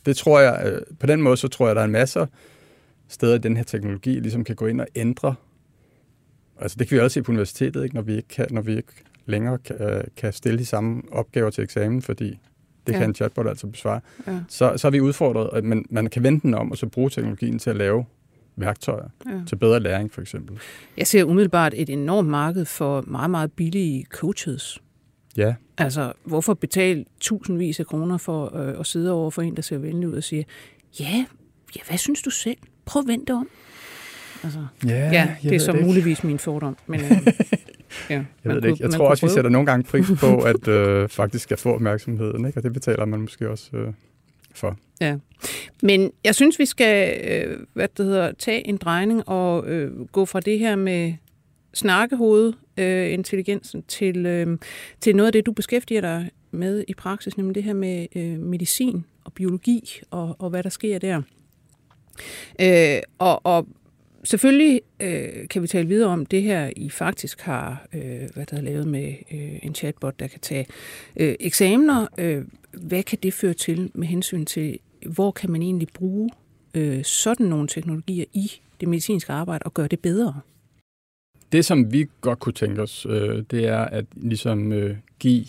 Det 0.05 0.17
tror 0.17 0.39
jeg, 0.39 0.61
øh, 0.65 0.81
på 0.99 1.07
den 1.07 1.21
måde, 1.21 1.37
så 1.37 1.47
tror 1.47 1.67
jeg, 1.67 1.75
der 1.75 1.81
er 1.81 1.85
en 1.85 1.91
masse 1.91 2.27
steder 3.07 3.35
i 3.35 3.37
den 3.37 3.57
her 3.57 3.63
teknologi, 3.63 4.09
ligesom 4.09 4.43
kan 4.43 4.55
gå 4.55 4.65
ind 4.65 4.81
og 4.81 4.87
ændre. 4.95 5.35
Altså 6.59 6.77
det 6.79 6.87
kan 6.87 6.95
vi 6.95 7.01
også 7.01 7.13
se 7.13 7.21
på 7.21 7.31
universitetet, 7.31 7.83
ikke? 7.83 7.95
Når, 7.95 8.01
vi 8.01 8.15
ikke 8.15 8.27
kan, 8.27 8.47
når 8.51 8.61
vi 8.61 8.77
ikke 8.77 8.93
længere 9.25 9.57
kan, 9.57 9.75
øh, 9.81 10.03
kan 10.17 10.33
stille 10.33 10.59
de 10.59 10.65
samme 10.65 11.01
opgaver 11.11 11.49
til 11.49 11.63
eksamen, 11.63 12.01
fordi 12.01 12.39
det 12.87 12.93
ja. 12.93 12.99
kan 12.99 13.09
en 13.09 13.15
chatbot 13.15 13.47
altså 13.47 13.67
besvare. 13.67 14.01
Ja. 14.27 14.39
Så, 14.47 14.73
så 14.77 14.87
er 14.87 14.91
vi 14.91 14.99
udfordret, 15.01 15.49
at 15.53 15.63
man, 15.63 15.85
man 15.89 16.07
kan 16.07 16.23
vente 16.23 16.47
den 16.47 16.53
om, 16.53 16.71
og 16.71 16.77
så 16.77 16.87
bruge 16.87 17.09
teknologien 17.09 17.59
til 17.59 17.69
at 17.69 17.75
lave 17.75 18.05
værktøjer 18.55 19.09
ja. 19.25 19.41
til 19.47 19.55
bedre 19.55 19.79
læring, 19.79 20.13
for 20.13 20.21
eksempel. 20.21 20.59
Jeg 20.97 21.07
ser 21.07 21.23
umiddelbart 21.23 21.73
et 21.75 21.89
enormt 21.89 22.29
marked 22.29 22.65
for 22.65 23.03
meget, 23.07 23.29
meget 23.29 23.51
billige 23.51 24.05
coaches. 24.09 24.81
Ja. 25.37 25.53
Altså, 25.77 26.13
hvorfor 26.23 26.53
betale 26.53 27.05
tusindvis 27.19 27.79
af 27.79 27.85
kroner 27.85 28.17
for 28.17 28.57
øh, 28.57 28.79
at 28.79 28.85
sidde 28.85 29.11
over 29.11 29.31
for 29.31 29.41
en, 29.41 29.55
der 29.55 29.61
ser 29.61 29.77
venlig 29.77 30.09
ud 30.09 30.13
og 30.13 30.23
siger, 30.23 30.43
ja, 30.99 31.25
ja 31.75 31.81
hvad 31.87 31.97
synes 31.97 32.21
du 32.21 32.29
selv? 32.29 32.57
Prøv 32.85 32.99
at 32.99 33.07
vente 33.07 33.31
om. 33.33 33.49
Altså, 34.43 34.65
ja, 34.85 35.09
ja, 35.11 35.35
det 35.43 35.53
er 35.53 35.59
så 35.59 35.71
det 35.71 35.85
muligvis 35.85 36.23
min 36.23 36.39
fordom. 36.39 36.77
Men, 36.87 36.99
øh, 37.11 37.27
ja, 38.09 38.23
jeg 38.43 38.53
ved 38.53 38.61
det 38.61 38.69
ikke. 38.69 38.83
Jeg 38.83 38.91
tror 38.91 39.09
også, 39.09 39.25
vi 39.25 39.31
sætter 39.31 39.49
nogle 39.49 39.65
gange 39.65 39.83
pris 39.83 40.05
på, 40.19 40.37
at 40.37 40.67
øh, 40.67 41.09
faktisk 41.09 41.43
skal 41.43 41.57
få 41.57 41.73
opmærksomheden, 41.73 42.45
ikke? 42.45 42.59
og 42.59 42.63
det 42.63 42.73
betaler 42.73 43.05
man 43.05 43.21
måske 43.21 43.49
også 43.49 43.77
øh, 43.77 43.93
for. 44.55 44.77
Ja, 45.01 45.17
men 45.83 46.11
jeg 46.23 46.35
synes, 46.35 46.59
vi 46.59 46.65
skal 46.65 47.21
øh, 47.31 47.59
hvad 47.73 47.87
det 47.97 48.05
hedder, 48.05 48.31
tage 48.31 48.67
en 48.67 48.77
drejning 48.77 49.29
og 49.29 49.67
øh, 49.67 50.05
gå 50.05 50.25
fra 50.25 50.39
det 50.39 50.59
her 50.59 50.75
med 50.75 51.13
snakkehoved 51.77 52.53
øh, 52.77 53.13
intelligensen 53.13 53.83
til, 53.87 54.25
øh, 54.25 54.57
til 55.01 55.15
noget 55.15 55.27
af 55.27 55.33
det, 55.33 55.45
du 55.45 55.51
beskæftiger 55.51 56.01
dig 56.01 56.31
med 56.51 56.83
i 56.87 56.93
praksis, 56.93 57.37
nemlig 57.37 57.55
det 57.55 57.63
her 57.63 57.73
med 57.73 58.07
øh, 58.15 58.39
medicin 58.39 59.05
og 59.23 59.33
biologi 59.33 60.01
og, 60.11 60.35
og 60.39 60.49
hvad 60.49 60.63
der 60.63 60.69
sker 60.69 60.99
der. 60.99 61.21
Øh, 62.61 63.01
og, 63.17 63.45
og 63.45 63.67
selvfølgelig 64.23 64.81
øh, 64.99 65.47
kan 65.49 65.61
vi 65.61 65.67
tale 65.67 65.87
videre 65.87 66.09
om 66.09 66.25
det 66.25 66.43
her, 66.43 66.71
I 66.75 66.89
faktisk 66.89 67.41
har 67.41 67.87
øh, 67.93 68.29
hvad 68.33 68.45
der 68.45 68.57
er 68.57 68.61
lavet 68.61 68.87
med 68.87 69.13
øh, 69.31 69.59
en 69.63 69.75
chatbot, 69.75 70.19
der 70.19 70.27
kan 70.27 70.39
tage 70.39 70.65
øh, 71.15 71.35
eksamener. 71.39 72.07
Øh, 72.17 72.43
hvad 72.71 73.03
kan 73.03 73.17
det 73.23 73.33
føre 73.33 73.53
til 73.53 73.91
med 73.93 74.07
hensyn 74.07 74.45
til, 74.45 74.79
hvor 75.05 75.31
kan 75.31 75.51
man 75.51 75.61
egentlig 75.61 75.87
bruge 75.93 76.29
øh, 76.73 77.03
sådan 77.03 77.45
nogle 77.45 77.67
teknologier 77.67 78.25
i 78.33 78.51
det 78.79 78.87
medicinske 78.87 79.33
arbejde 79.33 79.63
og 79.63 79.73
gøre 79.73 79.87
det 79.87 79.99
bedre? 79.99 80.41
Det, 81.51 81.65
som 81.65 81.93
vi 81.93 82.05
godt 82.21 82.39
kunne 82.39 82.53
tænke 82.53 82.81
os, 82.81 83.05
øh, 83.09 83.43
det 83.51 83.67
er 83.67 83.77
at 83.79 84.05
ligesom 84.15 84.71
øh, 84.71 84.95
give... 85.19 85.45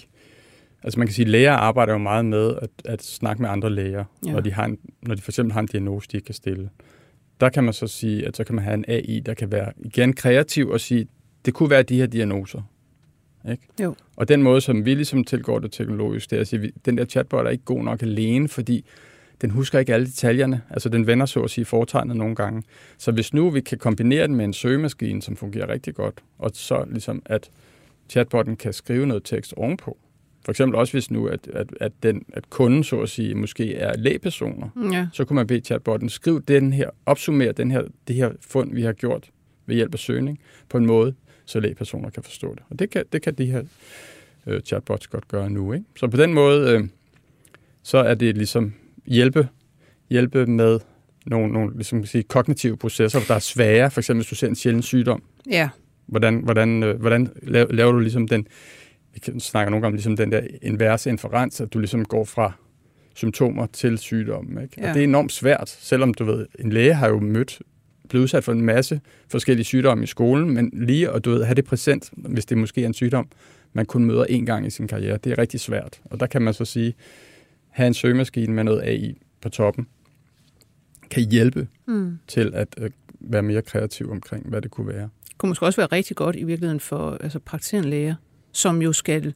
Altså 0.83 0.99
man 0.99 1.07
kan 1.07 1.15
sige, 1.15 1.25
at 1.25 1.31
læger 1.31 1.53
arbejder 1.53 1.93
jo 1.93 1.99
meget 1.99 2.25
med 2.25 2.55
at, 2.63 2.71
at 2.85 3.03
snakke 3.03 3.43
med 3.43 3.51
andre 3.51 3.71
læger, 3.71 4.05
ja. 4.27 4.33
når, 4.33 4.41
de 4.41 4.53
har 4.53 4.65
en, 4.65 4.79
når 5.03 5.15
de 5.15 5.23
for 5.23 5.31
eksempel 5.31 5.53
har 5.53 5.61
en 5.61 5.67
diagnose, 5.67 6.09
de 6.13 6.17
ikke 6.17 6.27
kan 6.27 6.35
stille. 6.35 6.71
Der 7.41 7.49
kan 7.49 7.65
man 7.65 7.73
så 7.73 7.87
sige, 7.87 8.27
at 8.27 8.37
så 8.37 8.45
kan 8.45 8.55
man 8.55 8.65
have 8.65 8.75
en 8.75 8.85
AI, 8.89 9.21
der 9.27 9.35
kan 9.35 9.53
være 9.53 9.73
igen 9.79 10.13
kreativ 10.13 10.69
og 10.69 10.81
sige, 10.81 11.07
det 11.45 11.55
kunne 11.55 11.71
være 11.71 11.83
de 11.83 11.97
her 11.97 12.07
diagnoser. 12.07 12.63
Ikke? 13.51 13.63
Jo. 13.83 13.95
Og 14.17 14.29
den 14.29 14.43
måde, 14.43 14.61
som 14.61 14.85
vi 14.85 14.95
ligesom 14.95 15.25
tilgår 15.25 15.59
det 15.59 15.73
teknologisk, 15.73 16.31
det 16.31 16.37
er 16.37 16.41
at 16.41 16.49
sige, 16.49 16.65
at 16.65 16.71
den 16.87 16.99
der 16.99 17.05
chatbot 17.05 17.47
er 17.47 17.51
ikke 17.51 17.65
god 17.65 17.83
nok 17.83 18.03
alene, 18.03 18.49
fordi 18.49 18.85
den 19.41 19.51
husker 19.51 19.79
ikke 19.79 19.95
alle 19.95 20.07
detaljerne. 20.07 20.63
Altså 20.71 20.89
den 20.89 21.07
vender 21.07 21.27
så 21.27 21.43
at 21.43 21.51
sige 21.51 21.65
fortegnet 21.65 22.17
nogle 22.17 22.35
gange. 22.35 22.63
Så 22.99 23.13
hvis 23.13 23.35
nu 23.35 23.51
vi 23.51 23.61
kan 23.61 23.79
kombinere 23.79 24.27
den 24.27 24.35
med 24.35 24.45
en 24.45 24.53
søgemaskine, 24.53 25.23
som 25.23 25.37
fungerer 25.37 25.69
rigtig 25.69 25.95
godt, 25.95 26.15
og 26.39 26.51
så 26.55 26.85
ligesom 26.91 27.23
at 27.27 27.51
chatbotten 28.09 28.57
kan 28.57 28.73
skrive 28.73 29.07
noget 29.07 29.25
tekst 29.25 29.55
ovenpå. 29.57 29.99
For 30.45 30.53
eksempel 30.53 30.79
også 30.79 30.93
hvis 30.93 31.11
nu, 31.11 31.27
at, 31.27 31.49
at, 31.53 31.67
at, 31.81 31.93
den, 32.03 32.25
at 32.33 32.51
kunden 32.51 32.85
så 32.85 33.01
at 33.01 33.09
sige 33.09 33.35
måske 33.35 33.75
er 33.75 33.97
lægepersoner, 33.97 34.69
ja. 34.93 35.07
så 35.13 35.25
kunne 35.25 35.35
man 35.35 35.47
bede 35.47 35.61
chatbotten 35.61 36.09
skrive 36.09 36.41
den 36.41 36.73
her, 36.73 36.91
opsummere 37.07 37.53
den 37.53 37.71
her, 37.71 37.83
det 38.09 38.17
her 38.17 38.31
fund, 38.41 38.75
vi 38.75 38.83
har 38.83 38.93
gjort 38.93 39.31
ved 39.67 39.75
hjælp 39.75 39.95
af 39.95 39.99
søgning, 39.99 40.41
på 40.69 40.79
en 40.79 40.87
måde, 40.87 41.15
så 41.45 41.61
lægepersoner 41.61 42.11
kan 42.11 42.23
forstå 42.23 42.55
det. 42.55 42.63
Og 42.71 42.79
det 42.79 42.91
kan, 42.91 43.05
det 43.13 43.23
kan 43.23 43.35
de 43.35 43.47
her 43.47 43.63
øh, 44.47 44.61
chatbots 44.61 45.07
godt 45.07 45.29
gøre 45.29 45.51
nu. 45.51 45.73
Ikke? 45.73 45.85
Så 45.97 46.09
på 46.09 46.17
den 46.17 46.35
måde, 46.35 46.73
øh, 46.73 46.89
så 47.83 47.99
er 47.99 48.15
det 48.15 48.37
ligesom 48.37 48.75
hjælpe, 49.09 49.49
hjælpe 50.11 50.47
med 50.47 50.81
nogle, 51.27 51.53
nogle 51.53 51.75
ligesom 51.75 52.07
sige, 52.07 52.23
kognitive 52.23 52.77
processer, 52.77 53.21
der 53.29 53.35
er 53.35 53.39
svære. 53.39 53.91
For 53.91 54.01
eksempel, 54.01 54.23
hvis 54.23 54.31
du 54.31 54.35
ser 54.35 54.49
en 54.49 54.55
sjælden 54.55 54.83
sygdom. 54.83 55.23
Ja. 55.51 55.69
Hvordan, 56.07 56.37
hvordan, 56.45 56.83
øh, 56.83 57.01
hvordan 57.01 57.29
laver 57.45 57.93
du 57.93 57.99
ligesom 57.99 58.29
den, 58.29 58.47
vi 59.15 59.41
snakker 59.41 59.71
nogle 59.71 59.83
gange 59.83 59.97
ligesom 59.97 60.17
den 60.17 60.33
der 60.33 60.41
inverse 60.63 61.11
inferens, 61.11 61.61
at 61.61 61.73
du 61.73 61.79
ligesom 61.79 62.05
går 62.05 62.25
fra 62.25 62.53
symptomer 63.15 63.67
til 63.67 63.99
sygdommen. 63.99 64.63
Ikke? 64.63 64.75
Ja. 64.79 64.89
Og 64.89 64.95
det 64.95 65.01
er 65.01 65.05
enormt 65.05 65.33
svært, 65.33 65.69
selvom 65.69 66.15
du 66.15 66.25
ved, 66.25 66.47
en 66.59 66.73
læge 66.73 66.95
har 66.95 67.09
jo 67.09 67.21
mødt, 67.21 67.63
blevet 68.09 68.23
udsat 68.23 68.45
for 68.45 68.53
en 68.53 68.61
masse 68.61 69.01
forskellige 69.29 69.65
sygdomme 69.65 70.05
i 70.05 70.07
skolen, 70.07 70.51
men 70.51 70.71
lige 70.73 71.11
at 71.11 71.25
du 71.25 71.31
ved, 71.31 71.45
have 71.45 71.55
det 71.55 71.65
præsent, 71.65 72.11
hvis 72.13 72.47
det 72.47 72.59
måske 72.59 72.83
er 72.83 72.87
en 72.87 72.95
sygdom, 72.95 73.29
man 73.73 73.87
kun 73.87 74.05
møder 74.05 74.25
én 74.25 74.45
gang 74.45 74.67
i 74.67 74.71
sin 74.71 74.89
karriere, 74.89 75.19
det 75.25 75.33
er 75.33 75.39
rigtig 75.39 75.61
svært. 75.61 76.01
Og 76.05 76.21
der 76.21 76.27
kan 76.27 76.43
man 76.43 76.55
så 76.55 76.65
sige, 76.65 76.95
have 77.79 77.87
en 77.87 77.95
søgemaskine 77.95 78.55
med 78.55 78.65
noget 78.65 78.83
AI 78.83 79.15
på 79.41 79.49
toppen, 79.49 79.87
kan 81.11 81.23
hjælpe 81.31 81.69
mm. 81.87 82.19
til 82.29 82.51
at 82.55 82.69
øh, 82.79 82.91
være 83.21 83.43
mere 83.43 83.63
kreativ 83.63 84.11
omkring, 84.11 84.49
hvad 84.49 84.63
det 84.63 84.71
kunne 84.71 84.87
være. 84.87 85.09
Det 85.29 85.39
kunne 85.39 85.49
måske 85.49 85.67
også 85.67 85.81
være 85.81 85.89
rigtig 85.93 86.17
godt 86.17 86.37
i 86.37 86.45
virkeligheden 86.45 86.81
for 86.81 87.19
altså, 87.21 87.39
praktiserende 87.39 87.91
læger, 87.91 88.15
som 88.53 88.83
jo 88.83 88.93
skal 88.93 89.35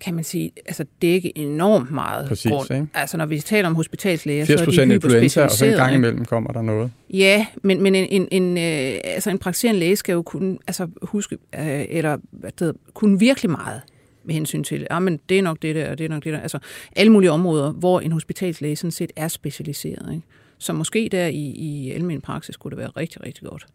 kan 0.00 0.14
man 0.14 0.24
sige, 0.24 0.52
altså 0.66 0.84
dække 1.02 1.38
enormt 1.38 1.90
meget 1.90 2.28
Præcis, 2.28 2.50
grund. 2.50 2.70
Ikke? 2.70 2.86
Altså 2.94 3.16
når 3.16 3.26
vi 3.26 3.40
taler 3.40 3.68
om 3.68 3.74
hospitalslæger, 3.74 4.44
80 4.44 4.74
så 4.74 4.80
er 4.80 4.84
de 4.84 4.94
influenza, 4.94 5.44
og 5.44 5.50
så 5.50 5.66
en 5.66 5.72
gang 5.72 5.94
imellem 5.94 6.24
kommer 6.24 6.52
der 6.52 6.62
noget. 6.62 6.90
Ja, 7.10 7.46
men, 7.62 7.82
men 7.82 7.94
en, 7.94 8.06
en, 8.10 8.28
en, 8.42 8.58
øh, 8.58 9.00
altså 9.04 9.30
en 9.30 9.38
praktiserende 9.38 9.80
læge 9.80 9.96
skal 9.96 10.12
jo 10.12 10.22
kunne 10.22 10.58
altså 10.66 10.88
huske, 11.02 11.38
øh, 11.58 11.84
eller 11.88 12.18
hvad 12.30 12.50
det 12.50 12.60
hedder, 12.60 12.74
kunne 12.94 13.18
virkelig 13.18 13.50
meget 13.50 13.80
med 14.24 14.34
hensyn 14.34 14.64
til, 14.64 14.86
ah, 14.90 15.02
men 15.02 15.20
det 15.28 15.38
er 15.38 15.42
nok 15.42 15.62
det 15.62 15.74
der, 15.74 15.90
og 15.90 15.98
det 15.98 16.04
er 16.04 16.08
nok 16.08 16.24
det 16.24 16.32
der. 16.32 16.40
Altså 16.40 16.58
alle 16.96 17.12
mulige 17.12 17.30
områder, 17.30 17.72
hvor 17.72 18.00
en 18.00 18.12
hospitalslæge 18.12 18.76
sådan 18.76 18.90
set 18.90 19.12
er 19.16 19.28
specialiseret. 19.28 20.14
Ikke? 20.14 20.26
Så 20.58 20.72
måske 20.72 21.08
der 21.12 21.26
i, 21.26 21.44
i 21.56 21.90
almen 21.90 22.20
praksis 22.20 22.56
kunne 22.56 22.70
det 22.70 22.78
være 22.78 22.88
rigtig, 22.88 23.22
rigtig 23.24 23.48
godt. 23.48 23.66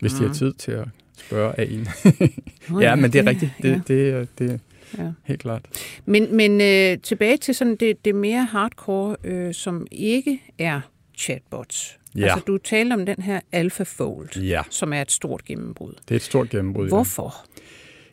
Hvis 0.00 0.12
de 0.12 0.26
har 0.26 0.34
tid 0.34 0.52
til 0.52 0.72
at 0.72 0.88
spørge 1.16 1.60
af 1.60 1.68
en. 1.70 1.80
oh, 2.74 2.82
ja, 2.82 2.88
ja, 2.88 2.94
men 2.94 3.12
det 3.12 3.18
er 3.18 3.26
rigtigt. 3.26 3.52
Det, 3.62 3.68
ja. 3.68 3.74
det, 3.74 3.88
det, 3.88 4.38
det 4.38 4.60
ja. 4.98 5.12
helt 5.24 5.40
klart. 5.40 5.62
Men, 6.04 6.36
men 6.36 6.60
øh, 6.60 6.98
tilbage 7.02 7.36
til 7.36 7.54
sådan 7.54 7.76
det, 7.76 8.04
det 8.04 8.14
mere 8.14 8.44
hardcore, 8.44 9.16
øh, 9.24 9.54
som 9.54 9.86
ikke 9.90 10.42
er 10.58 10.80
chatbots. 11.18 11.98
Ja. 12.16 12.22
Altså, 12.22 12.40
du 12.46 12.58
talte 12.58 12.94
om 12.94 13.06
den 13.06 13.22
her 13.22 13.40
AlphaFold, 13.52 14.36
ja. 14.36 14.62
som 14.70 14.92
er 14.92 15.02
et 15.02 15.12
stort 15.12 15.44
gennembrud. 15.44 15.92
Det 15.92 16.10
er 16.10 16.16
et 16.16 16.22
stort 16.22 16.50
gennembrud, 16.50 16.88
Hvorfor? 16.88 17.34
Ja. 17.55 17.55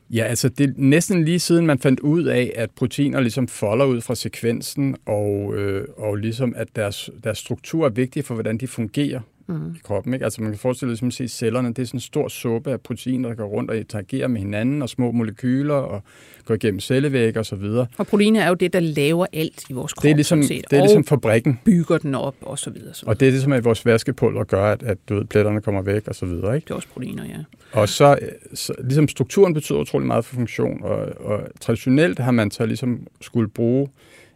Ja, 0.10 0.24
altså 0.24 0.50
det 0.50 0.70
er 0.70 0.74
næsten 0.76 1.26
lige 1.26 1.39
siden 1.39 1.66
man 1.66 1.80
fandt 1.80 2.00
ud 2.00 2.24
af, 2.24 2.54
at 2.56 2.72
proteiner 2.72 3.20
ligesom 3.20 3.48
folder 3.48 3.86
ud 3.86 4.02
fra 4.02 4.16
sekvensen, 4.16 4.96
og, 5.06 5.56
øh, 5.56 5.88
og 5.98 6.16
ligesom 6.16 6.54
at 6.56 6.68
deres, 6.76 7.10
deres 7.24 7.38
struktur 7.38 7.86
er 7.86 7.89
vigtig 7.89 8.26
for, 8.26 8.34
hvordan 8.34 8.58
de 8.58 8.68
fungerer 8.68 9.20
mm. 9.47 9.75
i 9.75 9.79
kroppen. 9.84 10.13
Ikke? 10.13 10.23
Altså 10.23 10.41
man 10.41 10.51
kan 10.51 10.60
forestille 10.60 10.97
sig, 10.97 11.03
ligesom, 11.03 11.25
at 11.25 11.32
cellerne 11.32 11.67
det 11.67 11.79
er 11.79 11.86
sådan 11.86 11.97
en 11.97 12.01
stor 12.01 12.27
suppe 12.27 12.71
af 12.71 12.82
proteiner, 12.82 13.29
der 13.29 13.36
går 13.36 13.45
rundt 13.45 13.71
og 13.71 13.77
interagerer 13.77 14.27
med 14.27 14.41
hinanden, 14.41 14.82
og 14.82 14.89
små 14.89 15.12
molekyler, 15.12 15.73
og 15.73 16.03
går 16.45 16.56
igennem 16.56 16.79
cellevæg 16.79 17.38
og 17.38 17.45
så 17.45 17.56
videre. 17.56 17.88
Og 17.97 18.08
proteiner 18.08 18.41
er 18.41 18.47
jo 18.47 18.53
det, 18.53 18.73
der 18.73 18.79
laver 18.79 19.25
alt 19.34 19.63
i 19.69 19.73
vores 19.73 19.93
krop. 19.93 20.03
Det 20.03 20.12
er 20.12 20.15
ligesom, 20.15 20.41
det 20.41 20.73
er 20.73 20.82
ligesom 20.82 21.03
fabrikken. 21.03 21.60
bygger 21.65 21.97
den 21.97 22.15
op 22.15 22.36
og 22.41 22.60
så 22.60 22.69
videre. 22.69 22.93
Så 22.93 23.06
og 23.08 23.19
det 23.19 23.27
er 23.27 23.32
ligesom, 23.32 23.51
at 23.51 23.65
vores 23.65 23.86
vaskepulver 23.86 24.43
gør, 24.43 24.65
at, 24.65 24.84
at 24.84 24.97
du 25.10 25.15
ved, 25.15 25.25
pletterne 25.25 25.62
kommer 25.62 25.82
væk 25.82 26.08
og 26.08 26.15
så 26.15 26.25
videre. 26.25 26.56
Ikke? 26.56 26.65
Det 26.65 26.71
er 26.71 26.75
også 26.75 26.88
proteiner, 26.88 27.25
ja. 27.25 27.38
Og 27.71 27.89
så, 27.89 28.19
så 28.53 28.73
ligesom 28.84 29.08
strukturen 29.08 29.53
betyder 29.53 29.79
utrolig 29.79 30.08
meget 30.08 30.25
for 30.25 30.36
funktion, 30.36 30.84
og, 30.84 31.25
og 31.25 31.47
traditionelt 31.60 32.19
har 32.19 32.32
man 32.32 32.51
så 32.51 32.65
ligesom 32.65 33.08
skulle 33.21 33.49
bruge 33.49 33.89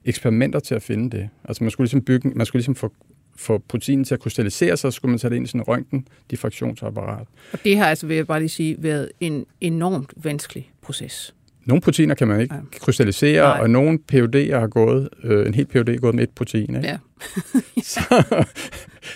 eksperimenter 0.05 0.59
til 0.59 0.75
at 0.75 0.81
finde 0.81 1.17
det. 1.17 1.29
Altså 1.43 1.63
man 1.63 1.71
skulle 1.71 1.85
ligesom 1.85 2.01
bygge, 2.01 2.29
man 2.29 2.45
skulle 2.45 2.59
ligesom 2.59 2.75
få, 2.75 2.93
få 3.37 3.57
proteinen 3.67 4.05
til 4.05 4.13
at 4.13 4.19
krystallisere 4.19 4.77
sig, 4.77 4.93
så 4.93 4.95
skulle 4.95 5.09
man 5.09 5.19
sætte 5.19 5.33
det 5.33 5.37
ind 5.37 5.45
i 5.45 5.47
sådan 5.47 5.61
en 5.61 5.67
røntgen 5.67 6.07
diffraktionsapparat. 6.31 7.27
Og 7.53 7.59
det 7.63 7.77
har 7.77 7.85
altså, 7.85 8.07
vil 8.07 8.15
jeg 8.15 8.27
bare 8.27 8.39
lige 8.39 8.49
sige, 8.49 8.75
været 8.79 9.11
en 9.19 9.45
enormt 9.61 10.13
vanskelig 10.15 10.71
proces. 10.81 11.33
Nogle 11.65 11.81
proteiner 11.81 12.15
kan 12.15 12.27
man 12.27 12.41
ikke 12.41 12.55
ja. 12.55 12.61
krystallisere, 12.79 13.43
Nej. 13.43 13.61
og 13.61 13.69
nogle 13.69 13.99
PUD'er 14.13 14.59
har 14.59 14.67
gået, 14.67 15.09
øh, 15.23 15.47
en 15.47 15.53
helt 15.53 15.69
PUD 15.69 15.89
er 15.89 15.97
gået 15.97 16.15
med 16.15 16.23
et 16.23 16.29
protein. 16.29 16.75
Ikke? 16.75 16.87
Ja. 16.87 16.97
så, 17.83 18.23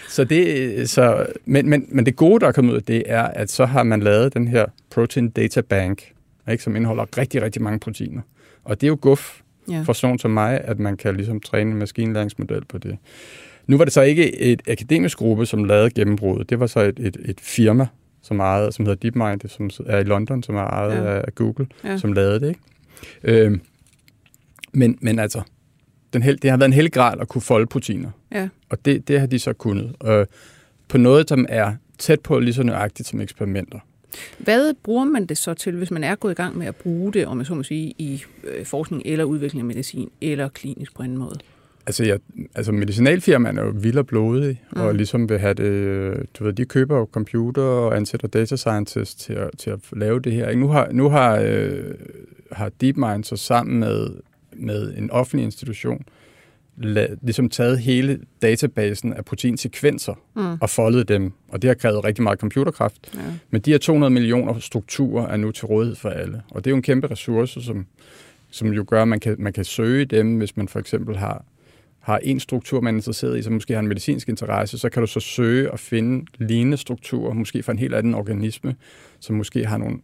så 0.09 0.23
det, 0.23 0.89
så, 0.89 1.25
men, 1.45 1.69
men, 1.69 1.85
men 1.89 2.05
det 2.05 2.15
gode, 2.15 2.39
der 2.39 2.47
er 2.47 2.51
kommet 2.51 2.71
ud 2.71 2.77
af 2.77 2.83
det, 2.83 3.03
er, 3.05 3.23
at 3.23 3.51
så 3.51 3.65
har 3.65 3.83
man 3.83 3.99
lavet 3.99 4.33
den 4.33 4.47
her 4.47 4.65
Protein 4.89 5.29
Data 5.29 5.61
Bank, 5.61 6.13
ikke, 6.51 6.63
som 6.63 6.75
indeholder 6.75 7.17
rigtig, 7.17 7.41
rigtig 7.41 7.61
mange 7.61 7.79
proteiner. 7.79 8.21
Og 8.63 8.81
det 8.81 8.87
er 8.87 8.89
jo 8.89 8.97
guf 9.01 9.41
ja. 9.69 9.81
for 9.81 9.93
sådan 9.93 10.19
som 10.19 10.31
mig, 10.31 10.61
at 10.63 10.79
man 10.79 10.97
kan 10.97 11.15
ligesom 11.15 11.39
træne 11.39 11.71
en 11.71 11.77
maskinlæringsmodel 11.77 12.65
på 12.65 12.77
det. 12.77 12.97
Nu 13.67 13.77
var 13.77 13.83
det 13.83 13.93
så 13.93 14.01
ikke 14.01 14.39
et 14.39 14.61
akademisk 14.67 15.17
gruppe, 15.17 15.45
som 15.45 15.63
lavede 15.63 15.89
gennembruddet. 15.89 16.49
Det 16.49 16.59
var 16.59 16.67
så 16.67 16.79
et, 16.79 16.99
et, 16.99 17.17
et 17.25 17.39
firma, 17.39 17.87
som, 18.21 18.39
ejede, 18.39 18.71
som 18.71 18.85
hedder 18.85 18.99
DeepMind, 18.99 19.49
som 19.49 19.85
er 19.85 19.97
i 19.97 20.03
London, 20.03 20.43
som 20.43 20.55
er 20.55 20.63
ejet 20.63 21.03
ja. 21.03 21.19
af 21.19 21.35
Google, 21.35 21.67
ja. 21.83 21.97
som 21.97 22.13
lavede 22.13 22.39
det. 22.39 22.47
Ikke? 22.47 22.59
Øhm, 23.23 23.61
men, 24.73 24.97
men 25.01 25.19
altså, 25.19 25.41
den 26.13 26.23
hel, 26.23 26.41
det 26.41 26.49
har 26.49 26.57
været 26.57 26.69
en 26.69 26.73
heldig 26.73 26.93
grad 26.93 27.19
at 27.21 27.27
kunne 27.27 27.41
folde 27.41 27.67
proteiner. 27.67 28.09
Ja. 28.31 28.49
Og 28.69 28.85
det, 28.85 29.07
det 29.07 29.19
har 29.19 29.27
de 29.27 29.39
så 29.39 29.53
kunnet. 29.53 29.95
Øh, 30.05 30.25
på 30.87 30.97
noget, 30.97 31.29
som 31.29 31.45
er 31.49 31.73
tæt 31.97 32.19
på 32.19 32.39
lige 32.39 32.53
så 32.53 32.63
nøjagtigt 32.63 33.07
som 33.07 33.21
eksperimenter. 33.21 33.79
Hvad 34.37 34.73
bruger 34.83 35.05
man 35.05 35.25
det 35.25 35.37
så 35.37 35.53
til, 35.53 35.75
hvis 35.75 35.91
man 35.91 36.03
er 36.03 36.15
gået 36.15 36.31
i 36.31 36.35
gang 36.35 36.57
med 36.57 36.67
at 36.67 36.75
bruge 36.75 37.13
det, 37.13 37.25
om 37.25 37.37
man 37.37 37.45
så 37.45 37.55
må 37.55 37.63
sige, 37.63 37.93
i 37.97 38.23
øh, 38.43 38.65
forskning 38.65 39.01
eller 39.05 39.25
udvikling 39.25 39.59
af 39.59 39.65
medicin, 39.65 40.09
eller 40.21 40.49
klinisk 40.49 40.95
på 40.95 41.03
anden 41.03 41.17
måde? 41.17 41.39
Altså, 41.85 42.03
jeg, 42.05 42.19
altså 42.55 42.71
medicinalfirmaerne 42.71 43.61
er 43.61 43.65
jo 43.65 43.73
vild 43.75 43.97
og 43.97 44.07
blodige, 44.07 44.61
mm. 44.75 44.81
og 44.81 44.95
ligesom 44.95 45.29
vil 45.29 45.39
have 45.39 45.53
det, 45.53 46.39
du 46.39 46.43
ved, 46.43 46.53
de 46.53 46.65
køber 46.65 46.97
jo 46.97 47.09
computer 47.11 47.61
og 47.61 47.97
ansætter 47.97 48.27
data 48.27 48.55
scientists 48.55 49.15
til 49.15 49.33
at, 49.33 49.49
til 49.57 49.69
at 49.69 49.79
lave 49.91 50.19
det 50.19 50.33
her. 50.33 50.55
Nu 50.55 50.67
har, 50.67 50.89
nu 50.91 51.09
har, 51.09 51.39
øh, 51.45 51.93
har 52.51 52.69
DeepMind 52.81 53.23
så 53.23 53.35
sammen 53.35 53.79
med, 53.79 54.09
med 54.53 54.93
en 54.97 55.11
offentlig 55.11 55.43
institution 55.43 56.05
la, 56.77 57.07
ligesom 57.21 57.49
taget 57.49 57.79
hele 57.79 58.19
databasen 58.41 59.13
af 59.13 59.25
proteinsekvenser 59.25 60.13
mm. 60.35 60.57
og 60.61 60.69
foldet 60.69 61.07
dem, 61.07 61.31
og 61.49 61.61
det 61.61 61.67
har 61.67 61.75
krævet 61.75 62.03
rigtig 62.03 62.23
meget 62.23 62.39
computerkraft. 62.39 63.11
Ja. 63.13 63.19
Men 63.49 63.61
de 63.61 63.71
her 63.71 63.77
200 63.77 64.13
millioner 64.13 64.59
strukturer 64.59 65.27
er 65.27 65.37
nu 65.37 65.51
til 65.51 65.65
rådighed 65.65 65.95
for 65.95 66.09
alle, 66.09 66.41
og 66.51 66.63
det 66.63 66.69
er 66.69 66.71
jo 66.71 66.75
en 66.75 66.81
kæmpe 66.81 67.07
ressource, 67.11 67.61
som, 67.61 67.85
som 68.49 68.73
jo 68.73 68.85
gør, 68.87 69.01
at 69.01 69.07
man 69.07 69.19
kan, 69.19 69.35
man 69.39 69.53
kan 69.53 69.65
søge 69.65 70.05
dem, 70.05 70.37
hvis 70.37 70.57
man 70.57 70.67
for 70.67 70.79
eksempel 70.79 71.17
har 71.17 71.45
har 72.01 72.17
en 72.23 72.39
struktur, 72.39 72.81
man 72.81 72.95
er 72.95 72.97
interesseret 72.97 73.39
i, 73.39 73.41
som 73.41 73.53
måske 73.53 73.73
har 73.73 73.79
en 73.79 73.87
medicinsk 73.87 74.29
interesse, 74.29 74.77
så 74.77 74.89
kan 74.89 75.01
du 75.01 75.07
så 75.07 75.19
søge 75.19 75.71
og 75.71 75.79
finde 75.79 76.25
lignende 76.37 76.77
strukturer, 76.77 77.33
måske 77.33 77.63
fra 77.63 77.71
en 77.71 77.79
helt 77.79 77.95
anden 77.95 78.13
organisme, 78.13 78.75
som 79.19 79.35
måske 79.35 79.65
har 79.65 79.77
nogle 79.77 79.97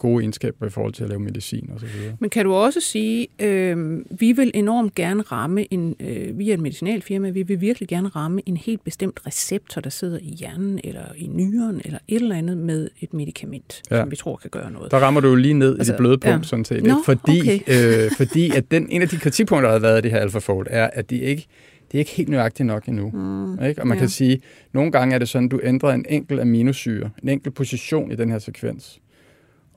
gode 0.00 0.22
egenskaber 0.22 0.66
i 0.66 0.70
forhold 0.70 0.92
til 0.92 1.02
at 1.02 1.08
lave 1.08 1.20
medicin 1.20 1.70
videre. 1.80 2.16
Men 2.18 2.30
kan 2.30 2.44
du 2.44 2.54
også 2.54 2.80
sige, 2.80 3.28
øh, 3.38 3.98
vi 4.10 4.32
vil 4.32 4.50
enormt 4.54 4.94
gerne 4.94 5.22
ramme, 5.22 5.72
en, 5.74 5.96
øh, 6.00 6.38
vi 6.38 6.50
er 6.50 6.54
et 6.54 6.60
medicinalfirma, 6.60 7.30
vi 7.30 7.42
vil 7.42 7.60
virkelig 7.60 7.88
gerne 7.88 8.08
ramme 8.08 8.42
en 8.46 8.56
helt 8.56 8.84
bestemt 8.84 9.20
receptor, 9.26 9.80
der 9.80 9.90
sidder 9.90 10.18
i 10.18 10.34
hjernen 10.38 10.80
eller 10.84 11.04
i 11.16 11.26
nyren 11.26 11.80
eller 11.84 11.98
et 12.08 12.22
eller 12.22 12.36
andet 12.36 12.56
med 12.56 12.88
et 13.00 13.14
medicament, 13.14 13.82
ja. 13.90 14.00
som 14.00 14.10
vi 14.10 14.16
tror 14.16 14.36
kan 14.36 14.50
gøre 14.50 14.70
noget. 14.70 14.90
Der 14.90 14.98
rammer 14.98 15.20
du 15.20 15.28
jo 15.28 15.34
lige 15.34 15.54
ned 15.54 15.78
altså, 15.78 15.92
i 15.92 15.94
det 15.94 15.98
bløde 15.98 16.18
punkt, 16.18 16.38
ja. 16.38 16.42
sådan 16.42 16.64
set. 16.64 16.84
Nå, 16.84 16.94
fordi, 17.04 17.40
okay. 17.40 17.60
øh, 18.04 18.10
fordi 18.16 18.50
at 18.56 18.70
den, 18.70 18.86
en 18.90 19.02
af 19.02 19.08
de 19.08 19.16
kritikpunkter, 19.16 19.68
der 19.68 19.72
har 19.72 19.80
været 19.80 19.96
af 19.96 20.02
det 20.02 20.10
her 20.10 20.18
AlphaFold, 20.18 20.66
er, 20.70 20.90
at 20.92 21.10
de 21.10 21.18
ikke 21.18 21.46
det 21.92 21.98
er 21.98 21.98
ikke 21.98 22.10
helt 22.10 22.28
nøjagtigt 22.28 22.66
nok 22.66 22.86
endnu. 22.86 23.10
Mm, 23.10 23.64
ikke? 23.64 23.80
Og 23.80 23.86
man 23.86 23.96
ja. 23.96 24.02
kan 24.02 24.08
sige, 24.08 24.32
at 24.32 24.40
nogle 24.72 24.92
gange 24.92 25.14
er 25.14 25.18
det 25.18 25.28
sådan, 25.28 25.46
at 25.46 25.50
du 25.50 25.60
ændrer 25.62 25.94
en 25.94 26.06
enkelt 26.08 26.40
aminosyre, 26.40 27.10
en 27.22 27.28
enkelt 27.28 27.54
position 27.54 28.12
i 28.12 28.16
den 28.16 28.30
her 28.30 28.38
sekvens 28.38 29.00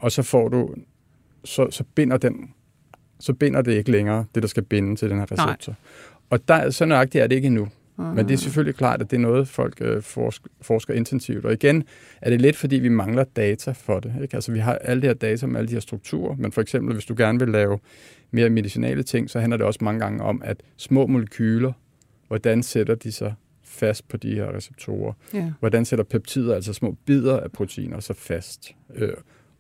og 0.03 0.11
så 0.11 0.23
får 0.23 0.49
du, 0.49 0.75
så, 1.43 1.67
så 1.71 1.83
binder 1.95 2.17
den, 2.17 2.53
så 3.19 3.33
binder 3.33 3.61
det 3.61 3.71
ikke 3.71 3.91
længere, 3.91 4.25
det 4.35 4.43
der 4.43 4.49
skal 4.49 4.63
binde 4.63 4.95
til 4.95 5.09
den 5.09 5.17
her 5.17 5.31
receptor. 5.31 5.71
Nej. 5.71 5.77
Og 6.29 6.47
der, 6.47 6.69
så 6.69 6.85
nøjagtigt 6.85 7.23
er 7.23 7.27
det 7.27 7.35
ikke 7.35 7.45
endnu. 7.45 7.67
Mm. 7.97 8.03
Men 8.03 8.27
det 8.27 8.33
er 8.33 8.37
selvfølgelig 8.37 8.75
klart, 8.75 9.01
at 9.01 9.11
det 9.11 9.17
er 9.17 9.21
noget, 9.21 9.47
folk 9.47 9.77
øh, 9.81 10.01
forsker, 10.01 10.49
forsker 10.61 10.93
intensivt. 10.93 11.45
Og 11.45 11.53
igen 11.53 11.83
er 12.21 12.29
det 12.29 12.41
lidt, 12.41 12.55
fordi 12.55 12.75
vi 12.75 12.89
mangler 12.89 13.23
data 13.23 13.71
for 13.71 13.99
det. 13.99 14.13
Ikke? 14.21 14.35
Altså, 14.35 14.51
vi 14.51 14.59
har 14.59 14.73
alle 14.73 15.01
de 15.01 15.07
her 15.07 15.13
data 15.13 15.45
om 15.45 15.55
alle 15.55 15.67
de 15.67 15.73
her 15.73 15.79
strukturer, 15.79 16.35
men 16.35 16.51
for 16.51 16.61
eksempel, 16.61 16.93
hvis 16.93 17.05
du 17.05 17.15
gerne 17.17 17.39
vil 17.39 17.49
lave 17.49 17.79
mere 18.31 18.49
medicinale 18.49 19.03
ting, 19.03 19.29
så 19.29 19.39
handler 19.39 19.57
det 19.57 19.65
også 19.65 19.79
mange 19.83 19.99
gange 19.99 20.23
om, 20.23 20.41
at 20.45 20.63
små 20.77 21.07
molekyler, 21.07 21.71
hvordan 22.27 22.63
sætter 22.63 22.95
de 22.95 23.11
sig 23.11 23.33
fast 23.63 24.07
på 24.07 24.17
de 24.17 24.35
her 24.35 24.55
receptorer? 24.55 25.13
Ja. 25.33 25.51
Hvordan 25.59 25.85
sætter 25.85 26.05
peptider, 26.05 26.55
altså 26.55 26.73
små 26.73 26.97
bidder 27.05 27.39
af 27.39 27.51
proteiner, 27.51 27.99
så 27.99 28.13
fast? 28.13 28.75
Øh, 28.95 29.13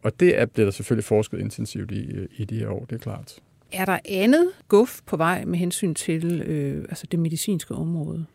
og 0.03 0.19
det 0.19 0.39
er 0.39 0.45
blevet 0.45 0.65
der 0.65 0.71
selvfølgelig 0.71 1.05
forsket 1.05 1.39
intensivt 1.39 1.91
i, 1.91 2.11
øh, 2.11 2.27
i 2.37 2.45
de 2.45 2.59
her 2.59 2.69
år, 2.69 2.85
det 2.85 2.95
er 2.95 2.99
klart. 2.99 3.35
Er 3.71 3.85
der 3.85 3.99
andet 4.05 4.47
guf 4.67 4.99
på 5.05 5.17
vej 5.17 5.45
med 5.45 5.59
hensyn 5.59 5.93
til 5.93 6.41
øh, 6.41 6.85
altså 6.89 7.07
det 7.11 7.19
medicinske 7.19 7.73
område? 7.73 8.25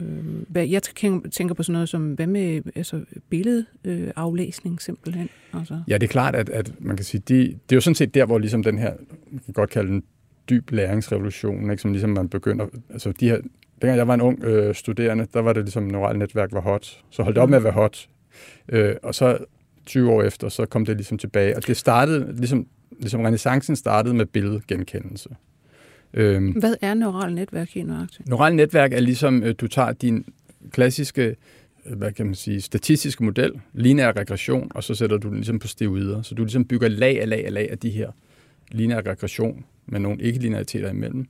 Øh, 0.00 0.72
jeg 0.72 0.82
tænker 1.32 1.54
på 1.54 1.62
sådan 1.62 1.72
noget 1.72 1.88
som, 1.88 2.12
hvad 2.12 2.26
med 2.26 2.62
altså 2.74 3.04
billedaflæsning 3.30 4.74
øh, 4.74 4.80
simpelthen? 4.80 5.28
Altså. 5.52 5.82
Ja, 5.88 5.94
det 5.94 6.02
er 6.02 6.10
klart, 6.10 6.34
at, 6.34 6.48
at 6.48 6.72
man 6.78 6.96
kan 6.96 7.04
sige, 7.04 7.22
de, 7.28 7.34
det 7.44 7.72
er 7.72 7.76
jo 7.76 7.80
sådan 7.80 7.94
set 7.94 8.14
der, 8.14 8.24
hvor 8.24 8.38
ligesom 8.38 8.62
den 8.62 8.78
her, 8.78 8.94
man 9.30 9.40
kan 9.44 9.54
godt 9.54 9.70
kalde 9.70 9.88
den 9.88 10.02
dyb 10.50 10.70
læringsrevolution, 10.70 11.70
ikke? 11.70 11.82
som 11.82 11.92
ligesom 11.92 12.10
man 12.10 12.28
begynder, 12.28 12.66
altså 12.90 13.12
de 13.20 13.28
her, 13.28 13.40
dengang 13.82 13.96
jeg 13.98 14.08
var 14.08 14.14
en 14.14 14.20
ung 14.20 14.44
øh, 14.44 14.74
studerende, 14.74 15.26
der 15.34 15.40
var 15.40 15.52
det 15.52 15.62
ligesom, 15.62 15.82
neurale 15.82 16.18
netværk 16.18 16.52
var 16.52 16.60
hot, 16.60 17.00
så 17.10 17.22
holdt 17.22 17.36
det 17.36 17.42
op 17.42 17.50
med 17.50 17.56
at 17.56 17.64
være 17.64 17.72
hot, 17.72 18.08
øh, 18.68 18.94
og 19.02 19.14
så 19.14 19.38
20 19.86 20.10
år 20.10 20.22
efter, 20.22 20.48
så 20.48 20.66
kom 20.66 20.84
det 20.84 20.96
ligesom 20.96 21.18
tilbage. 21.18 21.56
Og 21.56 21.66
det 21.66 21.76
startede, 21.76 22.36
ligesom, 22.36 22.66
ligesom 23.00 23.20
renaissancen 23.20 23.76
startede 23.76 24.14
med 24.14 24.26
billedgenkendelse. 24.26 25.28
Øhm, 26.14 26.50
Hvad 26.50 26.74
er 26.80 26.94
neurale 26.94 27.34
netværk 27.34 27.70
helt 27.70 27.88
nøjagtigt? 27.88 28.28
Neurale 28.28 28.56
netværk 28.56 28.92
er 28.92 29.00
ligesom, 29.00 29.42
øh, 29.42 29.54
du 29.60 29.68
tager 29.68 29.92
din 29.92 30.24
klassiske 30.70 31.36
øh, 31.86 31.98
hvad 31.98 32.12
kan 32.12 32.26
man 32.26 32.34
sige, 32.34 32.60
statistiske 32.60 33.24
model, 33.24 33.52
lineær 33.72 34.12
regression, 34.16 34.70
og 34.74 34.84
så 34.84 34.94
sætter 34.94 35.16
du 35.16 35.28
den 35.28 35.36
ligesom 35.36 35.58
på 35.58 35.68
steroider. 35.68 36.22
Så 36.22 36.34
du 36.34 36.42
ligesom 36.42 36.64
bygger 36.64 36.88
lag 36.88 37.20
af 37.20 37.28
lag 37.28 37.46
af 37.46 37.52
lag 37.52 37.70
af 37.70 37.78
de 37.78 37.90
her 37.90 38.10
lineær 38.70 39.06
regression 39.06 39.64
med 39.86 40.00
nogle 40.00 40.22
ikke-lineariteter 40.22 40.90
imellem. 40.90 41.26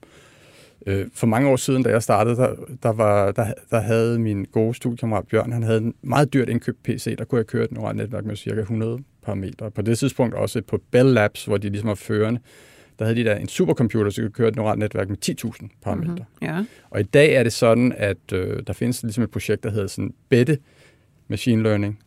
Øh, 0.86 1.06
for 1.12 1.26
mange 1.26 1.48
år 1.48 1.56
siden, 1.56 1.82
da 1.82 1.90
jeg 1.90 2.02
startede, 2.02 2.36
der, 2.36 2.54
der, 2.82 2.92
var, 2.92 3.32
der, 3.32 3.52
der 3.70 3.80
havde 3.80 4.18
min 4.18 4.44
gode 4.44 4.74
studiekammerat 4.74 5.26
Bjørn, 5.28 5.52
han 5.52 5.62
havde 5.62 5.78
en 5.78 5.94
meget 6.02 6.32
dyrt 6.32 6.48
indkøbt 6.48 6.82
PC, 6.82 7.16
der 7.16 7.24
kunne 7.24 7.38
jeg 7.38 7.46
køre 7.46 7.64
et 7.64 7.72
neuralt 7.72 7.96
netværk 7.96 8.24
med 8.24 8.36
cirka 8.36 8.60
100 8.60 8.98
parametre. 9.22 9.70
På 9.70 9.82
det 9.82 9.98
tidspunkt 9.98 10.34
også 10.34 10.62
på 10.62 10.80
Bell 10.90 11.08
Labs, 11.08 11.44
hvor 11.44 11.56
de 11.56 11.68
ligesom 11.68 11.88
var 11.88 11.94
førende, 11.94 12.40
der 12.98 13.04
havde 13.04 13.18
de 13.18 13.24
der 13.24 13.36
en 13.36 13.48
supercomputer, 13.48 14.10
så 14.10 14.22
kunne 14.22 14.30
køre 14.30 14.48
et 14.48 14.56
neuralt 14.56 14.78
netværk 14.78 15.08
med 15.08 15.16
10.000 15.44 15.68
parametre. 15.82 16.12
Mm-hmm. 16.12 16.24
Ja. 16.42 16.64
Og 16.90 17.00
i 17.00 17.02
dag 17.02 17.34
er 17.34 17.42
det 17.42 17.52
sådan, 17.52 17.92
at 17.96 18.32
øh, 18.32 18.62
der 18.66 18.72
findes 18.72 19.02
ligesom 19.02 19.24
et 19.24 19.30
projekt, 19.30 19.62
der 19.62 19.70
hedder 19.70 19.86
sådan 19.86 20.14
Bette 20.28 20.58
Machine 21.28 21.62
Learning. 21.62 21.98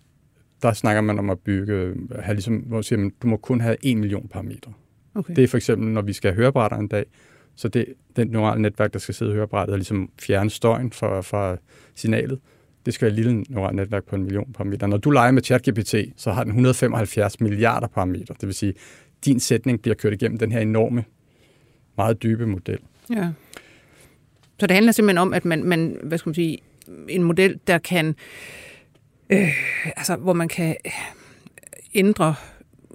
Der 0.62 0.74
snakker 0.74 1.02
man 1.02 1.20
om 1.20 1.30
at 1.30 1.40
bygge, 1.40 1.96
have 2.20 2.36
ligesom, 2.36 2.56
hvor 2.56 2.82
siger 2.82 3.00
man, 3.00 3.12
du 3.22 3.28
må 3.28 3.38
kun 3.38 3.62
have 3.62 3.76
1 3.84 3.98
million 3.98 4.28
parametre. 4.28 4.74
Okay. 5.16 5.36
Det 5.36 5.44
er 5.44 5.48
for 5.48 5.58
eksempel, 5.58 5.88
når 5.88 6.02
vi 6.02 6.14
skal 6.14 6.32
have 6.32 6.36
hørebrætter 6.36 6.78
en 6.78 6.88
dag, 6.88 7.06
så 7.60 7.68
det, 7.68 7.86
den 8.16 8.28
neurale 8.28 8.62
netværk, 8.62 8.94
der 8.94 9.00
skal 9.00 9.16
sidde 9.16 9.32
i 9.32 9.36
hørebrættet 9.36 9.74
og 9.74 9.78
ligesom 9.78 10.10
fjerne 10.22 10.50
støjen 10.50 10.92
fra, 10.92 11.22
fra 11.22 11.58
signalet, 11.96 12.40
det 12.86 12.94
skal 12.94 13.06
være 13.06 13.12
et 13.12 13.26
lille 13.26 13.46
neuralt 13.50 13.76
netværk 13.76 14.04
på 14.04 14.16
en 14.16 14.24
million 14.24 14.54
parametre. 14.54 14.88
Når 14.88 14.98
du 14.98 15.12
leger 15.12 15.32
med 15.32 15.44
ChatGPT, 15.44 15.96
så 16.16 16.32
har 16.32 16.44
den 16.44 16.52
175 16.52 17.40
milliarder 17.40 17.88
parametre. 17.88 18.36
Det 18.42 18.48
vil 18.48 18.56
sige, 18.56 18.74
din 19.26 19.40
sætning 19.40 19.82
bliver 19.82 19.96
kørt 19.96 20.14
igennem 20.14 20.38
den 20.40 20.52
her 20.52 20.60
enorme, 20.60 21.04
meget 21.98 22.24
dybe 22.24 22.46
model. 22.46 22.80
Ja. 23.16 23.30
Så 24.60 24.68
det 24.68 24.72
handler 24.72 24.92
simpelthen 24.92 25.18
om, 25.18 25.34
at 25.34 25.46
man, 25.46 25.64
man 25.64 25.98
hvad 26.04 26.18
skal 26.18 26.30
man 26.30 26.36
sige, 26.36 26.58
en 27.10 27.24
model, 27.24 27.60
der 27.68 27.78
kan, 27.78 28.16
øh, 29.30 29.50
altså 29.86 30.16
hvor 30.16 30.34
man 30.34 30.48
kan 30.48 30.76
ændre 31.94 32.36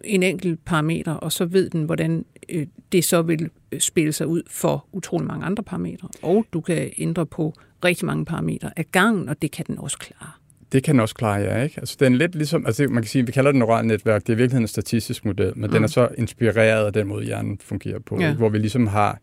en 0.07 0.23
enkelt 0.23 0.65
parameter, 0.65 1.13
og 1.13 1.33
så 1.33 1.45
ved 1.45 1.71
den, 1.71 1.85
hvordan 1.85 2.25
øh, 2.49 2.67
det 2.93 3.05
så 3.05 3.23
vil 3.23 3.51
spille 3.79 4.13
sig 4.13 4.27
ud 4.27 4.43
for 4.47 4.87
utrolig 4.93 5.27
mange 5.27 5.47
andre 5.47 5.63
parametre. 5.63 6.09
Og 6.23 6.47
du 6.53 6.61
kan 6.61 6.91
ændre 6.99 7.27
på 7.27 7.55
rigtig 7.85 8.07
mange 8.07 8.25
parametre 8.25 8.71
af 8.77 8.85
gangen, 8.93 9.29
og 9.29 9.43
det 9.43 9.51
kan 9.51 9.65
den 9.67 9.79
også 9.79 9.99
klare. 9.99 10.31
Det 10.73 10.83
kan 10.83 10.95
den 10.95 11.01
også 11.01 11.15
klare, 11.15 11.41
ja. 11.41 11.63
Ikke? 11.63 11.81
Altså, 11.81 11.97
den 12.01 12.13
er 12.13 12.19
lidt 12.19 12.35
ligesom, 12.35 12.67
altså, 12.67 12.87
man 12.89 13.03
kan 13.03 13.09
sige, 13.09 13.27
vi 13.27 13.33
kalder 13.33 13.53
det 13.53 13.59
neuralt 13.59 13.87
netværk, 13.87 14.23
det 14.23 14.29
er 14.29 14.33
i 14.33 14.37
virkeligheden 14.37 14.65
en 14.65 14.69
statistisk 14.69 15.25
model, 15.25 15.53
men 15.57 15.67
mm. 15.67 15.73
den 15.73 15.83
er 15.85 15.89
så 15.89 16.09
inspireret 16.19 16.87
af 16.87 16.93
den 16.93 17.07
måde, 17.07 17.25
hjernen 17.25 17.59
fungerer 17.61 17.99
på, 17.99 18.21
ja. 18.21 18.35
hvor 18.35 18.49
vi 18.49 18.59
ligesom 18.59 18.87
har, 18.87 19.19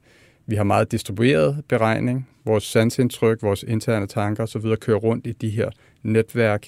vi 0.48 0.56
har 0.56 0.64
meget 0.64 0.92
distribueret 0.92 1.64
beregning, 1.70 2.28
vores 2.46 2.64
sansindtryk, 2.64 3.42
vores 3.42 3.66
interne 3.68 4.08
tanker 4.08 4.44
osv. 4.44 4.76
kører 4.82 4.98
rundt 4.98 5.28
i 5.28 5.32
de 5.32 5.50
her 5.50 5.70
netværk 6.04 6.68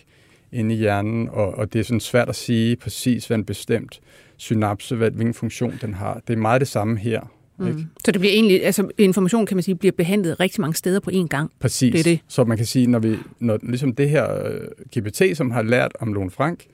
inde 0.53 0.75
i 0.75 0.77
hjernen, 0.77 1.29
og, 1.29 1.57
og 1.57 1.73
det 1.73 1.79
er 1.79 1.83
sådan 1.83 1.99
svært 1.99 2.29
at 2.29 2.35
sige 2.35 2.75
præcis, 2.75 3.27
hvad 3.27 3.37
en 3.37 3.45
bestemt 3.45 3.99
synapse, 4.37 4.95
hvad, 4.95 5.11
hvilken 5.11 5.33
funktion 5.33 5.73
den 5.81 5.93
har. 5.93 6.21
Det 6.27 6.33
er 6.33 6.37
meget 6.37 6.61
det 6.61 6.67
samme 6.67 6.97
her. 6.97 7.21
Mm. 7.57 7.85
Så 8.05 8.11
det 8.11 8.19
bliver 8.19 8.33
egentlig, 8.33 8.65
altså 8.65 8.89
information 8.97 9.45
kan 9.45 9.57
man 9.57 9.63
sige, 9.63 9.75
bliver 9.75 9.91
behandlet 9.91 10.39
rigtig 10.39 10.61
mange 10.61 10.75
steder 10.75 10.99
på 10.99 11.09
én 11.13 11.27
gang. 11.27 11.51
Præcis. 11.59 11.91
Det 11.91 11.99
er 11.99 12.03
det. 12.03 12.19
Så 12.27 12.43
man 12.43 12.57
kan 12.57 12.65
sige, 12.65 12.87
når 12.87 12.99
vi, 12.99 13.17
når 13.39 13.59
ligesom 13.63 13.95
det 13.95 14.09
her 14.09 14.45
øh, 14.45 14.61
GPT, 14.97 15.37
som 15.37 15.51
har 15.51 15.61
lært 15.61 15.91
om 15.99 16.13
Lone 16.13 16.31
Frank, 16.31 16.65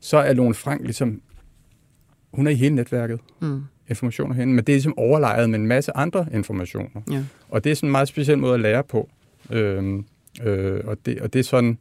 så 0.00 0.16
er 0.16 0.32
Lone 0.32 0.54
Frank 0.54 0.82
ligesom, 0.82 1.20
hun 2.32 2.46
er 2.46 2.50
i 2.50 2.54
hele 2.54 2.74
netværket. 2.74 3.20
Mm. 3.40 3.60
Informationer 3.88 4.34
henne, 4.34 4.54
men 4.54 4.64
det 4.64 4.72
er 4.72 4.76
ligesom 4.76 4.98
overlejet 4.98 5.50
med 5.50 5.58
en 5.58 5.66
masse 5.66 5.96
andre 5.96 6.26
informationer. 6.32 7.02
Ja. 7.10 7.24
Og 7.48 7.64
det 7.64 7.72
er 7.72 7.76
sådan 7.76 7.88
en 7.88 7.92
meget 7.92 8.08
speciel 8.08 8.38
måde 8.38 8.54
at 8.54 8.60
lære 8.60 8.84
på. 8.84 9.08
Øhm, 9.50 10.04
øh, 10.44 10.80
og, 10.84 10.96
det, 11.06 11.20
og 11.20 11.32
det 11.32 11.38
er 11.38 11.42
sådan, 11.44 11.78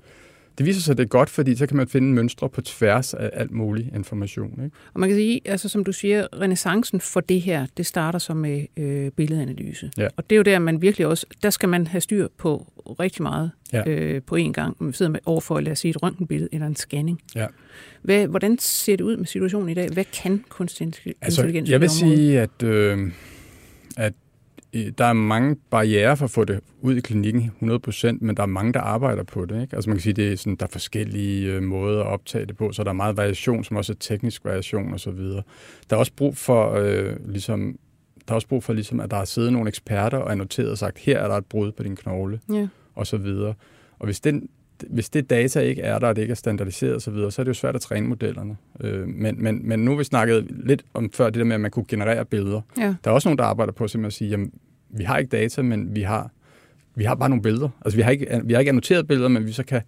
det 0.58 0.66
viser 0.66 0.82
sig, 0.82 0.92
at 0.92 0.98
det 0.98 1.04
er 1.04 1.08
godt, 1.08 1.30
fordi 1.30 1.56
så 1.56 1.68
kan 1.68 1.78
man 1.78 1.88
finde 1.88 2.14
mønstre 2.14 2.50
på 2.50 2.62
tværs 2.62 3.14
af 3.14 3.30
alt 3.34 3.52
mulig 3.52 3.92
information. 3.96 4.64
Ikke? 4.64 4.76
Og 4.94 5.00
man 5.00 5.10
kan 5.10 5.18
sige, 5.18 5.42
altså 5.46 5.70
som 5.70 5.84
du 5.84 5.92
siger, 5.92 6.28
renaissancen 6.42 7.02
for 7.02 7.20
det 7.20 7.42
her, 7.42 7.66
det 7.78 7.86
starter 7.86 8.20
så 8.20 8.34
med 8.34 8.66
øh, 8.78 9.12
billedanalyse. 9.12 9.92
Ja. 9.98 10.08
Og 10.18 10.30
det 10.30 10.36
er 10.36 10.38
jo 10.38 10.44
der, 10.44 10.60
man 10.60 10.82
virkelig 10.82 11.08
også, 11.08 11.26
der 11.44 11.50
skal 11.50 11.70
man 11.70 11.88
have 11.88 12.02
styr 12.02 12.28
på 12.38 12.72
rigtig 13.00 13.24
meget 13.24 13.52
Ja. 13.74 13.90
øh, 13.90 14.22
på 14.22 14.36
én 14.36 14.52
gang. 14.52 14.76
Man 14.80 14.94
sidder 14.94 15.12
med 15.12 15.20
overfor, 15.26 15.60
lad 15.60 15.72
os 15.72 15.80
sige, 15.80 15.90
et 15.90 16.04
røntgenbillede 16.04 16.50
eller 16.52 16.68
en 16.68 16.76
scanning. 16.76 17.22
Ja. 17.36 17.46
Hvad, 18.02 18.28
hvordan 18.28 18.58
ser 18.60 18.96
det 18.96 19.04
ud 19.04 19.18
med 19.18 19.26
situationen 19.26 19.70
i 19.70 19.74
dag? 19.74 19.90
Hvad 19.90 20.06
kan 20.24 20.44
kunstig 20.50 20.86
intelligens 20.86 21.18
Altså, 21.22 21.64
jeg 21.72 21.82
vil 21.82 21.90
sige, 21.90 22.40
at, 22.42 22.64
øh, 22.64 23.12
at 23.98 24.06
øh, 24.06 24.12
der 24.98 25.06
er 25.06 25.14
mange 25.14 25.56
barriere 25.70 26.18
for 26.18 26.26
at 26.26 26.32
få 26.32 26.44
det 26.44 26.60
ud 26.82 26.96
i 26.96 27.00
klinikken 27.02 27.52
100%, 27.62 28.18
men 28.22 28.38
der 28.38 28.44
er 28.44 28.48
mange, 28.48 28.74
der 28.74 28.80
arbejder 28.80 29.24
på 29.24 29.46
det. 29.46 29.62
Ikke? 29.62 29.76
Altså 29.76 29.90
man 29.90 29.98
kan 29.98 30.02
sige, 30.02 30.14
det 30.14 30.34
er 30.34 30.38
sådan, 30.38 30.56
der 30.56 30.66
er 30.66 30.70
forskellige 30.72 31.52
øh, 31.54 31.64
måder 31.64 32.02
at 32.02 32.08
optage 32.08 32.46
det 32.46 32.58
på, 32.58 32.72
så 32.72 32.84
der 32.84 32.90
er 32.90 32.94
meget 32.94 33.18
variation, 33.18 33.64
som 33.64 33.78
også 33.78 33.94
er 33.94 33.98
teknisk 34.00 34.46
variation 34.46 34.94
osv. 34.94 35.18
Der 35.20 35.42
er 35.90 35.96
også 35.96 36.12
brug 36.18 36.38
for, 36.38 36.72
øh, 36.74 37.16
ligesom, 37.30 37.76
der 38.28 38.32
er 38.34 38.36
også 38.36 38.48
brug 38.48 38.64
for 38.64 38.74
ligesom, 38.74 39.00
at 39.00 39.12
der 39.12 39.18
har 39.18 39.26
siddet 39.26 39.54
nogle 39.54 39.68
eksperter 39.68 40.18
og 40.18 40.32
annoteret 40.32 40.72
og 40.72 40.78
sagt, 40.78 40.98
her 41.00 41.20
er 41.20 41.28
der 41.28 41.36
et 41.36 41.46
brud 41.46 41.72
på 41.72 41.84
din 41.84 41.96
knogle, 41.96 42.40
Ja. 42.54 42.68
og 42.96 43.08
så 43.08 43.18
videre. 43.18 43.54
Og 44.00 44.06
hvis, 44.06 44.20
den, 44.20 44.50
hvis 44.90 45.10
det 45.10 45.30
data 45.30 45.60
ikke 45.60 45.82
er 45.82 46.00
der, 46.00 46.08
og 46.08 46.16
det 46.16 46.22
ikke 46.22 46.32
er 46.32 46.36
standardiseret 46.36 46.96
osv., 46.96 47.14
så, 47.14 47.30
så 47.30 47.42
er 47.42 47.44
det 47.44 47.48
jo 47.50 47.54
svært 47.54 47.76
at 47.76 47.82
træne 47.82 48.08
modellerne. 48.08 48.58
Øh, 48.82 49.08
men, 49.08 49.44
men, 49.44 49.68
men 49.68 49.80
nu 49.86 49.96
vi 49.96 50.04
snakket 50.04 50.48
lidt 50.66 50.86
om 50.94 51.12
før 51.14 51.26
det 51.26 51.36
der 51.36 51.44
med, 51.44 51.56
at 51.56 51.62
man 51.62 51.72
kunne 51.72 51.86
generere 51.88 52.26
billeder. 52.26 52.62
Ja. 52.78 52.96
Der 53.04 53.10
er 53.10 53.16
også 53.16 53.30
nogen, 53.30 53.38
der 53.38 53.44
arbejder 53.44 53.74
på 53.74 53.88
simpelthen 53.88 54.08
at 54.08 54.14
sige, 54.14 54.30
jamen, 54.30 54.52
vi 54.98 55.04
har 55.04 55.18
ikke 55.18 55.30
data, 55.38 55.62
men 55.62 55.96
vi 55.96 56.02
har, 56.02 56.32
vi 56.96 57.04
har 57.04 57.16
bare 57.16 57.30
nogle 57.30 57.42
billeder. 57.42 57.70
Altså, 57.86 57.98
vi 57.98 58.02
har, 58.02 58.12
ikke, 58.12 58.42
vi 58.44 58.54
har 58.54 58.60
ikke 58.60 58.70
annoteret 58.70 59.08
billeder, 59.08 59.30
men 59.30 59.46
vi 59.48 59.52
så 59.52 59.64
kan, 59.64 59.82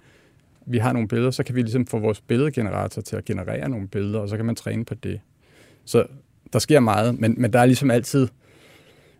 vi 0.65 0.77
har 0.77 0.93
nogle 0.93 1.07
billeder, 1.07 1.31
så 1.31 1.43
kan 1.43 1.55
vi 1.55 1.61
ligesom 1.61 1.85
få 1.87 1.99
vores 1.99 2.21
billedgenerator 2.21 3.01
til 3.01 3.15
at 3.15 3.25
generere 3.25 3.69
nogle 3.69 3.87
billeder, 3.87 4.19
og 4.19 4.29
så 4.29 4.35
kan 4.35 4.45
man 4.45 4.55
træne 4.55 4.85
på 4.85 4.93
det. 4.93 5.19
Så 5.85 6.05
der 6.53 6.59
sker 6.59 6.79
meget, 6.79 7.19
men, 7.19 7.35
men 7.37 7.53
der 7.53 7.59
er 7.59 7.65
ligesom 7.65 7.91
altid, 7.91 8.27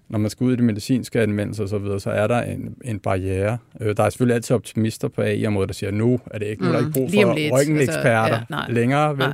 når 0.09 0.19
man 0.19 0.29
skal 0.29 0.43
ud 0.45 0.53
i 0.53 0.55
det 0.55 0.63
medicinske 0.63 1.21
anvendelse 1.21 1.63
og 1.63 1.69
så 1.69 1.77
videre, 1.77 1.99
så 1.99 2.09
er 2.11 2.27
der 2.27 2.41
en, 2.41 2.75
en 2.85 2.99
barriere. 2.99 3.57
Øh, 3.81 3.97
Der 3.97 4.03
er 4.03 4.09
selvfølgelig 4.09 4.35
altid 4.35 4.55
optimister 4.55 5.07
på 5.07 5.21
AI-området, 5.21 5.69
der 5.69 5.73
siger, 5.73 5.91
nu 5.91 6.19
er 6.25 6.39
det 6.39 6.45
ikke, 6.45 6.63
nu 6.63 6.69
er 6.69 6.73
der 6.73 6.79
Mm, 6.81 6.87
ikke 6.87 6.99
brug 6.99 7.09
lige 7.09 7.25
om 7.25 7.37
for 7.37 7.57
røntgeneksperter 7.57 8.09
Altså, 8.19 8.35
ja, 8.49 8.55
nej. 8.55 8.71
længere. 8.71 9.09
Vel? 9.17 9.17
Nej. 9.27 9.33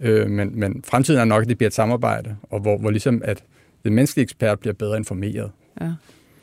Øh, 0.00 0.30
men, 0.30 0.60
men 0.60 0.82
fremtiden 0.84 1.20
er 1.20 1.24
nok, 1.24 1.42
at 1.42 1.48
det 1.48 1.58
bliver 1.58 1.66
et 1.68 1.74
samarbejde, 1.74 2.36
og 2.42 2.60
hvor, 2.60 2.78
hvor 2.78 2.90
ligesom 2.90 3.22
at 3.24 3.42
den 3.84 3.94
menneskelige 3.94 4.22
ekspert 4.22 4.58
bliver 4.60 4.74
bedre 4.74 4.96
informeret. 4.96 5.50
Ja. 5.80 5.92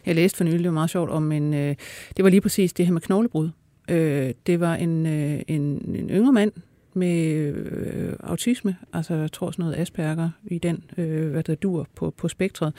Jeg 0.05 0.15
læste 0.15 0.37
for 0.37 0.43
nylig, 0.43 0.59
det 0.59 0.65
var 0.65 0.71
meget 0.71 0.89
sjovt, 0.89 1.09
om 1.09 1.31
en, 1.31 1.53
øh, 1.53 1.75
det 2.17 2.23
var 2.23 2.29
lige 2.29 2.41
præcis 2.41 2.73
det 2.73 2.85
her 2.85 2.93
med 2.93 3.01
knoglebrud. 3.01 3.49
Øh, 3.89 4.33
det 4.47 4.59
var 4.59 4.75
en, 4.75 5.05
øh, 5.05 5.41
en, 5.47 5.61
en 5.95 6.09
yngre 6.09 6.33
mand 6.33 6.51
med 6.93 7.25
øh, 7.53 8.13
autisme, 8.19 8.77
altså 8.93 9.13
jeg 9.13 9.31
tror 9.31 9.51
sådan 9.51 9.63
noget 9.63 9.77
Asperger 9.77 10.29
i 10.45 10.57
den, 10.57 10.83
øh, 10.97 11.31
hvad 11.31 11.43
der 11.43 11.55
dur 11.55 11.87
på, 11.95 12.13
på 12.17 12.27
spektret. 12.27 12.73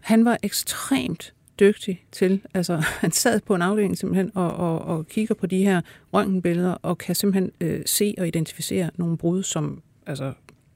Han 0.00 0.24
var 0.24 0.38
ekstremt 0.42 1.34
dygtig 1.60 2.04
til, 2.12 2.40
altså 2.54 2.76
han 3.02 3.12
sad 3.12 3.40
på 3.40 3.54
en 3.54 3.62
afdeling 3.62 3.98
simpelthen 3.98 4.30
og, 4.34 4.50
og, 4.56 4.78
og 4.80 5.06
kigger 5.06 5.34
på 5.34 5.46
de 5.46 5.64
her 5.64 5.80
røntgenbilleder 6.12 6.72
og 6.72 6.98
kan 6.98 7.14
simpelthen 7.14 7.52
øh, 7.60 7.82
se 7.86 8.14
og 8.18 8.26
identificere 8.26 8.90
nogle 8.94 9.16
brud, 9.16 9.42
som 9.42 9.82
altså 10.06 10.32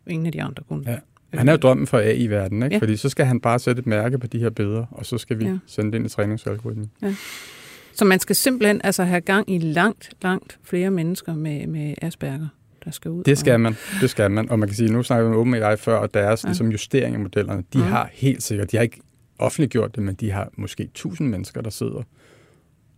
ingen 0.07 0.27
af 0.27 0.33
de 0.33 0.43
andre 0.43 0.63
kunne. 0.69 0.91
Ja. 0.91 0.99
Han 1.39 1.49
er 1.49 1.53
jo 1.53 1.59
drømmen 1.59 1.87
for 1.87 1.99
AI-verdenen, 1.99 2.63
ikke? 2.63 2.75
Ja. 2.75 2.77
Ja. 2.77 2.83
fordi 2.83 2.97
så 2.97 3.09
skal 3.09 3.27
han 3.27 3.41
bare 3.41 3.59
sætte 3.59 3.81
et 3.81 3.87
mærke 3.87 4.19
på 4.19 4.27
de 4.27 4.39
her 4.39 4.51
billeder, 4.51 4.87
og 4.91 5.07
så 5.07 5.19
skal 5.19 5.39
vi 5.39 5.45
Ja. 5.45 5.51
ja. 5.51 5.59
sende 5.67 5.93
det 5.93 5.99
ind 5.99 6.07
i 6.07 6.09
træningsalgoritmen. 6.09 6.91
Så 7.95 8.05
man 8.05 8.21
skal 8.21 8.37
simpelthen 8.37 8.81
altså 8.85 9.05
have 9.05 9.21
gang 9.21 9.51
i 9.51 9.59
langt, 9.59 10.11
langt 10.23 10.59
flere 10.63 10.91
mennesker 10.91 11.35
med, 11.35 11.67
med 11.67 11.95
Asperger, 12.03 12.49
der 12.85 12.91
skal 12.91 13.11
ud. 13.11 13.25
Det 13.25 13.39
skal 13.39 13.55
og, 13.55 13.61
man, 13.61 13.75
det 14.01 14.11
skal 14.11 14.31
man. 14.31 14.51
Og 14.51 14.59
man 14.59 14.69
kan 14.69 14.77
sige, 14.77 14.93
nu 14.93 15.03
snakker 15.03 15.29
vi 15.29 15.35
om 15.35 15.41
OpenAI 15.41 15.77
før, 15.77 15.97
og 15.97 16.15
deres 16.15 16.45
Ja. 16.45 16.49
ja. 16.49 16.51
ligesom 16.51 16.71
justering 16.71 17.15
af 17.15 17.21
modellerne, 17.21 17.63
de 17.73 17.79
mm. 17.79 17.85
har 17.85 18.11
helt 18.13 18.43
sikkert, 18.43 18.71
de 18.73 18.77
har 18.77 18.83
ikke 18.83 19.01
offentliggjort 19.39 19.95
det, 19.95 20.03
men 20.03 20.15
de 20.15 20.31
har 20.31 20.51
måske 20.57 20.89
tusind 20.95 21.29
mennesker, 21.29 21.61
der 21.61 21.71
sidder 21.71 22.03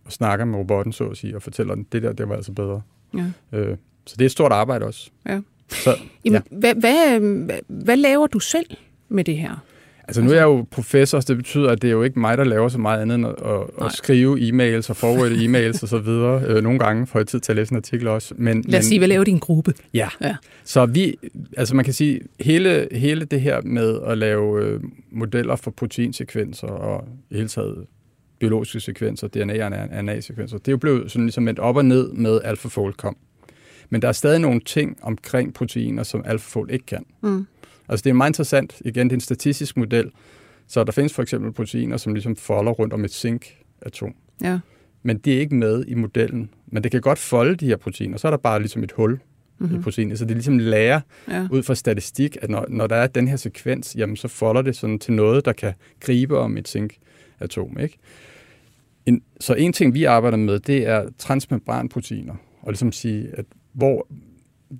og 0.05 0.11
snakker 0.11 0.45
med 0.45 0.59
robotten, 0.59 0.93
så 0.93 1.03
at 1.03 1.17
sige, 1.17 1.35
og 1.35 1.41
fortæller 1.41 1.75
den, 1.75 1.83
det 1.91 2.03
der, 2.03 2.13
det 2.13 2.29
var 2.29 2.35
altså 2.35 2.51
bedre. 2.51 2.81
Ja. 3.13 3.57
Øh, 3.57 3.77
så 4.05 4.15
det 4.15 4.21
er 4.21 4.25
et 4.25 4.31
stort 4.31 4.51
arbejde 4.51 4.85
også. 4.85 5.09
Ja. 5.25 5.39
Så, 5.69 5.95
Jamen, 6.25 6.41
ja. 6.51 6.57
hvad, 6.57 6.75
hvad, 6.75 7.19
hvad, 7.67 7.97
laver 7.97 8.27
du 8.27 8.39
selv 8.39 8.65
med 9.09 9.23
det 9.23 9.37
her? 9.37 9.63
Altså 10.07 10.21
nu 10.21 10.29
er 10.29 10.35
jeg 10.35 10.43
jo 10.43 10.65
professor, 10.71 11.19
så 11.19 11.25
det 11.27 11.37
betyder, 11.37 11.69
at 11.69 11.81
det 11.81 11.87
er 11.87 11.91
jo 11.91 12.03
ikke 12.03 12.19
mig, 12.19 12.37
der 12.37 12.43
laver 12.43 12.69
så 12.69 12.77
meget 12.77 13.01
andet 13.01 13.15
end 13.15 13.27
at, 13.27 13.35
at, 13.45 13.85
at 13.85 13.91
skrive 13.91 14.39
e-mails 14.39 14.89
og 14.89 14.95
forward 14.95 15.31
e-mails 15.45 15.83
og 15.83 15.89
så 15.89 15.97
videre. 15.99 16.43
Øh, 16.47 16.63
nogle 16.63 16.79
gange 16.79 17.07
får 17.07 17.19
jeg 17.19 17.27
tid 17.27 17.39
til 17.39 17.51
at 17.51 17.55
læse 17.55 17.71
en 17.71 17.77
artikel 17.77 18.07
også. 18.07 18.33
Men, 18.37 18.63
Lad 18.67 18.79
os 18.79 18.85
sige, 18.85 18.99
hvad 18.99 19.07
laver 19.07 19.23
din 19.23 19.39
gruppe? 19.39 19.73
Ja. 19.93 20.09
Ja. 20.21 20.35
Så 20.63 20.85
vi, 20.85 21.15
altså 21.57 21.75
man 21.75 21.85
kan 21.85 21.93
sige, 21.93 22.19
hele, 22.39 22.87
hele 22.91 23.25
det 23.25 23.41
her 23.41 23.61
med 23.61 23.99
at 24.07 24.17
lave 24.17 24.63
øh, 24.63 24.79
modeller 25.11 25.55
for 25.55 25.71
proteinsekvenser 25.71 26.67
og 26.67 27.07
i 27.29 27.35
hele 27.35 27.47
taget 27.47 27.85
biologiske 28.39 28.79
sekvenser, 28.79 29.27
DNA 29.27 29.65
og 29.65 29.71
RNA-sekvenser, 29.71 30.57
det 30.57 30.67
er 30.67 30.71
jo 30.71 30.77
blevet 30.77 31.11
sådan 31.11 31.25
ligesom 31.25 31.45
vendt 31.45 31.59
op 31.59 31.75
og 31.75 31.85
ned 31.85 32.11
med 32.11 32.39
AlphaFold 32.43 32.93
kom. 32.93 33.17
Men 33.89 34.01
der 34.01 34.07
er 34.07 34.11
stadig 34.11 34.39
nogle 34.39 34.59
ting 34.59 34.97
omkring 35.01 35.53
proteiner, 35.53 36.03
som 36.03 36.21
AlphaFold 36.25 36.71
ikke 36.71 36.85
kan. 36.85 37.05
Mm. 37.21 37.47
Altså 37.89 38.03
det 38.03 38.09
er 38.09 38.13
meget 38.13 38.29
interessant. 38.29 38.81
Igen, 38.85 39.07
det 39.07 39.13
er 39.13 39.17
en 39.17 39.21
statistisk 39.21 39.77
model. 39.77 40.11
Så 40.67 40.83
der 40.83 40.91
findes 40.91 41.13
for 41.13 41.21
eksempel 41.21 41.51
proteiner, 41.51 41.97
som 41.97 42.13
ligesom 42.13 42.35
folder 42.35 42.71
rundt 42.71 42.93
om 42.93 43.05
et 43.05 43.11
zinc-atom. 43.11 44.15
Ja. 44.41 44.59
Men 45.03 45.17
det 45.17 45.33
er 45.33 45.39
ikke 45.39 45.55
med 45.55 45.85
i 45.87 45.93
modellen. 45.93 46.49
Men 46.67 46.83
det 46.83 46.91
kan 46.91 47.01
godt 47.01 47.19
folde 47.19 47.55
de 47.55 47.65
her 47.65 47.75
proteiner. 47.75 48.17
Så 48.17 48.27
er 48.27 48.29
der 48.29 48.37
bare 48.37 48.59
ligesom 48.59 48.83
et 48.83 48.91
hul 48.91 49.19
mm-hmm. 49.57 49.79
i 49.79 49.81
proteinet. 49.81 50.19
Så 50.19 50.25
det 50.25 50.35
ligesom 50.35 50.57
lærer 50.57 51.01
ja. 51.27 51.47
ud 51.51 51.63
fra 51.63 51.75
statistik, 51.75 52.37
at 52.41 52.49
når, 52.49 52.65
når 52.69 52.87
der 52.87 52.95
er 52.95 53.07
den 53.07 53.27
her 53.27 53.35
sekvens, 53.35 53.95
jamen 53.95 54.15
så 54.15 54.27
folder 54.27 54.61
det 54.61 54.75
sådan 54.75 54.99
til 54.99 55.13
noget, 55.13 55.45
der 55.45 55.53
kan 55.53 55.73
gribe 55.99 56.37
om 56.37 56.57
et 56.57 56.67
zinc-atom. 56.67 57.79
Ikke? 57.79 57.97
En, 59.05 59.21
så 59.39 59.53
en 59.53 59.73
ting, 59.73 59.93
vi 59.93 60.03
arbejder 60.03 60.37
med, 60.37 60.59
det 60.59 60.87
er 60.87 61.05
transmembranproteiner. 61.17 62.35
Og 62.61 62.71
ligesom 62.71 62.91
sige, 62.91 63.29
at 63.33 63.45
hvor, 63.73 64.07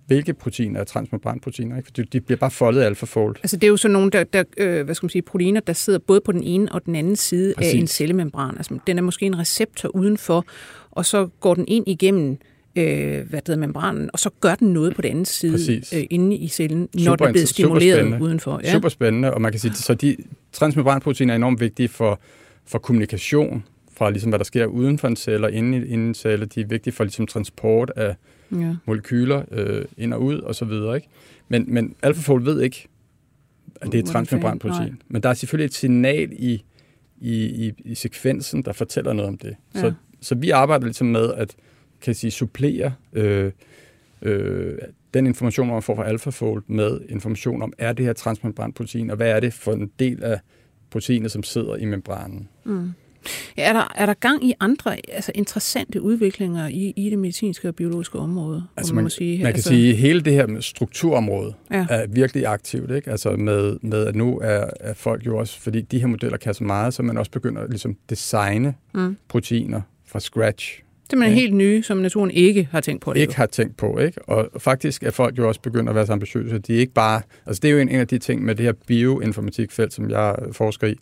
hvilke 0.07 0.33
proteiner 0.33 0.79
er 0.79 0.83
transmembranproteiner? 0.83 1.77
Ikke? 1.77 1.87
For 1.95 2.03
de, 2.03 2.21
bliver 2.21 2.37
bare 2.37 2.51
foldet 2.51 2.81
AlphaFold. 2.81 3.35
Altså 3.43 3.57
det 3.57 3.63
er 3.63 3.71
jo 3.71 3.77
sådan 3.77 3.93
nogle 3.93 4.11
der, 4.11 4.23
der, 4.23 4.43
øh, 4.57 4.85
hvad 4.85 4.95
skal 4.95 5.05
man 5.05 5.09
sige, 5.09 5.21
proteiner, 5.21 5.61
der 5.61 5.73
sidder 5.73 5.99
både 5.99 6.21
på 6.21 6.31
den 6.31 6.43
ene 6.43 6.71
og 6.71 6.85
den 6.85 6.95
anden 6.95 7.15
side 7.15 7.53
Præcis. 7.57 7.73
af 7.73 7.77
en 7.77 7.87
cellemembran. 7.87 8.57
Altså 8.57 8.79
den 8.87 8.97
er 8.97 9.01
måske 9.01 9.25
en 9.25 9.39
receptor 9.39 9.95
udenfor, 9.95 10.45
og 10.91 11.05
så 11.05 11.27
går 11.39 11.53
den 11.53 11.65
ind 11.67 11.87
igennem 11.87 12.37
øh, 12.77 13.29
hvad 13.29 13.39
hedder, 13.47 13.55
membranen, 13.55 14.09
og 14.13 14.19
så 14.19 14.29
gør 14.39 14.55
den 14.55 14.73
noget 14.73 14.95
på 14.95 15.01
den 15.01 15.11
anden 15.11 15.25
side 15.25 15.51
Præcis. 15.51 15.93
øh, 15.93 16.03
inde 16.09 16.35
i 16.35 16.47
cellen, 16.47 16.79
når 16.79 17.03
Super 17.03 17.15
den 17.15 17.27
er 17.27 17.31
blevet 17.31 17.49
stimuleret 17.49 18.21
udenfor. 18.21 18.61
Ja. 18.63 18.73
Super 18.73 18.89
spændende, 18.89 19.33
og 19.33 19.41
man 19.41 19.51
kan 19.51 19.59
sige, 19.59 19.73
så 19.73 19.93
de 19.93 20.17
transmembranproteiner 20.51 21.33
er 21.33 21.35
enormt 21.35 21.59
vigtige 21.59 21.87
for, 21.87 22.19
for 22.65 22.79
kommunikation, 22.79 23.63
fra 23.97 24.09
ligesom, 24.09 24.29
hvad 24.29 24.39
der 24.39 24.45
sker 24.45 24.65
uden 24.65 24.99
for 24.99 25.07
en 25.07 25.15
celle 25.15 25.47
og 25.47 25.51
inde 25.51 25.77
i, 25.77 25.81
inde 25.81 26.05
i 26.05 26.07
en 26.07 26.13
celle. 26.13 26.45
De 26.45 26.61
er 26.61 26.65
vigtige 26.65 26.93
for 26.93 27.03
ligesom, 27.03 27.27
transport 27.27 27.91
af 27.95 28.15
Ja. 28.51 28.75
molekyler 28.85 29.43
øh, 29.51 29.85
ind 29.97 30.13
og 30.13 30.23
ud 30.23 30.39
og 30.39 30.55
så 30.55 30.65
videre. 30.65 30.95
Ikke? 30.95 31.07
Men, 31.47 31.65
men 31.67 31.95
AlphaFold 32.03 32.43
ved 32.43 32.61
ikke, 32.61 32.87
at 33.81 33.91
det 33.91 33.99
er 33.99 34.03
transmembranprotein. 34.03 34.81
Nej. 34.81 34.97
Men 35.07 35.23
der 35.23 35.29
er 35.29 35.33
selvfølgelig 35.33 35.65
et 35.65 35.73
signal 35.73 36.33
i, 36.33 36.63
i, 37.21 37.45
i, 37.67 37.73
i 37.85 37.95
sekvensen, 37.95 38.61
der 38.61 38.73
fortæller 38.73 39.13
noget 39.13 39.29
om 39.29 39.37
det. 39.37 39.55
Ja. 39.75 39.79
Så, 39.79 39.93
så 40.21 40.35
vi 40.35 40.49
arbejder 40.49 40.85
ligesom 40.85 41.07
med 41.07 41.33
at 41.33 41.55
kan 42.01 42.15
sige, 42.15 42.31
supplere 42.31 42.93
øh, 43.13 43.51
øh, 44.21 44.77
den 45.13 45.27
information, 45.27 45.67
man 45.67 45.81
får 45.81 45.95
fra 45.95 46.07
AlphaFold 46.07 46.63
med 46.67 46.99
information 47.09 47.61
om, 47.61 47.73
er 47.77 47.93
det 47.93 48.05
her 48.05 48.13
transmembranprotein, 48.13 49.09
og 49.09 49.17
hvad 49.17 49.31
er 49.31 49.39
det 49.39 49.53
for 49.53 49.73
en 49.73 49.91
del 49.99 50.23
af 50.23 50.39
proteinet, 50.89 51.31
som 51.31 51.43
sidder 51.43 51.75
i 51.75 51.85
membranen. 51.85 52.49
Mm. 52.63 52.91
Ja, 53.57 53.69
er, 53.69 53.73
der, 53.73 53.93
er 53.95 54.05
der 54.05 54.13
gang 54.13 54.45
i 54.45 54.53
andre 54.59 54.95
altså 55.13 55.31
interessante 55.35 56.01
udviklinger 56.01 56.67
i, 56.67 56.93
i 56.95 57.09
det 57.09 57.19
medicinske 57.19 57.67
og 57.67 57.75
biologiske 57.75 58.19
område? 58.19 58.63
Altså 58.77 58.91
om 58.91 58.95
man, 58.95 59.03
må 59.03 59.09
sige, 59.09 59.43
man 59.43 59.53
kan 59.53 59.63
sige, 59.63 59.89
at 59.91 59.97
hele 59.97 60.21
det 60.21 60.33
her 60.33 60.47
med 60.47 60.61
strukturområde 60.61 61.53
Ja. 61.71 61.85
er 61.89 62.07
virkelig 62.07 62.45
aktivt. 62.47 62.91
Ikke? 62.91 63.11
Altså 63.11 63.31
med, 63.31 63.77
med, 63.81 64.05
at 64.07 64.15
nu 64.15 64.39
er, 64.43 64.65
er 64.79 64.93
folk 64.93 65.25
jo 65.25 65.37
også, 65.37 65.59
fordi 65.61 65.81
de 65.81 65.99
her 65.99 66.07
modeller 66.07 66.37
kan 66.37 66.53
så 66.53 66.63
meget, 66.63 66.93
så 66.93 67.03
man 67.03 67.17
også 67.17 67.31
begynder 67.31 67.61
at 67.61 67.69
ligesom 67.69 67.95
designe 68.09 68.73
Mm. 68.93 69.17
proteiner 69.29 69.81
fra 70.05 70.19
scratch. 70.19 70.81
Simpelthen 71.09 71.37
Ja. 71.37 71.41
helt 71.41 71.55
nye, 71.55 71.83
som 71.83 71.97
naturen 71.97 72.31
ikke 72.31 72.67
har 72.71 72.81
tænkt 72.81 73.01
på 73.01 73.13
det. 73.13 73.19
Ikke 73.19 73.35
har 73.35 73.45
tænkt 73.45 73.77
på. 73.77 73.97
Ikke? 73.99 74.21
Og 74.29 74.49
faktisk 74.61 75.03
er 75.03 75.11
folk 75.11 75.37
jo 75.37 75.47
også 75.47 75.61
begyndt 75.61 75.89
at 75.89 75.95
være 75.95 76.05
så 76.05 76.13
ambitiøse. 76.13 76.57
De 76.59 76.75
er 76.75 76.79
ikke 76.79 76.93
bare, 76.93 77.21
altså 77.45 77.59
det 77.59 77.67
er 77.67 77.71
jo 77.73 77.79
en, 77.79 77.89
en 77.89 77.99
af 77.99 78.07
de 78.07 78.17
ting 78.17 78.43
med 78.45 78.55
det 78.55 78.65
her 78.65 78.73
bioinformatikfelt, 78.87 79.93
som 79.93 80.09
jeg 80.09 80.35
forsker 80.51 80.87
i, 80.87 80.95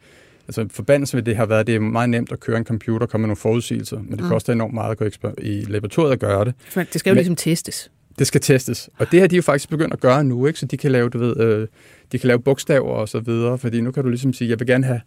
altså 0.48 0.68
forbandelsen 0.72 1.18
ved 1.18 1.24
det 1.24 1.36
har 1.36 1.46
været, 1.46 1.60
at 1.60 1.68
det 1.68 1.76
er 1.76 1.80
meget 1.80 2.10
nemt 2.10 2.32
at 2.32 2.39
køre 2.39 2.58
en 2.58 2.66
computer 2.66 3.06
og 3.06 3.10
komme 3.10 3.22
med 3.22 3.28
nogle 3.28 3.36
forudsigelser, 3.36 3.98
men 4.02 4.12
det 4.12 4.22
mm. 4.22 4.30
koster 4.30 4.54
enormt 4.54 4.74
meget 4.74 4.91
at 4.91 4.98
gå 4.98 5.06
i 5.38 5.66
laboratoriet 5.68 6.12
at 6.12 6.20
gøre 6.20 6.46
det. 6.46 6.54
Det 6.76 7.00
skal 7.00 7.10
jo 7.10 7.14
Men- 7.14 7.18
ligesom 7.18 7.36
testes. 7.36 7.91
Det 8.20 8.28
skal 8.28 8.41
testes, 8.41 8.89
og 8.98 9.12
det 9.12 9.20
har 9.20 9.28
de 9.28 9.36
jo 9.36 9.41
faktisk 9.41 9.70
begyndt 9.70 9.93
at 9.93 10.00
gøre 10.00 10.24
nu, 10.24 10.46
ikke? 10.48 10.60
så 10.60 10.66
de 10.66 10.78
kan 10.78 10.91
lave, 10.91 11.10
du 11.10 11.18
ved, 11.18 11.38
øh, 11.39 11.68
de 12.12 12.20
kan 12.20 12.28
lave 12.28 12.39
bogstaver 12.39 12.89
og 12.89 13.10
så 13.10 13.20
videre, 13.20 13.58
fordi 13.58 13.82
nu 13.82 13.91
kan 13.91 14.04
du 14.04 14.10
ligesom 14.10 14.34
sige, 14.34 14.50
jeg 14.50 14.60
vil 14.60 14.68
gerne 14.68 14.86
have 14.86 15.02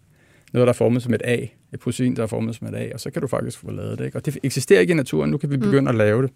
noget, 0.53 0.67
der 0.67 0.73
er 0.73 0.77
formet 0.77 1.03
som 1.03 1.15
et 1.15 1.23
A, 1.25 1.39
et 1.73 1.81
protein, 1.81 2.17
der 2.17 2.23
er 2.23 2.27
formet 2.27 2.57
som 2.57 2.67
et 2.67 2.75
A, 2.75 2.89
og 2.95 3.01
så 3.01 3.11
kan 3.11 3.23
du 3.23 3.29
faktisk 3.29 3.59
få 3.59 3.71
lavet 3.71 3.99
det. 3.99 4.05
Ikke? 4.05 4.19
Og 4.19 4.27
det 4.27 4.39
eksisterer 4.43 4.81
ikke 4.81 4.91
i 4.91 4.95
naturen, 4.95 5.31
nu 5.31 5.39
kan 5.39 5.51
vi 5.51 5.57
begynde 5.57 5.81
mm. 5.81 5.89
at 5.89 5.95
lave 5.95 6.23
det. 6.23 6.31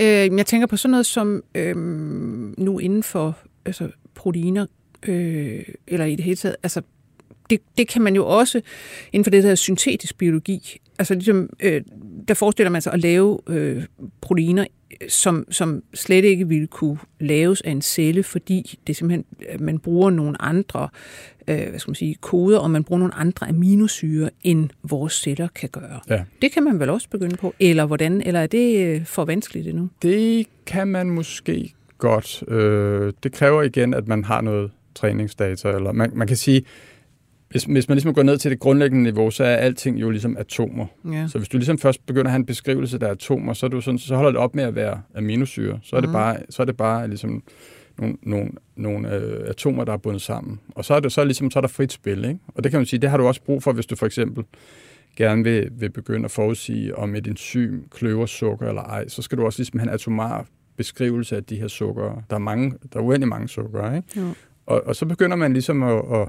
Øh, 0.00 0.38
jeg 0.38 0.46
tænker 0.46 0.66
på 0.66 0.76
sådan 0.76 0.90
noget 0.90 1.06
som 1.06 1.42
øh, 1.54 1.76
nu 2.58 2.78
inden 2.78 3.02
for 3.02 3.38
altså, 3.64 3.88
proteiner, 4.14 4.66
øh, 5.06 5.62
eller 5.86 6.06
i 6.06 6.16
det 6.16 6.24
hele 6.24 6.36
taget, 6.36 6.56
altså 6.62 6.82
det, 7.50 7.60
det 7.78 7.88
kan 7.88 8.02
man 8.02 8.14
jo 8.14 8.26
også 8.26 8.60
inden 9.12 9.24
for 9.24 9.30
det, 9.30 9.38
der 9.38 9.42
hedder 9.42 9.54
syntetisk 9.54 10.18
biologi. 10.18 10.80
Altså 10.98 11.14
ligesom, 11.14 11.50
øh, 11.60 11.82
der 12.28 12.34
forestiller 12.34 12.70
man 12.70 12.82
sig 12.82 12.92
at 12.92 13.00
lave 13.00 13.38
øh, 13.46 13.84
proteiner, 14.20 14.66
som, 15.08 15.46
som 15.50 15.82
slet 15.94 16.24
ikke 16.24 16.48
ville 16.48 16.66
kunne 16.66 16.98
laves 17.20 17.60
af 17.60 17.70
en 17.70 17.82
celle, 17.82 18.22
fordi 18.22 18.78
det 18.86 18.96
simpelthen, 18.96 19.24
øh, 19.52 19.60
man 19.60 19.78
bruger 19.78 20.10
nogle 20.10 20.42
andre 20.42 20.88
øh, 21.48 21.68
hvad 21.68 21.78
skal 21.78 21.90
man 21.90 21.94
sige, 21.94 22.14
koder, 22.20 22.58
og 22.58 22.70
man 22.70 22.84
bruger 22.84 22.98
nogle 22.98 23.14
andre 23.14 23.48
aminosyre, 23.48 24.30
end 24.42 24.68
vores 24.82 25.12
celler 25.12 25.48
kan 25.54 25.68
gøre. 25.68 26.00
Ja. 26.10 26.24
Det 26.42 26.52
kan 26.52 26.62
man 26.62 26.80
vel 26.80 26.90
også 26.90 27.08
begynde 27.08 27.36
på, 27.36 27.54
eller 27.60 27.86
hvordan, 27.86 28.22
eller 28.22 28.40
er 28.40 28.46
det 28.46 28.86
øh, 28.86 29.04
for 29.04 29.24
vanskeligt 29.24 29.68
endnu? 29.68 29.88
Det 30.02 30.46
kan 30.66 30.88
man 30.88 31.10
måske 31.10 31.74
godt. 31.98 32.42
Øh, 32.48 33.12
det 33.22 33.32
kræver 33.32 33.62
igen, 33.62 33.94
at 33.94 34.08
man 34.08 34.24
har 34.24 34.40
noget 34.40 34.70
træningsdata, 34.94 35.68
eller 35.68 35.92
man, 35.92 36.10
man 36.14 36.26
kan 36.26 36.36
sige, 36.36 36.64
hvis, 37.50 37.64
hvis 37.64 37.88
man 37.88 37.96
ligesom 37.96 38.14
går 38.14 38.22
ned 38.22 38.38
til 38.38 38.50
det 38.50 38.58
grundlæggende 38.60 39.02
niveau, 39.02 39.30
så 39.30 39.44
er 39.44 39.56
alting 39.56 40.00
jo 40.00 40.10
ligesom 40.10 40.36
atomer. 40.36 40.86
Ja. 41.12 41.26
Så 41.28 41.38
hvis 41.38 41.48
du 41.48 41.56
ligesom 41.56 41.78
først 41.78 42.06
begynder 42.06 42.24
at 42.24 42.30
have 42.30 42.38
en 42.40 42.46
beskrivelse, 42.46 42.98
der 42.98 43.06
er 43.06 43.10
atomer, 43.10 43.52
så, 43.52 43.66
er 43.66 43.70
du 43.70 43.80
sådan, 43.80 43.98
så 43.98 44.16
holder 44.16 44.30
det 44.30 44.40
op 44.40 44.54
med 44.54 44.64
at 44.64 44.74
være 44.74 45.02
aminosyre. 45.16 45.78
Så 45.82 45.96
er 45.96 46.00
det 46.00 46.08
Mhm. 46.08 46.12
bare, 46.14 46.36
så 46.50 46.62
er 46.62 46.66
det 46.66 46.76
bare 46.76 47.08
ligesom 47.08 47.42
nogle, 47.98 48.16
nogle, 48.22 48.50
nogle 48.76 49.14
øh, 49.14 49.48
atomer, 49.48 49.84
der 49.84 49.92
er 49.92 49.96
bundet 49.96 50.22
sammen. 50.22 50.60
Og 50.74 50.84
så 50.84 50.94
er, 50.94 51.00
det, 51.00 51.12
så, 51.12 51.20
er 51.20 51.24
ligesom, 51.24 51.50
så 51.50 51.58
er 51.58 51.60
der 51.60 51.68
frit 51.68 51.92
spil. 51.92 52.24
Ikke? 52.24 52.40
Og 52.54 52.64
det 52.64 52.70
kan 52.72 52.78
man 52.80 52.86
sige, 52.86 53.00
det 53.00 53.10
har 53.10 53.16
du 53.16 53.26
også 53.26 53.42
brug 53.42 53.62
for, 53.62 53.72
hvis 53.72 53.86
du 53.86 53.96
for 53.96 54.06
eksempel 54.06 54.44
gerne 55.16 55.44
vil, 55.44 55.68
vil 55.78 55.90
begynde 55.90 56.24
at 56.24 56.30
forudsige, 56.30 56.96
om 56.96 57.14
et 57.14 57.26
enzym 57.26 57.80
kløver 57.90 58.26
sukker 58.26 58.68
eller 58.68 58.82
ej, 58.82 59.08
så 59.08 59.22
skal 59.22 59.38
du 59.38 59.44
også 59.44 59.58
ligesom 59.58 59.78
have 59.78 59.88
en 59.88 59.94
atomar 59.94 60.46
beskrivelse 60.76 61.36
af 61.36 61.44
de 61.44 61.56
her 61.56 61.68
sukker. 61.68 62.22
Der 62.30 62.36
er, 62.36 62.40
mange, 62.40 62.72
der 62.92 62.98
er 62.98 63.04
uendelig 63.04 63.28
mange 63.28 63.48
sukker. 63.48 63.94
Ikke? 63.96 64.08
Jo. 64.20 64.26
Og, 64.66 64.82
og 64.86 64.96
så 64.96 65.06
begynder 65.06 65.36
man 65.36 65.52
ligesom 65.52 65.82
at, 65.82 66.02
at, 66.12 66.28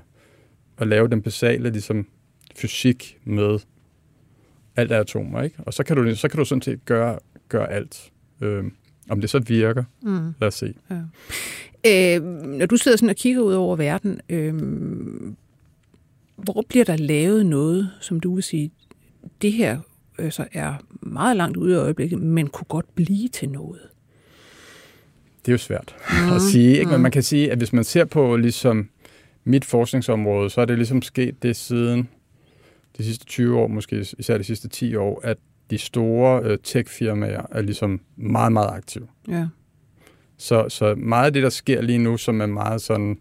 at 0.77 0.87
lave 0.87 1.07
den 1.07 1.21
basale 1.21 1.69
ligesom, 1.69 2.07
fysik 2.55 3.17
med 3.23 3.59
alt 4.75 4.91
er 4.91 4.99
atomer. 4.99 5.41
Ikke? 5.41 5.55
Og 5.59 5.73
så 5.73 5.83
kan, 5.83 5.97
du, 5.97 6.15
så 6.15 6.27
kan 6.27 6.37
du 6.39 6.45
sådan 6.45 6.61
set 6.61 6.85
gøre, 6.85 7.19
gøre 7.49 7.71
alt. 7.71 8.11
Øhm, 8.41 8.71
om 9.09 9.21
det 9.21 9.29
så 9.29 9.39
virker, 9.39 9.83
Mm. 10.01 10.33
lad 10.41 10.47
os 10.47 10.53
se. 10.53 10.73
Øh, 11.87 12.23
når 12.45 12.65
du 12.65 12.77
sidder 12.77 12.97
sådan 12.97 13.09
og 13.09 13.15
kigger 13.15 13.41
ud 13.41 13.53
over 13.53 13.75
verden, 13.75 14.19
øh, 14.29 14.53
hvor 16.35 16.63
bliver 16.69 16.85
der 16.85 16.95
lavet 16.97 17.45
noget, 17.45 17.91
som 18.01 18.19
du 18.19 18.33
vil 18.35 18.43
sige, 18.43 18.71
det 19.41 19.51
her 19.53 19.79
altså, 20.17 20.45
er 20.53 20.73
meget 21.01 21.37
langt 21.37 21.57
ude 21.57 21.73
i 21.73 21.77
øjeblikket, 21.77 22.19
men 22.19 22.47
kunne 22.47 22.65
godt 22.69 22.95
blive 22.95 23.27
til 23.27 23.49
noget? 23.49 23.79
Det 25.45 25.51
er 25.51 25.53
jo 25.53 25.57
svært 25.57 25.95
mm. 26.09 26.33
at 26.35 26.41
sige, 26.41 26.69
ikke? 26.77 26.85
men 26.85 26.95
Mm. 26.95 27.01
man 27.01 27.11
kan 27.11 27.23
sige, 27.23 27.51
at 27.51 27.57
hvis 27.57 27.73
man 27.73 27.83
ser 27.83 28.05
på 28.05 28.35
ligesom 28.35 28.89
mit 29.47 29.65
forskningsområde, 29.65 30.49
så 30.49 30.61
er 30.61 30.65
det 30.65 30.77
ligesom 30.77 31.01
sket 31.01 31.43
det 31.43 31.55
siden 31.55 32.09
de 32.97 33.03
sidste 33.03 33.25
20 33.25 33.59
år, 33.59 33.67
måske 33.67 34.05
især 34.19 34.37
de 34.37 34.43
sidste 34.43 34.67
10 34.69 34.95
år, 34.95 35.21
at 35.23 35.37
de 35.69 35.77
store 35.77 36.41
øh, 36.43 36.57
tech-firmaer 36.63 37.45
er 37.51 37.61
ligesom 37.61 38.01
meget, 38.15 38.51
meget 38.53 38.69
aktive. 38.71 39.07
Ja. 39.27 39.47
Så, 40.37 40.65
så 40.69 40.95
meget 40.95 41.25
af 41.25 41.33
det, 41.33 41.43
der 41.43 41.49
sker 41.49 41.81
lige 41.81 41.97
nu, 41.99 42.17
som 42.17 42.41
er 42.41 42.45
meget 42.45 42.81
sådan, 42.81 43.17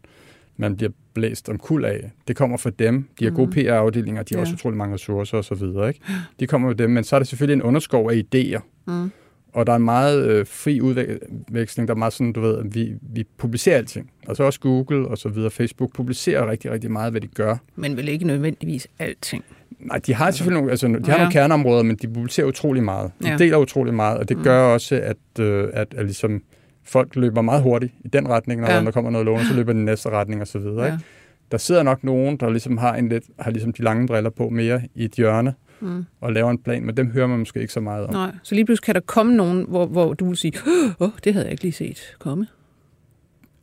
man 0.56 0.76
bliver 0.76 0.92
blæst 1.14 1.48
om 1.48 1.58
kul 1.58 1.84
af, 1.84 2.10
det 2.28 2.36
kommer 2.36 2.56
fra 2.56 2.70
dem. 2.70 3.08
De 3.20 3.24
har 3.24 3.32
gode 3.32 3.46
Mhm. 3.46 3.54
PR-afdelinger, 3.54 4.22
de 4.22 4.34
har 4.34 4.38
Ja. 4.38 4.40
også 4.40 4.54
utrolig 4.54 4.76
mange 4.78 4.94
ressourcer 4.94 5.38
osv. 5.38 5.88
Ikke? 5.88 6.00
De 6.40 6.46
kommer 6.46 6.68
fra 6.68 6.74
dem, 6.74 6.90
men 6.90 7.04
så 7.04 7.16
er 7.16 7.20
der 7.20 7.24
selvfølgelig 7.24 7.54
en 7.54 7.62
underskov 7.62 8.10
af 8.10 8.22
idéer, 8.34 8.60
Mm. 8.86 9.10
Og 9.56 9.66
der 9.66 9.72
er 9.72 9.76
en 9.76 9.84
meget 9.84 10.26
øh, 10.26 10.46
fri 10.46 10.80
udveksling. 10.80 11.88
Der 11.88 11.94
er 11.94 11.98
meget 11.98 12.12
sådan, 12.12 12.32
du 12.32 12.40
ved, 12.40 12.58
at 12.58 12.74
vi, 12.74 12.94
vi 13.02 13.24
publicerer 13.38 13.76
alting. 13.76 14.10
Altså 14.28 14.42
også 14.44 14.60
Google 14.60 15.08
og 15.08 15.18
så 15.18 15.28
videre. 15.28 15.50
Facebook 15.50 15.92
publicerer 15.94 16.50
rigtig, 16.50 16.70
rigtig 16.70 16.90
meget, 16.90 17.12
hvad 17.12 17.20
de 17.20 17.26
gør. 17.26 17.56
Men 17.76 17.96
vel 17.96 18.08
ikke 18.08 18.26
nødvendigvis 18.26 18.88
alting. 18.98 19.44
Nej, 19.80 19.98
de 19.98 20.14
har 20.14 20.30
selvfølgelig 20.30 20.58
nogle, 20.60 20.70
altså, 20.70 20.86
de 20.86 20.92
har 21.04 21.12
Ja. 21.12 21.16
nogle 21.18 21.32
kerneområder, 21.32 21.82
men 21.82 21.96
de 21.96 22.08
publicerer 22.08 22.46
utrolig 22.46 22.82
meget. 22.82 23.10
De 23.22 23.28
Ja. 23.28 23.36
deler 23.36 23.56
utrolig 23.56 23.94
meget, 23.94 24.18
og 24.18 24.28
det 24.28 24.36
Mm. 24.36 24.42
gør 24.42 24.62
også, 24.62 24.94
at, 24.96 25.40
øh, 25.44 25.68
at, 25.72 25.94
at 25.96 26.04
ligesom 26.04 26.42
folk 26.84 27.16
løber 27.16 27.42
meget 27.42 27.62
hurtigt 27.62 27.92
i 28.04 28.08
den 28.08 28.28
retning, 28.28 28.60
når 28.60 28.70
Ja. 28.70 28.80
der 28.84 28.90
kommer 28.90 29.10
noget 29.10 29.24
lovende, 29.24 29.46
så 29.48 29.54
løber 29.54 29.72
den 29.72 29.84
næste 29.84 30.08
retning 30.10 30.40
og 30.40 30.46
så 30.46 30.58
videre. 30.58 30.84
Ja. 30.84 30.92
Ikke? 30.92 31.04
Der 31.52 31.58
sidder 31.58 31.82
nok 31.82 32.04
nogen, 32.04 32.36
der 32.36 32.50
ligesom 32.50 32.76
har, 32.78 32.94
en 32.94 33.08
lidt, 33.08 33.24
har 33.38 33.50
ligesom 33.50 33.72
de 33.72 33.82
lange 33.82 34.06
briller 34.06 34.30
på 34.30 34.48
mere 34.48 34.80
i 34.94 35.04
et 35.04 35.12
hjørne 35.12 35.54
Mm. 35.80 36.04
og 36.20 36.32
laver 36.32 36.50
en 36.50 36.58
plan, 36.58 36.84
men 36.86 36.96
dem 36.96 37.10
hører 37.10 37.26
man 37.26 37.38
måske 37.38 37.60
ikke 37.60 37.72
så 37.72 37.80
meget 37.80 38.06
om. 38.06 38.12
Nej, 38.14 38.32
så 38.42 38.54
lige 38.54 38.64
pludselig 38.64 38.84
kan 38.84 38.94
der 38.94 39.00
komme 39.00 39.36
nogen, 39.36 39.64
hvor, 39.68 39.86
hvor 39.86 40.14
du 40.14 40.28
vil 40.28 40.36
sige, 40.36 40.52
åh, 41.00 41.08
det 41.24 41.32
havde 41.32 41.46
jeg 41.46 41.52
ikke 41.52 41.62
lige 41.62 41.72
set 41.72 42.14
komme. 42.18 42.46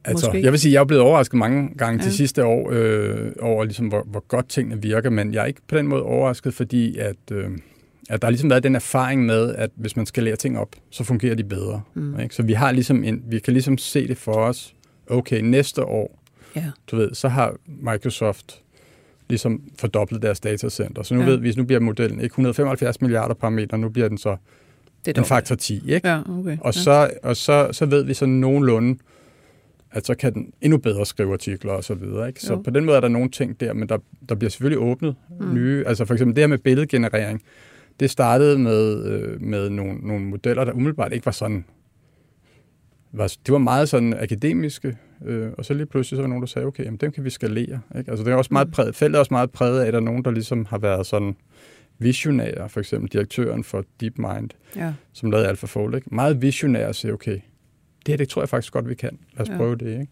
Altså, 0.05 0.27
Måske. 0.27 0.43
jeg 0.43 0.51
vil 0.51 0.59
sige, 0.59 0.73
jeg 0.73 0.79
er 0.79 0.85
blevet 0.85 1.03
overrasket 1.03 1.37
mange 1.39 1.69
gange 1.77 2.03
Ja. 2.03 2.09
de 2.09 2.13
sidste 2.15 2.45
år 2.45 2.69
øh, 2.71 3.31
over, 3.41 3.63
ligesom, 3.63 3.87
hvor, 3.87 4.03
hvor 4.07 4.23
godt 4.27 4.49
tingene 4.49 4.81
virker, 4.81 5.09
men 5.09 5.33
jeg 5.33 5.41
er 5.41 5.45
ikke 5.45 5.61
på 5.67 5.77
den 5.77 5.87
måde 5.87 6.03
overrasket, 6.03 6.53
fordi 6.53 6.97
at, 6.97 7.15
øh, 7.31 7.49
at 8.09 8.21
der 8.21 8.25
har 8.27 8.31
ligesom 8.31 8.49
været 8.49 8.63
den 8.63 8.75
erfaring 8.75 9.25
med, 9.25 9.55
at 9.55 9.69
hvis 9.75 9.95
man 9.95 10.05
skal 10.05 10.23
lære 10.23 10.35
ting 10.35 10.59
op, 10.59 10.69
så 10.89 11.03
fungerer 11.03 11.35
de 11.35 11.43
bedre. 11.43 11.81
Mm. 11.93 12.19
Ikke? 12.19 12.35
Så 12.35 12.43
vi, 12.43 12.53
har 12.53 12.71
ligesom 12.71 13.03
en, 13.03 13.23
vi 13.27 13.39
kan 13.39 13.53
ligesom 13.53 13.77
se 13.77 14.07
det 14.07 14.17
for 14.17 14.33
os, 14.33 14.75
okay, 15.07 15.41
næste 15.41 15.83
år, 15.83 16.19
Ja. 16.55 16.71
du 16.91 16.95
ved, 16.95 17.13
så 17.13 17.27
har 17.27 17.55
Microsoft 17.67 18.62
ligesom 19.33 19.61
fordoblet 19.79 20.21
deres 20.21 20.39
datacenter. 20.39 21.03
Så 21.03 21.13
nu 21.15 21.21
Ja. 21.21 21.25
ved 21.27 21.35
vi, 21.35 21.41
hvis 21.41 21.57
nu 21.57 21.63
bliver 21.63 21.79
modellen 21.79 22.21
ikke 22.21 22.33
175 22.33 23.01
milliarder 23.01 23.33
parametre, 23.33 23.77
nu 23.77 23.89
bliver 23.89 24.07
den 24.09 24.17
så 24.17 24.35
Det 25.05 25.17
er 25.17 25.21
en 25.21 25.27
faktor 25.27 25.55
10, 25.55 25.91
ikke? 25.91 26.07
Ja, 26.07 26.19
okay. 26.39 26.57
Og, 26.61 26.75
ja. 26.75 26.81
så, 26.81 27.09
og 27.23 27.35
så, 27.37 27.67
så 27.71 27.85
ved 27.85 28.03
vi 28.03 28.13
sådan 28.13 28.33
nogenlunde, 28.33 28.99
at 29.91 30.05
så 30.05 30.15
kan 30.15 30.33
den 30.33 30.53
endnu 30.61 30.77
bedre 30.77 31.05
skrive 31.05 31.33
artikler 31.33 31.71
og 31.71 31.83
så 31.83 31.93
videre. 31.93 32.27
Ikke? 32.27 32.41
Så 32.41 32.53
Jo. 32.53 32.61
på 32.61 32.69
den 32.69 32.85
måde 32.85 32.97
er 32.97 33.01
der 33.01 33.07
nogle 33.07 33.29
ting 33.29 33.59
der, 33.59 33.73
men 33.73 33.89
der, 33.89 33.97
der 34.29 34.35
bliver 34.35 34.49
selvfølgelig 34.49 34.79
åbnet 34.79 35.15
mm. 35.39 35.53
nye. 35.53 35.83
Altså 35.87 36.05
for 36.05 36.13
eksempel 36.13 36.35
det 36.35 36.41
her 36.41 36.47
med 36.47 36.57
billedgenerering, 36.57 37.41
det 37.99 38.09
startede 38.09 38.59
med, 38.59 39.05
øh, 39.05 39.41
med 39.41 39.69
nogle, 39.69 39.93
nogle 39.93 40.25
modeller, 40.25 40.63
der 40.63 40.71
umiddelbart 40.71 41.13
ikke 41.13 41.25
var 41.25 41.31
sådan, 41.31 41.65
var, 43.13 43.33
de 43.47 43.51
var 43.51 43.57
meget 43.57 43.89
sådan 43.89 44.13
akademiske, 44.19 44.97
øh, 45.25 45.51
og 45.57 45.65
så 45.65 45.73
lige 45.73 45.85
pludselig 45.85 46.17
så 46.17 46.21
var 46.21 46.23
der 46.23 46.27
nogen, 46.29 46.41
der 46.41 46.47
sagde, 46.47 46.65
okay, 46.65 46.83
jamen, 46.85 46.97
dem 46.97 47.11
kan 47.11 47.23
vi 47.23 47.29
skalere. 47.29 47.79
Ikke? 47.97 48.11
Altså 48.11 48.25
det 48.25 48.31
er 48.31 48.35
også 48.35 48.53
meget 48.53 48.67
Mm. 48.67 48.71
præget, 48.71 48.95
feltet 48.95 49.15
er 49.15 49.19
også 49.19 49.33
meget 49.33 49.51
præget 49.51 49.81
af, 49.81 49.87
at 49.87 49.93
der 49.93 49.99
er 49.99 50.03
nogen, 50.03 50.25
der 50.25 50.31
ligesom 50.31 50.65
har 50.65 50.77
været 50.77 51.05
sådan 51.05 51.35
visionære, 51.99 52.69
for 52.69 52.79
eksempel 52.79 53.09
direktøren 53.11 53.63
for 53.63 53.85
DeepMind, 53.99 54.49
Ja. 54.75 54.93
som 55.13 55.31
lavede 55.31 55.47
AlphaFold, 55.47 55.95
ikke? 55.95 56.07
meget 56.15 56.41
visionær 56.41 56.87
og 56.87 56.95
sige, 56.95 57.13
okay, 57.13 57.39
det 58.05 58.07
her, 58.07 58.17
det 58.17 58.29
tror 58.29 58.41
jeg 58.41 58.49
faktisk 58.49 58.73
godt, 58.73 58.89
vi 58.89 58.95
kan. 58.95 59.19
Lad 59.33 59.41
os 59.41 59.47
Ja. 59.47 59.53
ja. 59.53 59.57
prøve 59.57 59.75
det. 59.75 59.99
Ikke? 59.99 60.07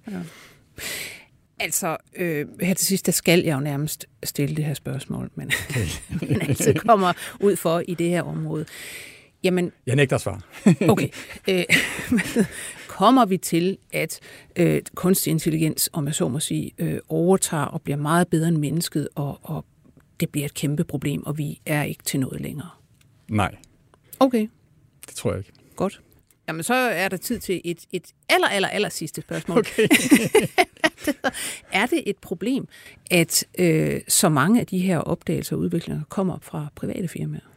Altså, 1.60 1.98
øh, 2.16 2.46
her 2.62 2.74
til 2.74 2.88
sidst, 2.88 3.06
der 3.06 3.12
skal 3.12 3.40
jeg 3.44 3.56
jo 3.56 3.60
nærmest 3.60 4.06
stille 4.24 4.56
det 4.56 4.66
her 4.66 4.74
spørgsmål, 4.74 5.30
men, 5.36 5.52
men 6.30 6.42
altså 6.42 6.74
kommer 6.88 7.14
ud 7.40 7.56
for 7.56 7.84
i 7.88 7.94
det 7.94 8.10
her 8.10 8.22
område. 8.22 8.66
Jamen, 9.44 9.72
Jeg 9.88 9.96
nægter 9.96 10.16
at 10.16 10.22
svare. 10.22 10.42
okay. 10.90 11.08
Øh, 11.50 11.64
kommer 12.92 13.26
vi 13.26 13.38
til, 13.38 13.78
at 13.94 14.20
øh, 14.56 14.82
kunstig 14.96 15.32
intelligens, 15.32 15.90
om 15.94 16.06
jeg 16.06 16.16
så 16.16 16.28
må 16.28 16.40
sige, 16.40 16.72
øh, 16.78 17.00
overtager 17.10 17.64
og 17.64 17.82
bliver 17.82 17.98
meget 17.98 18.28
bedre 18.28 18.48
end 18.48 18.58
mennesket, 18.58 19.08
og, 19.16 19.40
og 19.44 19.66
det 20.20 20.30
bliver 20.30 20.46
et 20.46 20.54
kæmpe 20.54 20.84
problem, 20.84 21.26
og 21.26 21.38
vi 21.38 21.62
er 21.66 21.84
ikke 21.84 22.04
til 22.04 22.20
noget 22.20 22.42
længere? 22.42 22.70
Nej, 23.30 23.56
Okay, 24.20 24.48
det 25.08 25.16
tror 25.16 25.32
jeg 25.32 25.38
ikke. 25.38 25.52
godt. 25.76 26.02
Jamen, 26.48 26.64
så 26.64 26.74
er 26.74 27.08
der 27.08 27.18
tid 27.18 27.40
til 27.40 27.62
et, 27.64 27.86
et 27.92 28.04
aller, 28.30 28.48
aller, 28.48 28.68
aller 28.68 28.90
sidste 28.90 29.22
spørgsmål. 29.22 29.58
Okay. 29.58 29.88
Er 31.72 31.86
det 31.86 32.04
et 32.06 32.18
problem, 32.18 32.68
at 33.12 33.46
øh, 33.60 34.02
så 34.08 34.30
mange 34.30 34.60
af 34.60 34.68
de 34.68 34.80
her 34.80 34.98
opdagelser 34.98 35.56
og 35.56 35.62
udviklinger 35.62 36.04
kommer 36.10 36.38
fra 36.42 36.68
private 36.76 37.08
firmaer? 37.08 37.51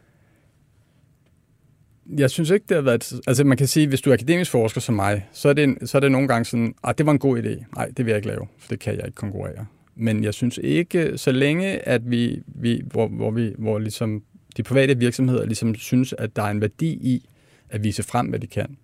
Jeg 2.17 2.29
synes 2.29 2.49
ikke, 2.49 2.65
det 2.69 2.75
har 2.75 2.81
været... 2.81 3.13
Altså 3.27 3.43
man 3.43 3.57
kan 3.57 3.67
sige, 3.67 3.87
hvis 3.87 4.01
du 4.01 4.09
er 4.09 4.13
akademisk 4.13 4.51
forsker 4.51 4.81
som 4.81 4.95
mig, 4.95 5.29
så 5.33 5.49
er 5.49 5.53
det, 5.53 5.89
så 5.89 5.97
er 5.97 5.99
det 5.99 6.11
nogle 6.11 6.27
gange 6.27 6.45
sådan, 6.45 6.75
at 6.87 6.97
det 6.97 7.05
var 7.05 7.11
en 7.11 7.19
god 7.19 7.37
idé. 7.37 7.65
Nej, 7.75 7.87
det 7.97 8.05
vil 8.05 8.11
jeg 8.11 8.17
ikke 8.17 8.27
lave, 8.27 8.47
for 8.59 8.67
det 8.69 8.79
kan 8.79 8.95
jeg 8.95 9.05
ikke 9.05 9.15
konkurrere. 9.15 9.65
Men 9.95 10.23
jeg 10.23 10.33
synes 10.33 10.59
ikke, 10.63 11.17
så 11.17 11.31
længe 11.31 11.87
at 11.87 12.11
vi, 12.11 12.41
vi 12.47 12.81
hvor, 12.91 13.07
hvor, 13.07 13.31
vi, 13.31 13.53
hvor 13.57 13.79
ligesom 13.79 14.23
de 14.57 14.63
private 14.63 14.97
virksomheder 14.97 15.45
ligesom 15.45 15.75
synes, 15.75 16.13
at 16.17 16.35
der 16.35 16.43
er 16.43 16.51
en 16.51 16.61
værdi 16.61 16.87
i 16.87 17.29
at 17.69 17.83
vise 17.83 18.03
frem, 18.03 18.27
hvad 18.27 18.39
de 18.39 18.47
kan, 18.47 18.77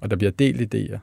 og 0.00 0.10
der 0.10 0.16
bliver 0.16 0.30
delt 0.30 0.74
idéer, 0.74 0.98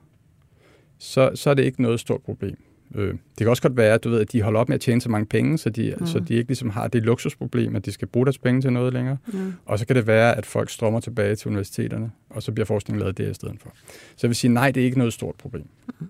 så, 0.98 1.30
så 1.34 1.50
er 1.50 1.54
det 1.54 1.64
ikke 1.64 1.82
noget 1.82 2.00
stort 2.00 2.22
problem. 2.22 2.56
Øh, 2.94 3.08
det 3.08 3.18
kan 3.38 3.48
også 3.48 3.62
godt 3.62 3.76
være, 3.76 3.94
at, 3.94 4.04
du 4.04 4.10
ved, 4.10 4.20
at 4.20 4.32
de 4.32 4.42
holder 4.42 4.60
op 4.60 4.68
med 4.68 4.74
at 4.74 4.80
tjene 4.80 5.00
så 5.00 5.08
mange 5.08 5.26
penge, 5.26 5.58
så 5.58 5.70
de, 5.70 5.94
mm. 6.00 6.06
så 6.06 6.20
de 6.20 6.34
ikke 6.34 6.48
ligesom 6.48 6.70
har 6.70 6.88
det 6.88 7.02
luksusproblem, 7.02 7.76
at 7.76 7.86
de 7.86 7.92
skal 7.92 8.08
bruge 8.08 8.26
deres 8.26 8.38
penge 8.38 8.60
til 8.60 8.72
noget 8.72 8.92
længere. 8.92 9.16
Mm. 9.26 9.52
Og 9.66 9.78
så 9.78 9.86
kan 9.86 9.96
det 9.96 10.06
være, 10.06 10.36
at 10.36 10.46
folk 10.46 10.70
strømmer 10.70 11.00
tilbage 11.00 11.36
til 11.36 11.48
universiteterne, 11.48 12.10
og 12.30 12.42
så 12.42 12.52
bliver 12.52 12.66
forskningen 12.66 13.00
lavet 13.00 13.18
der 13.18 13.30
i 13.30 13.34
stedet 13.34 13.56
for. 13.60 13.72
Så 14.16 14.26
jeg 14.26 14.28
vil 14.28 14.36
sige, 14.36 14.52
nej, 14.52 14.70
det 14.70 14.80
er 14.80 14.84
ikke 14.84 14.98
noget 14.98 15.12
stort 15.12 15.34
problem. 15.34 15.66
Mm. 16.00 16.06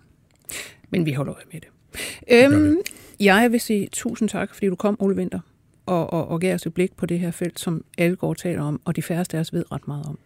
Men 0.91 1.07
vi 1.07 1.12
holder 1.12 1.35
øje 1.35 1.45
med 1.53 1.61
det. 1.61 1.68
det 2.29 2.55
øhm, 2.55 2.76
jeg 3.20 3.53
vil 3.53 3.61
sige 3.61 3.89
tusind 3.93 4.29
tak, 4.29 4.55
fordi 4.55 4.66
du 4.66 4.76
kom, 4.76 4.97
Ole 5.01 5.16
Winter, 5.16 5.41
og, 5.87 6.12
og, 6.12 6.29
og 6.29 6.41
gav 6.41 6.55
os 6.55 6.66
et 6.66 6.74
blik 6.74 6.97
på 6.97 7.07
det 7.07 7.18
her 7.18 7.31
felt, 7.31 7.61
som 7.61 7.85
alle 7.99 8.16
går 8.16 8.35
taler 8.35 8.62
om, 8.62 8.81
og 8.85 8.97
de 8.97 9.03
færreste 9.03 9.37
af 9.37 9.41
os 9.41 9.53
ved 9.53 9.72
ret 9.72 9.89
meget 9.89 10.07
om. 10.07 10.18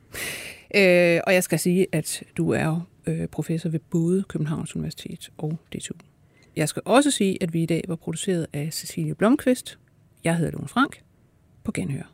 Øh, 0.75 1.21
og 1.27 1.35
jeg 1.35 1.45
skal 1.45 1.59
sige, 1.59 1.87
at 1.93 2.23
du 2.37 2.51
er 2.51 2.65
jo 2.65 2.81
øh, 3.07 3.27
professor 3.27 3.69
ved 3.69 3.81
både 3.91 4.25
Københavns 4.29 4.77
Universitet 4.77 5.31
og 5.39 5.59
DTU. 5.73 5.95
Jeg 6.57 6.69
skal 6.69 6.83
også 6.85 7.11
sige, 7.11 7.43
at 7.43 7.53
vi 7.53 7.63
i 7.63 7.67
dag 7.67 7.85
var 7.89 7.97
produceret 7.97 8.47
af 8.53 8.73
Cecilie 8.73 9.15
Blomqvist. 9.15 9.79
Jeg 10.25 10.37
hedder 10.37 10.53
Lone 10.53 10.69
Frank. 10.69 11.05
På 11.65 11.73
genhør. 11.73 12.13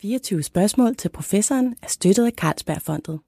24 0.00 0.42
spørgsmål 0.42 0.96
til 0.96 1.08
professoren 1.08 1.76
er 1.82 1.88
støttet 1.88 2.26
af 2.26 2.32
Carlsbergfondet. 2.32 3.20